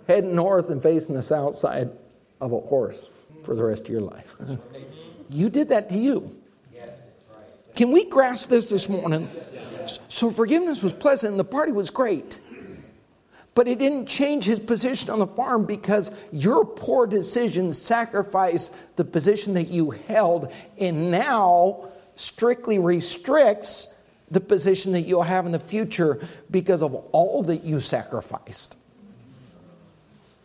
Heading 0.07 0.34
north 0.34 0.70
and 0.70 0.82
facing 0.82 1.14
the 1.14 1.22
south 1.22 1.57
side 1.57 1.90
of 2.40 2.53
a 2.53 2.61
horse 2.61 3.11
for 3.49 3.55
the 3.55 3.64
rest 3.64 3.84
of 3.84 3.88
your 3.88 4.03
life. 4.03 4.34
you 5.30 5.49
did 5.49 5.70
that 5.70 5.88
to 5.88 5.99
you. 5.99 6.30
Can 7.74 7.92
we 7.92 8.05
grasp 8.05 8.51
this 8.51 8.68
this 8.68 8.90
morning? 8.90 9.30
So 9.86 10.30
forgiveness 10.30 10.82
was 10.82 10.92
pleasant 10.92 11.30
and 11.30 11.40
the 11.40 11.44
party 11.44 11.72
was 11.72 11.88
great. 11.88 12.40
But 13.55 13.66
it 13.66 13.78
didn't 13.78 14.05
change 14.05 14.44
his 14.44 14.61
position 14.61 15.09
on 15.09 15.18
the 15.18 15.26
farm 15.26 15.64
because 15.64 16.11
your 16.30 16.66
poor 16.66 17.07
decisions 17.07 17.80
sacrificed 17.80 18.74
the 18.96 19.05
position 19.07 19.55
that 19.55 19.68
you 19.68 19.92
held 19.92 20.53
and 20.78 21.11
now 21.11 21.88
strictly 22.16 22.78
restricts 22.78 23.94
the 24.30 24.40
position 24.40 24.92
that 24.92 25.03
you'll 25.03 25.22
have 25.22 25.46
in 25.46 25.53
the 25.53 25.59
future 25.59 26.20
because 26.51 26.82
of 26.82 26.94
all 27.12 27.44
that 27.44 27.64
you 27.64 27.80
sacrificed. 27.80 28.76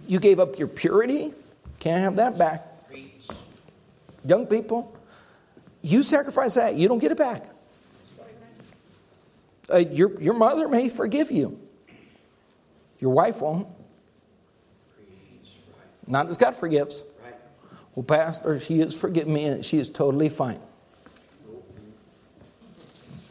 You 0.08 0.22
gave 0.22 0.40
up 0.40 0.58
your 0.58 0.70
purity, 0.70 1.34
can't 1.82 2.02
have 2.02 2.16
that 2.16 2.38
back. 2.38 2.70
Young 4.26 4.48
people, 4.48 4.96
you 5.82 6.04
sacrifice 6.04 6.56
that, 6.56 6.76
you 6.76 6.88
don't 6.88 7.00
get 7.00 7.12
it 7.12 7.18
back. 7.18 7.50
Uh, 9.72 9.78
your, 9.78 10.20
your 10.22 10.34
mother 10.34 10.68
may 10.68 10.90
forgive 10.90 11.32
you, 11.32 11.60
your 13.00 13.12
wife 13.12 13.42
won't. 13.42 13.68
Not 16.06 16.28
as 16.30 16.38
God 16.38 16.56
forgives. 16.56 17.04
Well, 17.96 18.04
Pastor, 18.04 18.60
she 18.60 18.82
is 18.82 18.96
forgiving 18.96 19.34
me 19.34 19.46
and 19.46 19.64
she 19.64 19.78
is 19.78 19.88
totally 19.88 20.30
fine. 20.30 20.60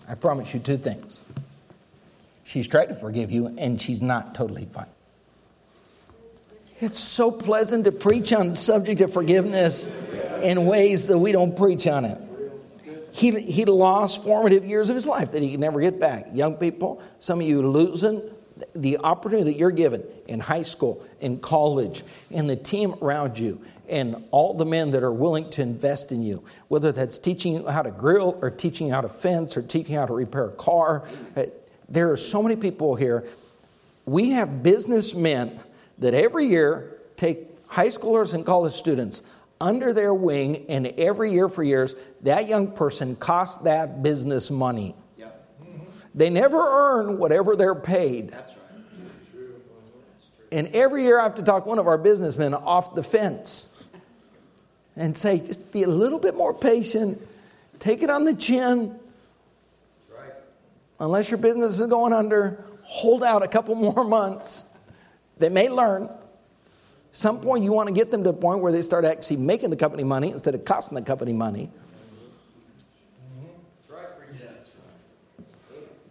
I 0.08 0.14
promise 0.14 0.54
you 0.54 0.60
two 0.60 0.78
things. 0.78 1.24
She's 2.44 2.68
tried 2.68 2.86
to 2.86 2.94
forgive 2.94 3.30
you 3.30 3.54
and 3.58 3.80
she's 3.80 4.02
not 4.02 4.34
totally 4.34 4.66
fine. 4.66 4.86
It's 6.82 6.98
so 6.98 7.30
pleasant 7.30 7.84
to 7.84 7.92
preach 7.92 8.32
on 8.32 8.48
the 8.48 8.56
subject 8.56 9.00
of 9.02 9.12
forgiveness 9.12 9.88
in 10.42 10.66
ways 10.66 11.06
that 11.06 11.16
we 11.16 11.30
don't 11.30 11.56
preach 11.56 11.86
on 11.86 12.04
it. 12.04 12.20
He, 13.12 13.30
he 13.40 13.64
lost 13.66 14.24
formative 14.24 14.64
years 14.64 14.90
of 14.90 14.96
his 14.96 15.06
life 15.06 15.30
that 15.30 15.42
he 15.42 15.52
could 15.52 15.60
never 15.60 15.80
get 15.80 16.00
back. 16.00 16.26
Young 16.32 16.56
people, 16.56 17.00
some 17.20 17.40
of 17.40 17.46
you 17.46 17.62
losing 17.62 18.20
the 18.74 18.98
opportunity 18.98 19.52
that 19.52 19.56
you're 19.56 19.70
given 19.70 20.02
in 20.26 20.40
high 20.40 20.62
school, 20.62 21.06
in 21.20 21.38
college, 21.38 22.02
in 22.32 22.48
the 22.48 22.56
team 22.56 22.96
around 23.00 23.38
you, 23.38 23.64
and 23.88 24.24
all 24.32 24.54
the 24.54 24.66
men 24.66 24.90
that 24.90 25.04
are 25.04 25.12
willing 25.12 25.48
to 25.50 25.62
invest 25.62 26.10
in 26.10 26.24
you, 26.24 26.42
whether 26.66 26.90
that's 26.90 27.16
teaching 27.16 27.54
you 27.54 27.68
how 27.68 27.82
to 27.82 27.92
grill 27.92 28.36
or 28.42 28.50
teaching 28.50 28.88
you 28.88 28.92
how 28.92 29.02
to 29.02 29.08
fence 29.08 29.56
or 29.56 29.62
teaching 29.62 29.92
you 29.92 30.00
how 30.00 30.06
to 30.06 30.14
repair 30.14 30.46
a 30.46 30.52
car. 30.52 31.06
Uh, 31.36 31.44
there 31.88 32.10
are 32.10 32.16
so 32.16 32.42
many 32.42 32.56
people 32.56 32.96
here. 32.96 33.24
We 34.04 34.30
have 34.30 34.64
businessmen 34.64 35.60
that 36.02 36.14
every 36.14 36.46
year 36.46 36.98
take 37.16 37.48
high 37.66 37.88
schoolers 37.88 38.34
and 38.34 38.44
college 38.44 38.74
students 38.74 39.22
under 39.60 39.92
their 39.92 40.12
wing, 40.12 40.66
and 40.68 40.86
every 40.98 41.32
year 41.32 41.48
for 41.48 41.62
years, 41.62 41.94
that 42.22 42.48
young 42.48 42.72
person 42.72 43.14
costs 43.14 43.62
that 43.62 44.02
business 44.02 44.50
money. 44.50 44.94
Yep. 45.16 45.48
Mm-hmm. 45.62 46.08
They 46.14 46.30
never 46.30 46.58
earn 46.58 47.18
whatever 47.18 47.54
they're 47.54 47.76
paid. 47.76 48.30
That's 48.30 48.50
right. 48.50 48.58
And 50.50 50.66
every 50.74 51.04
year 51.04 51.18
I 51.18 51.22
have 51.22 51.36
to 51.36 51.42
talk 51.42 51.64
one 51.64 51.78
of 51.78 51.86
our 51.86 51.96
businessmen 51.96 52.52
off 52.52 52.94
the 52.94 53.02
fence 53.02 53.70
and 54.96 55.16
say, 55.16 55.38
just 55.38 55.72
be 55.72 55.84
a 55.84 55.88
little 55.88 56.18
bit 56.18 56.34
more 56.34 56.52
patient, 56.52 57.26
take 57.78 58.02
it 58.02 58.10
on 58.10 58.24
the 58.24 58.34
chin. 58.34 58.98
Right. 60.10 60.32
Unless 61.00 61.30
your 61.30 61.38
business 61.38 61.80
is 61.80 61.88
going 61.88 62.12
under, 62.12 62.62
hold 62.82 63.22
out 63.22 63.42
a 63.42 63.48
couple 63.48 63.76
more 63.76 64.04
months. 64.04 64.66
They 65.38 65.48
may 65.48 65.68
learn. 65.68 66.08
Some 67.12 67.40
point 67.40 67.64
you 67.64 67.72
want 67.72 67.88
to 67.88 67.94
get 67.94 68.10
them 68.10 68.24
to 68.24 68.30
a 68.30 68.34
point 68.34 68.60
where 68.60 68.72
they 68.72 68.82
start 68.82 69.04
actually 69.04 69.36
making 69.36 69.70
the 69.70 69.76
company 69.76 70.04
money 70.04 70.30
instead 70.30 70.54
of 70.54 70.64
costing 70.64 70.96
the 70.96 71.02
company 71.02 71.32
money. 71.32 71.70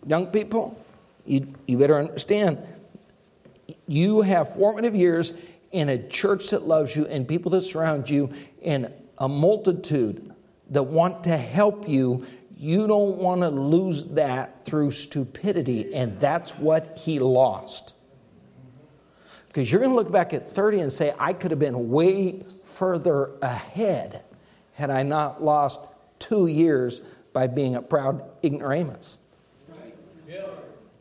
Young 0.05 0.27
people, 0.27 0.83
you, 1.25 1.47
you 1.67 1.77
better 1.77 1.97
understand 1.97 2.57
you 3.87 4.21
have 4.21 4.53
formative 4.53 4.95
years 4.95 5.33
in 5.71 5.89
a 5.89 6.07
church 6.07 6.49
that 6.49 6.67
loves 6.67 6.95
you 6.95 7.05
and 7.07 7.27
people 7.27 7.51
that 7.51 7.61
surround 7.61 8.09
you 8.09 8.29
and 8.63 8.91
a 9.17 9.27
multitude 9.27 10.33
that 10.69 10.83
want 10.83 11.23
to 11.25 11.37
help 11.37 11.87
you. 11.87 12.25
You 12.57 12.87
don't 12.87 13.17
want 13.17 13.41
to 13.41 13.49
lose 13.49 14.05
that 14.07 14.65
through 14.65 14.91
stupidity, 14.91 15.93
and 15.93 16.19
that's 16.19 16.57
what 16.57 16.97
he 16.97 17.19
lost. 17.19 17.95
Because 19.51 19.69
you're 19.69 19.81
going 19.81 19.91
to 19.91 19.97
look 19.97 20.13
back 20.13 20.33
at 20.33 20.47
30 20.47 20.79
and 20.79 20.91
say, 20.91 21.13
I 21.19 21.33
could 21.33 21.51
have 21.51 21.59
been 21.59 21.89
way 21.89 22.45
further 22.63 23.31
ahead 23.41 24.23
had 24.75 24.89
I 24.89 25.03
not 25.03 25.43
lost 25.43 25.81
two 26.19 26.47
years 26.47 27.01
by 27.33 27.47
being 27.47 27.75
a 27.75 27.81
proud 27.81 28.23
ignoramus. 28.41 29.17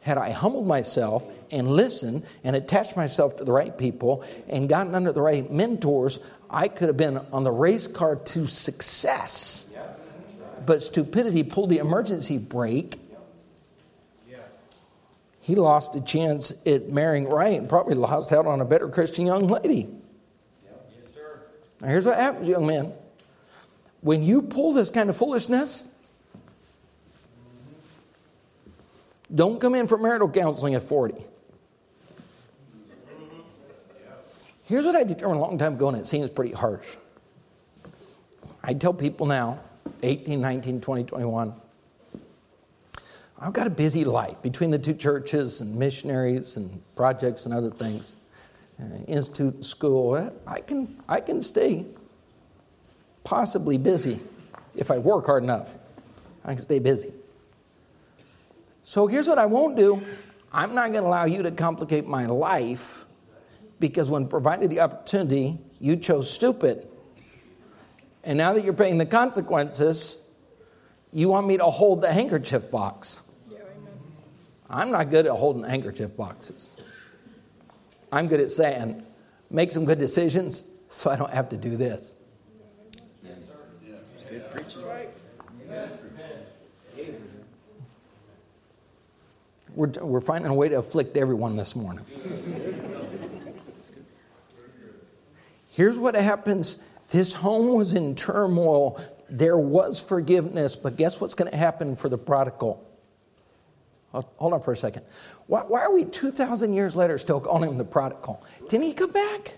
Had 0.00 0.18
I 0.18 0.30
humbled 0.30 0.66
myself 0.66 1.24
and 1.52 1.68
listened 1.68 2.24
and 2.42 2.56
attached 2.56 2.96
myself 2.96 3.36
to 3.36 3.44
the 3.44 3.52
right 3.52 3.76
people 3.78 4.24
and 4.48 4.68
gotten 4.68 4.96
under 4.96 5.12
the 5.12 5.22
right 5.22 5.48
mentors, 5.48 6.18
I 6.48 6.66
could 6.66 6.88
have 6.88 6.96
been 6.96 7.18
on 7.32 7.44
the 7.44 7.52
race 7.52 7.86
car 7.86 8.16
to 8.16 8.46
success. 8.46 9.66
But 10.66 10.82
stupidity 10.82 11.44
pulled 11.44 11.70
the 11.70 11.78
emergency 11.78 12.38
brake 12.38 12.98
he 15.50 15.56
lost 15.56 15.94
a 15.96 16.00
chance 16.00 16.52
at 16.66 16.90
marrying 16.90 17.28
right 17.28 17.58
and 17.58 17.68
probably 17.68 17.94
lost 17.94 18.32
out 18.32 18.46
on 18.46 18.60
a 18.60 18.64
better 18.64 18.88
Christian 18.88 19.26
young 19.26 19.48
lady. 19.48 19.88
Yep. 20.64 20.90
Yes, 20.96 21.14
sir. 21.14 21.40
Now, 21.80 21.88
here's 21.88 22.06
what 22.06 22.16
happens, 22.16 22.48
young 22.48 22.66
man. 22.66 22.92
When 24.00 24.22
you 24.22 24.42
pull 24.42 24.72
this 24.72 24.90
kind 24.90 25.10
of 25.10 25.16
foolishness, 25.16 25.84
Don't 29.32 29.60
come 29.60 29.74
in 29.76 29.86
for 29.86 29.96
marital 29.96 30.28
counseling 30.28 30.74
at 30.74 30.82
40. 30.82 31.14
Here's 34.64 34.84
what 34.84 34.96
I 34.96 35.04
determined 35.04 35.40
a 35.40 35.42
long 35.42 35.58
time 35.58 35.74
ago, 35.74 35.88
and 35.88 35.98
it 35.98 36.06
seems 36.06 36.30
pretty 36.30 36.52
harsh. 36.52 36.96
I 38.62 38.74
tell 38.74 38.92
people 38.92 39.26
now, 39.26 39.60
18, 40.02 40.40
19, 40.40 40.80
20, 40.80 41.04
21, 41.04 41.54
I've 43.42 43.54
got 43.54 43.66
a 43.66 43.70
busy 43.70 44.04
life 44.04 44.42
between 44.42 44.70
the 44.70 44.78
two 44.78 44.92
churches 44.92 45.62
and 45.62 45.74
missionaries 45.74 46.58
and 46.58 46.82
projects 46.94 47.46
and 47.46 47.54
other 47.54 47.70
things, 47.70 48.14
uh, 48.78 48.84
institute 49.08 49.54
and 49.54 49.66
school. 49.66 50.30
I 50.46 50.60
can, 50.60 51.02
I 51.08 51.20
can 51.20 51.40
stay 51.40 51.86
possibly 53.24 53.78
busy 53.78 54.20
if 54.74 54.90
I 54.90 54.98
work 54.98 55.24
hard 55.24 55.42
enough. 55.42 55.74
I 56.44 56.48
can 56.48 56.62
stay 56.62 56.80
busy. 56.80 57.14
So 58.84 59.06
here's 59.06 59.26
what 59.26 59.38
I 59.38 59.46
won't 59.46 59.76
do 59.76 60.04
I'm 60.52 60.74
not 60.74 60.90
going 60.92 61.02
to 61.02 61.08
allow 61.08 61.24
you 61.24 61.42
to 61.42 61.50
complicate 61.50 62.06
my 62.06 62.26
life 62.26 63.06
because 63.78 64.10
when 64.10 64.28
provided 64.28 64.68
the 64.68 64.80
opportunity, 64.80 65.58
you 65.78 65.96
chose 65.96 66.30
stupid. 66.30 66.86
And 68.22 68.36
now 68.36 68.52
that 68.52 68.64
you're 68.64 68.74
paying 68.74 68.98
the 68.98 69.06
consequences, 69.06 70.18
you 71.10 71.30
want 71.30 71.46
me 71.46 71.56
to 71.56 71.64
hold 71.64 72.02
the 72.02 72.12
handkerchief 72.12 72.70
box. 72.70 73.22
I'm 74.70 74.92
not 74.92 75.10
good 75.10 75.26
at 75.26 75.32
holding 75.32 75.64
handkerchief 75.64 76.16
boxes. 76.16 76.76
I'm 78.12 78.28
good 78.28 78.40
at 78.40 78.52
saying, 78.52 79.04
make 79.50 79.72
some 79.72 79.84
good 79.84 79.98
decisions 79.98 80.64
so 80.88 81.10
I 81.10 81.16
don't 81.16 81.32
have 81.32 81.48
to 81.50 81.56
do 81.56 81.76
this. 81.76 82.14
Yes, 83.22 83.46
sir. 83.46 83.54
Yeah. 83.86 83.96
good 84.30 84.50
preaching. 84.50 84.82
We're, 89.74 89.88
we're 90.00 90.20
finding 90.20 90.50
a 90.50 90.54
way 90.54 90.68
to 90.68 90.78
afflict 90.78 91.16
everyone 91.16 91.56
this 91.56 91.76
morning. 91.76 92.04
Here's 95.70 95.96
what 95.96 96.14
happens 96.14 96.82
this 97.10 97.34
home 97.34 97.76
was 97.76 97.94
in 97.94 98.14
turmoil. 98.14 99.00
There 99.28 99.56
was 99.56 100.00
forgiveness, 100.00 100.76
but 100.76 100.96
guess 100.96 101.20
what's 101.20 101.34
going 101.34 101.50
to 101.50 101.56
happen 101.56 101.96
for 101.96 102.08
the 102.08 102.18
prodigal? 102.18 102.89
Hold 104.12 104.52
on 104.54 104.60
for 104.60 104.72
a 104.72 104.76
second. 104.76 105.04
Why, 105.46 105.60
why 105.60 105.80
are 105.82 105.92
we 105.92 106.04
2,000 106.04 106.72
years 106.72 106.96
later 106.96 107.16
still 107.16 107.40
calling 107.40 107.70
him 107.70 107.78
the 107.78 107.84
prodigal? 107.84 108.44
Didn't 108.68 108.84
he 108.84 108.94
come 108.94 109.12
back? 109.12 109.56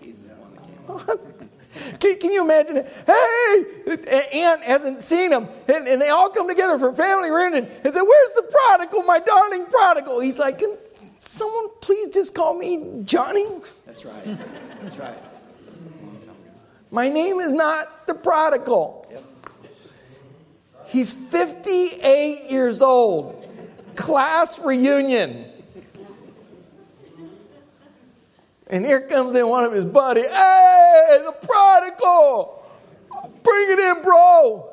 Can, 1.99 2.19
can, 2.19 2.31
you 2.31 2.43
imagine 2.43 2.77
it? 2.77 3.03
Hey, 3.07 4.41
aunt 4.43 4.61
hasn't 4.61 4.99
seen 4.99 5.31
him, 5.31 5.47
and, 5.67 5.87
and, 5.87 5.99
they 5.99 6.09
all 6.09 6.29
come 6.29 6.47
together 6.47 6.77
for 6.77 6.93
family 6.93 7.31
reunion 7.31 7.65
and 7.65 7.93
say, 7.93 7.99
"Where's 7.99 8.33
the 8.35 8.43
prodigal, 8.43 9.01
my 9.01 9.17
darling 9.17 9.65
prodigal?" 9.65 10.19
He's 10.19 10.37
like, 10.37 10.59
"Can 10.59 10.77
someone 11.17 11.69
please 11.81 12.09
just 12.09 12.35
call 12.35 12.55
me 12.55 13.01
Johnny?" 13.05 13.47
That's 13.87 14.05
right. 14.05 14.37
That's 14.83 14.97
right. 14.97 15.17
My 16.91 17.09
name 17.09 17.39
is 17.39 17.55
not 17.55 18.05
the 18.05 18.13
prodigal. 18.13 19.07
Yep. 19.09 19.23
He's 20.85 21.11
58 21.11 22.51
years 22.51 22.83
old. 22.83 23.42
Class 23.95 24.59
reunion. 24.59 25.45
And 28.67 28.85
here 28.85 29.01
comes 29.01 29.35
in 29.35 29.47
one 29.47 29.65
of 29.65 29.71
his 29.71 29.85
buddies. 29.85 30.31
Hey, 30.31 31.21
the 31.25 31.31
prodigal! 31.31 32.65
Bring 33.43 33.71
it 33.71 33.79
in, 33.79 34.01
bro! 34.01 34.69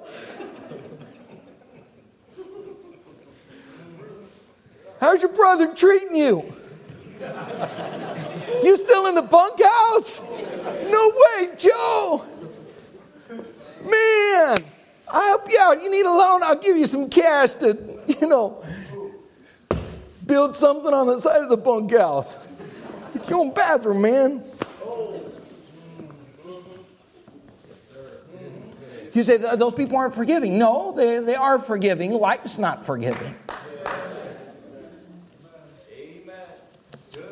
How's 5.01 5.23
your 5.23 5.33
brother 5.33 5.75
treating 5.75 6.17
you? 6.17 6.55
You 8.63 8.77
still 8.77 9.07
in 9.07 9.15
the 9.15 9.23
bunkhouse? 9.23 10.23
No 10.23 11.13
way, 11.15 11.51
Joe! 11.59 12.25
Man, 13.83 14.57
I'll 15.09 15.29
help 15.29 15.51
you 15.51 15.59
out. 15.59 15.83
You 15.83 15.91
need 15.91 16.05
a 16.05 16.11
loan, 16.11 16.43
I'll 16.43 16.57
give 16.57 16.77
you 16.77 16.87
some 16.87 17.09
cash 17.09 17.53
to, 17.55 17.77
you 18.21 18.29
know, 18.29 18.63
build 20.31 20.55
something 20.55 20.95
on 20.95 21.09
the 21.09 21.21
side 21.21 21.43
of 21.43 21.49
the 21.49 21.57
bunkhouse. 21.57 22.37
It's 23.15 23.29
your 23.29 23.41
own 23.41 23.53
bathroom, 23.53 24.01
man. 24.01 24.45
You 29.13 29.25
say 29.25 29.39
those 29.39 29.75
people 29.75 29.97
aren't 29.97 30.15
forgiving. 30.15 30.57
No, 30.57 30.93
they, 30.93 31.19
they 31.19 31.35
are 31.35 31.59
forgiving. 31.59 32.13
Life's 32.13 32.59
not 32.59 32.87
forgiving. 32.87 33.35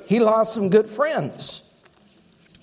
He 0.06 0.18
lost 0.18 0.54
some 0.54 0.68
good 0.68 0.88
friends. 0.88 1.64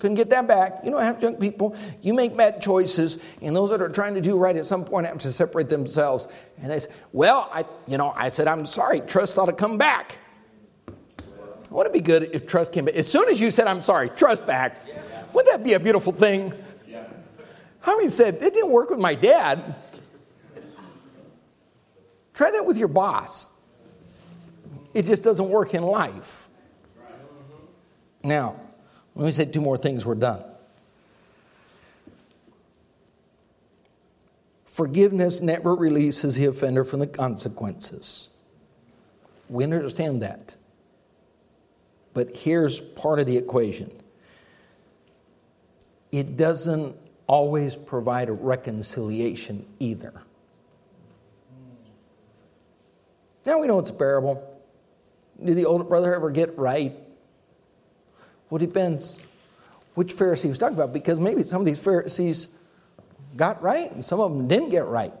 Couldn't 0.00 0.16
get 0.16 0.28
that 0.30 0.46
back. 0.46 0.80
You 0.84 0.90
know, 0.90 0.98
have 0.98 1.22
young 1.22 1.36
people, 1.36 1.74
you 2.02 2.12
make 2.12 2.36
bad 2.36 2.60
choices, 2.60 3.18
and 3.40 3.56
those 3.56 3.70
that 3.70 3.80
are 3.80 3.88
trying 3.88 4.12
to 4.14 4.20
do 4.20 4.36
right 4.36 4.54
at 4.54 4.66
some 4.66 4.84
point 4.84 5.06
have 5.06 5.16
to 5.18 5.32
separate 5.32 5.70
themselves. 5.70 6.28
And 6.60 6.70
they 6.70 6.80
say, 6.80 6.90
Well, 7.12 7.48
I, 7.50 7.64
you 7.86 7.96
know, 7.96 8.12
I 8.14 8.28
said, 8.28 8.48
I'm 8.48 8.66
sorry, 8.66 9.00
trust 9.00 9.38
ought 9.38 9.46
to 9.46 9.54
come 9.54 9.78
back. 9.78 10.18
Wouldn't 11.70 11.94
it 11.94 11.98
be 11.98 12.02
good 12.02 12.30
if 12.32 12.46
trust 12.46 12.72
came 12.72 12.84
back? 12.84 12.94
As 12.94 13.08
soon 13.08 13.28
as 13.28 13.40
you 13.40 13.50
said, 13.50 13.66
I'm 13.66 13.82
sorry, 13.82 14.08
trust 14.10 14.46
back, 14.46 14.78
wouldn't 15.32 15.52
that 15.52 15.64
be 15.64 15.72
a 15.74 15.80
beautiful 15.80 16.12
thing? 16.12 16.52
How 17.80 17.96
many 17.96 18.08
said, 18.08 18.36
it 18.36 18.54
didn't 18.54 18.70
work 18.70 18.90
with 18.90 18.98
my 18.98 19.14
dad? 19.14 19.76
Try 22.34 22.50
that 22.50 22.66
with 22.66 22.76
your 22.76 22.88
boss. 22.88 23.46
It 24.92 25.06
just 25.06 25.22
doesn't 25.22 25.48
work 25.48 25.74
in 25.74 25.82
life. 25.82 26.48
Now, 28.22 28.56
let 29.14 29.26
me 29.26 29.30
say 29.30 29.44
two 29.44 29.60
more 29.60 29.78
things, 29.78 30.04
we're 30.04 30.14
done. 30.14 30.42
Forgiveness 34.66 35.40
never 35.40 35.74
releases 35.74 36.34
the 36.34 36.46
offender 36.46 36.84
from 36.84 37.00
the 37.00 37.06
consequences. 37.06 38.28
We 39.48 39.64
understand 39.64 40.22
that. 40.22 40.54
But 42.16 42.34
here's 42.34 42.80
part 42.80 43.18
of 43.18 43.26
the 43.26 43.36
equation 43.36 43.90
it 46.10 46.38
doesn't 46.38 46.96
always 47.26 47.76
provide 47.76 48.30
a 48.30 48.32
reconciliation 48.32 49.66
either. 49.80 50.14
Now 53.44 53.60
we 53.60 53.66
know 53.66 53.78
it's 53.80 53.90
a 53.90 53.92
parable. 53.92 54.42
Did 55.44 55.58
the 55.58 55.66
older 55.66 55.84
brother 55.84 56.14
ever 56.14 56.30
get 56.30 56.56
right? 56.56 56.96
Well, 58.48 58.62
it 58.62 58.66
depends 58.66 59.20
which 59.94 60.16
Pharisee 60.16 60.48
was 60.48 60.56
talking 60.56 60.74
about, 60.74 60.94
because 60.94 61.20
maybe 61.20 61.44
some 61.44 61.60
of 61.60 61.66
these 61.66 61.78
Pharisees 61.78 62.48
got 63.36 63.60
right 63.60 63.92
and 63.92 64.02
some 64.02 64.20
of 64.20 64.34
them 64.34 64.48
didn't 64.48 64.70
get 64.70 64.86
right. 64.86 65.12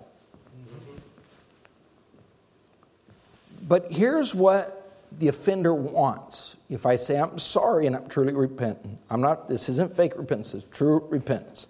But 3.68 3.92
here's 3.92 4.34
what 4.34 4.75
the 5.18 5.28
offender 5.28 5.74
wants. 5.74 6.56
If 6.68 6.86
I 6.86 6.96
say 6.96 7.18
I'm 7.18 7.38
sorry 7.38 7.86
and 7.86 7.96
I'm 7.96 8.08
truly 8.08 8.34
repentant, 8.34 8.98
I'm 9.10 9.20
not, 9.20 9.48
this 9.48 9.68
isn't 9.68 9.94
fake 9.94 10.16
repentance, 10.16 10.54
it's 10.54 10.76
true 10.76 11.06
repentance. 11.08 11.68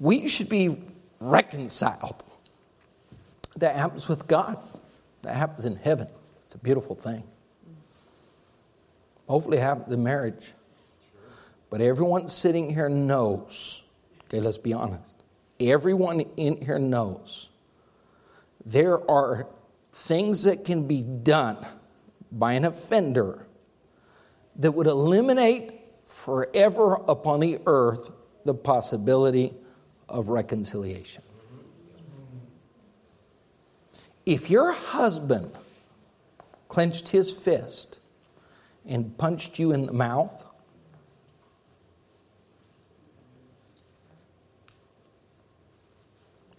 We 0.00 0.28
should 0.28 0.48
be 0.48 0.78
reconciled. 1.20 2.24
That 3.56 3.76
happens 3.76 4.08
with 4.08 4.26
God, 4.26 4.58
that 5.22 5.36
happens 5.36 5.64
in 5.64 5.76
heaven. 5.76 6.08
It's 6.46 6.54
a 6.54 6.58
beautiful 6.58 6.94
thing. 6.94 7.22
Hopefully, 9.28 9.58
it 9.58 9.62
happens 9.62 9.92
in 9.92 10.02
marriage. 10.02 10.52
But 11.70 11.80
everyone 11.80 12.28
sitting 12.28 12.70
here 12.70 12.88
knows, 12.88 13.82
okay, 14.24 14.40
let's 14.40 14.58
be 14.58 14.72
honest. 14.72 15.16
Everyone 15.60 16.20
in 16.36 16.60
here 16.60 16.78
knows 16.78 17.48
there 18.64 19.08
are 19.10 19.46
things 19.92 20.44
that 20.44 20.64
can 20.64 20.86
be 20.86 21.00
done 21.00 21.64
by 22.32 22.54
an 22.54 22.64
offender 22.64 23.46
that 24.56 24.72
would 24.72 24.86
eliminate 24.86 25.80
forever 26.06 26.94
upon 27.08 27.40
the 27.40 27.60
earth 27.66 28.10
the 28.44 28.54
possibility 28.54 29.54
of 30.08 30.28
reconciliation. 30.28 31.22
If 34.24 34.50
your 34.50 34.72
husband 34.72 35.52
clenched 36.68 37.10
his 37.10 37.30
fist 37.30 38.00
and 38.86 39.16
punched 39.18 39.58
you 39.58 39.72
in 39.72 39.86
the 39.86 39.92
mouth, 39.92 40.46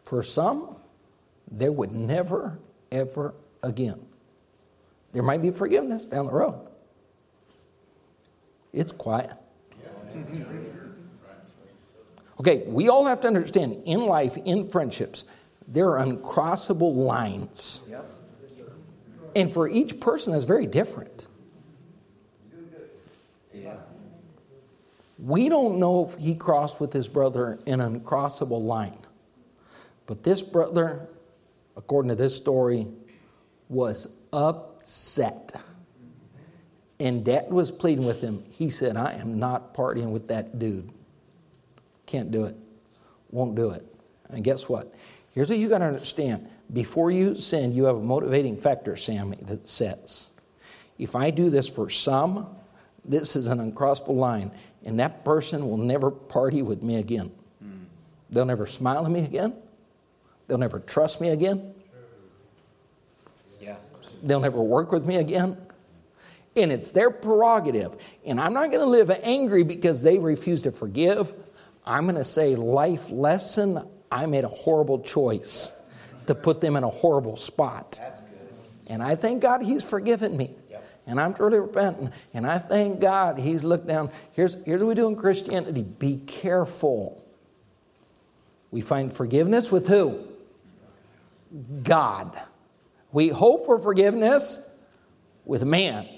for 0.03 0.21
some, 0.21 0.75
there 1.49 1.71
would 1.71 1.91
never, 1.91 2.59
ever 2.91 3.33
again 3.61 4.05
there 5.13 5.23
might 5.23 5.41
be 5.41 5.51
forgiveness 5.51 6.07
down 6.07 6.25
the 6.25 6.31
road. 6.31 6.67
It's 8.73 8.91
quiet. 8.91 9.31
Okay, 12.39 12.63
we 12.67 12.89
all 12.89 13.05
have 13.05 13.21
to 13.21 13.27
understand 13.27 13.83
in 13.85 14.05
life, 14.05 14.35
in 14.37 14.67
friendships, 14.67 15.25
there 15.67 15.97
are 15.97 16.05
uncrossable 16.05 16.95
lines. 16.95 17.81
And 19.35 19.53
for 19.53 19.67
each 19.69 19.99
person, 19.99 20.33
that's 20.33 20.45
very 20.45 20.67
different. 20.67 21.27
We 25.19 25.47
don't 25.47 25.79
know 25.79 26.05
if 26.05 26.19
he 26.19 26.35
crossed 26.35 26.81
with 26.81 26.91
his 26.91 27.07
brother 27.07 27.59
an 27.65 27.79
uncrossable 27.79 28.61
line. 28.61 28.97
But 30.05 30.23
this 30.23 30.41
brother, 30.41 31.07
according 31.77 32.09
to 32.09 32.15
this 32.15 32.35
story, 32.35 32.87
was 33.69 34.09
upset. 34.83 35.53
And 36.99 37.23
dad 37.23 37.49
was 37.49 37.71
pleading 37.71 38.05
with 38.05 38.21
him. 38.21 38.43
He 38.49 38.69
said, 38.69 38.97
I 38.97 39.13
am 39.13 39.39
not 39.39 39.73
partying 39.73 40.11
with 40.11 40.27
that 40.27 40.59
dude. 40.59 40.89
Can't 42.05 42.31
do 42.31 42.45
it. 42.45 42.55
Won't 43.31 43.55
do 43.55 43.71
it. 43.71 43.83
And 44.29 44.43
guess 44.43 44.67
what? 44.67 44.93
Here's 45.31 45.49
what 45.49 45.57
you 45.57 45.69
got 45.69 45.79
to 45.79 45.85
understand. 45.85 46.49
Before 46.71 47.11
you 47.11 47.35
sin, 47.35 47.73
you 47.73 47.85
have 47.85 47.95
a 47.95 48.01
motivating 48.01 48.57
factor, 48.57 48.95
Sammy, 48.95 49.37
that 49.43 49.67
says, 49.67 50.27
if 50.99 51.15
I 51.15 51.31
do 51.31 51.49
this 51.49 51.67
for 51.69 51.89
some, 51.89 52.47
this 53.05 53.35
is 53.35 53.47
an 53.47 53.59
uncrossable 53.59 54.15
line, 54.15 54.51
and 54.83 54.99
that 54.99 55.23
person 55.25 55.67
will 55.69 55.77
never 55.77 56.11
party 56.11 56.61
with 56.61 56.83
me 56.83 56.97
again. 56.97 57.31
Mm. 57.63 57.85
They'll 58.29 58.45
never 58.45 58.65
smile 58.65 59.05
at 59.05 59.11
me 59.11 59.23
again. 59.23 59.55
They'll 60.47 60.57
never 60.57 60.79
trust 60.79 61.19
me 61.21 61.29
again. 61.29 61.73
They'll 64.23 64.39
never 64.39 64.63
work 64.63 64.91
with 64.91 65.05
me 65.05 65.17
again. 65.17 65.57
And 66.55 66.71
it's 66.71 66.91
their 66.91 67.11
prerogative. 67.11 67.97
And 68.25 68.39
I'm 68.39 68.53
not 68.53 68.71
going 68.71 68.79
to 68.79 68.85
live 68.85 69.11
angry 69.23 69.63
because 69.63 70.01
they 70.01 70.17
refuse 70.17 70.61
to 70.63 70.71
forgive. 70.71 71.33
I'm 71.85 72.05
going 72.05 72.15
to 72.15 72.23
say, 72.23 72.55
life 72.55 73.11
lesson, 73.11 73.85
I 74.11 74.25
made 74.27 74.45
a 74.45 74.49
horrible 74.49 75.01
choice 75.01 75.73
to 76.27 76.35
put 76.35 76.61
them 76.61 76.75
in 76.75 76.83
a 76.83 76.89
horrible 76.89 77.35
spot. 77.35 77.99
That's 77.99 78.21
good. 78.21 78.29
And 78.87 79.03
I 79.03 79.15
thank 79.15 79.41
God 79.41 79.61
He's 79.61 79.83
forgiven 79.83 80.37
me. 80.37 80.51
Yep. 80.69 80.85
And 81.07 81.19
I'm 81.19 81.33
truly 81.33 81.59
repentant. 81.59 82.13
And 82.33 82.47
I 82.47 82.59
thank 82.59 83.01
God 83.01 83.39
He's 83.39 83.63
looked 83.63 83.87
down. 83.87 84.11
Here's, 84.31 84.55
here's 84.63 84.79
what 84.79 84.89
we 84.89 84.95
do 84.95 85.07
in 85.07 85.15
Christianity 85.17 85.83
be 85.83 86.17
careful. 86.27 87.25
We 88.71 88.81
find 88.81 89.11
forgiveness 89.11 89.71
with 89.71 89.87
who? 89.87 90.27
God. 91.83 92.39
We 93.13 93.29
hope 93.29 93.65
for 93.65 93.79
forgiveness 93.79 94.67
with 95.45 95.63
man. 95.63 96.09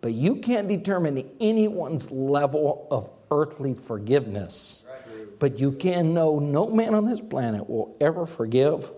But 0.00 0.12
you 0.12 0.36
can't 0.36 0.68
determine 0.68 1.30
anyone's 1.40 2.10
level 2.10 2.88
of 2.90 3.10
earthly 3.30 3.74
forgiveness. 3.74 4.84
But 5.38 5.60
you 5.60 5.72
can 5.72 6.14
know 6.14 6.38
no 6.38 6.68
man 6.68 6.94
on 6.94 7.06
this 7.06 7.20
planet 7.20 7.68
will 7.68 7.96
ever 8.00 8.26
forgive 8.26 8.90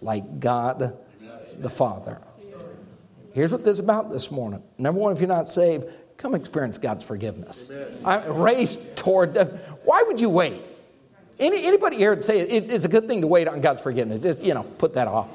like 0.00 0.40
God 0.40 0.96
the 1.58 1.70
Father. 1.70 2.20
Here's 3.32 3.50
what 3.50 3.64
this 3.64 3.74
is 3.74 3.78
about 3.80 4.10
this 4.10 4.30
morning. 4.30 4.62
Number 4.78 5.00
one, 5.00 5.12
if 5.12 5.20
you're 5.20 5.28
not 5.28 5.48
saved, 5.48 5.86
come 6.16 6.34
experience 6.34 6.78
God's 6.78 7.04
forgiveness. 7.04 7.70
I, 8.04 8.24
race 8.26 8.78
toward. 8.94 9.36
Why 9.84 10.04
would 10.06 10.20
you 10.20 10.30
wait? 10.30 10.62
Any, 11.38 11.66
anybody 11.66 11.96
here 11.96 12.10
would 12.10 12.22
say 12.22 12.40
it, 12.40 12.70
it's 12.72 12.84
a 12.84 12.88
good 12.88 13.08
thing 13.08 13.22
to 13.22 13.26
wait 13.26 13.48
on 13.48 13.60
God's 13.60 13.82
forgiveness. 13.82 14.22
Just 14.22 14.44
you 14.44 14.54
know, 14.54 14.62
put 14.62 14.94
that 14.94 15.08
off. 15.08 15.30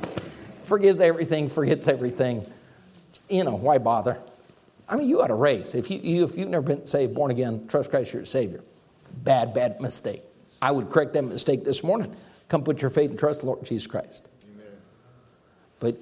Forgives 0.69 0.99
everything, 0.99 1.49
forgets 1.49 1.87
everything. 1.87 2.45
You 3.27 3.43
know, 3.43 3.55
why 3.55 3.79
bother? 3.79 4.19
I 4.87 4.97
mean, 4.97 5.09
you 5.09 5.19
ought 5.19 5.27
to 5.29 5.33
race. 5.33 5.73
If 5.73 5.89
you, 5.89 5.97
you 5.97 6.23
if 6.25 6.37
you've 6.37 6.47
never 6.47 6.61
been 6.61 6.85
saved, 6.85 7.15
born 7.15 7.31
again, 7.31 7.67
trust 7.67 7.89
Christ 7.89 8.13
your 8.13 8.23
Savior. 8.23 8.61
Bad, 9.11 9.55
bad 9.55 9.81
mistake. 9.81 10.21
I 10.61 10.69
would 10.69 10.91
correct 10.91 11.13
that 11.13 11.23
mistake 11.23 11.65
this 11.65 11.83
morning. 11.83 12.15
Come 12.49 12.63
put 12.63 12.83
your 12.83 12.91
faith 12.91 13.09
and 13.09 13.17
trust 13.17 13.39
the 13.39 13.47
Lord 13.47 13.65
Jesus 13.65 13.87
Christ. 13.87 14.29
Amen. 14.43 14.67
But 15.79 15.97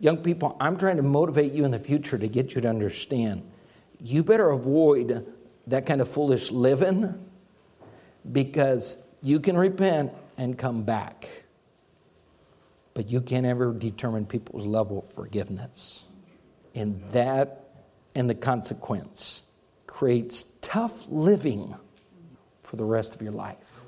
young 0.00 0.16
people, 0.16 0.56
I'm 0.58 0.76
trying 0.76 0.96
to 0.96 1.04
motivate 1.04 1.52
you 1.52 1.64
in 1.64 1.70
the 1.70 1.78
future 1.78 2.18
to 2.18 2.26
get 2.26 2.56
you 2.56 2.60
to 2.62 2.68
understand. 2.68 3.48
You 4.00 4.24
better 4.24 4.50
avoid 4.50 5.24
that 5.68 5.86
kind 5.86 6.00
of 6.00 6.08
foolish 6.08 6.50
living 6.50 7.24
because 8.32 8.96
you 9.22 9.38
can 9.38 9.56
repent 9.56 10.12
and 10.36 10.58
come 10.58 10.82
back. 10.82 11.44
But 12.96 13.10
you 13.10 13.20
can't 13.20 13.44
ever 13.44 13.74
determine 13.74 14.24
people's 14.24 14.64
level 14.64 15.00
of 15.00 15.06
forgiveness. 15.06 16.06
And 16.74 17.02
that 17.12 17.68
and 18.14 18.30
the 18.30 18.34
consequence 18.34 19.42
creates 19.86 20.46
tough 20.62 21.06
living 21.10 21.76
for 22.62 22.76
the 22.76 22.86
rest 22.86 23.14
of 23.14 23.20
your 23.20 23.32
life. 23.32 23.82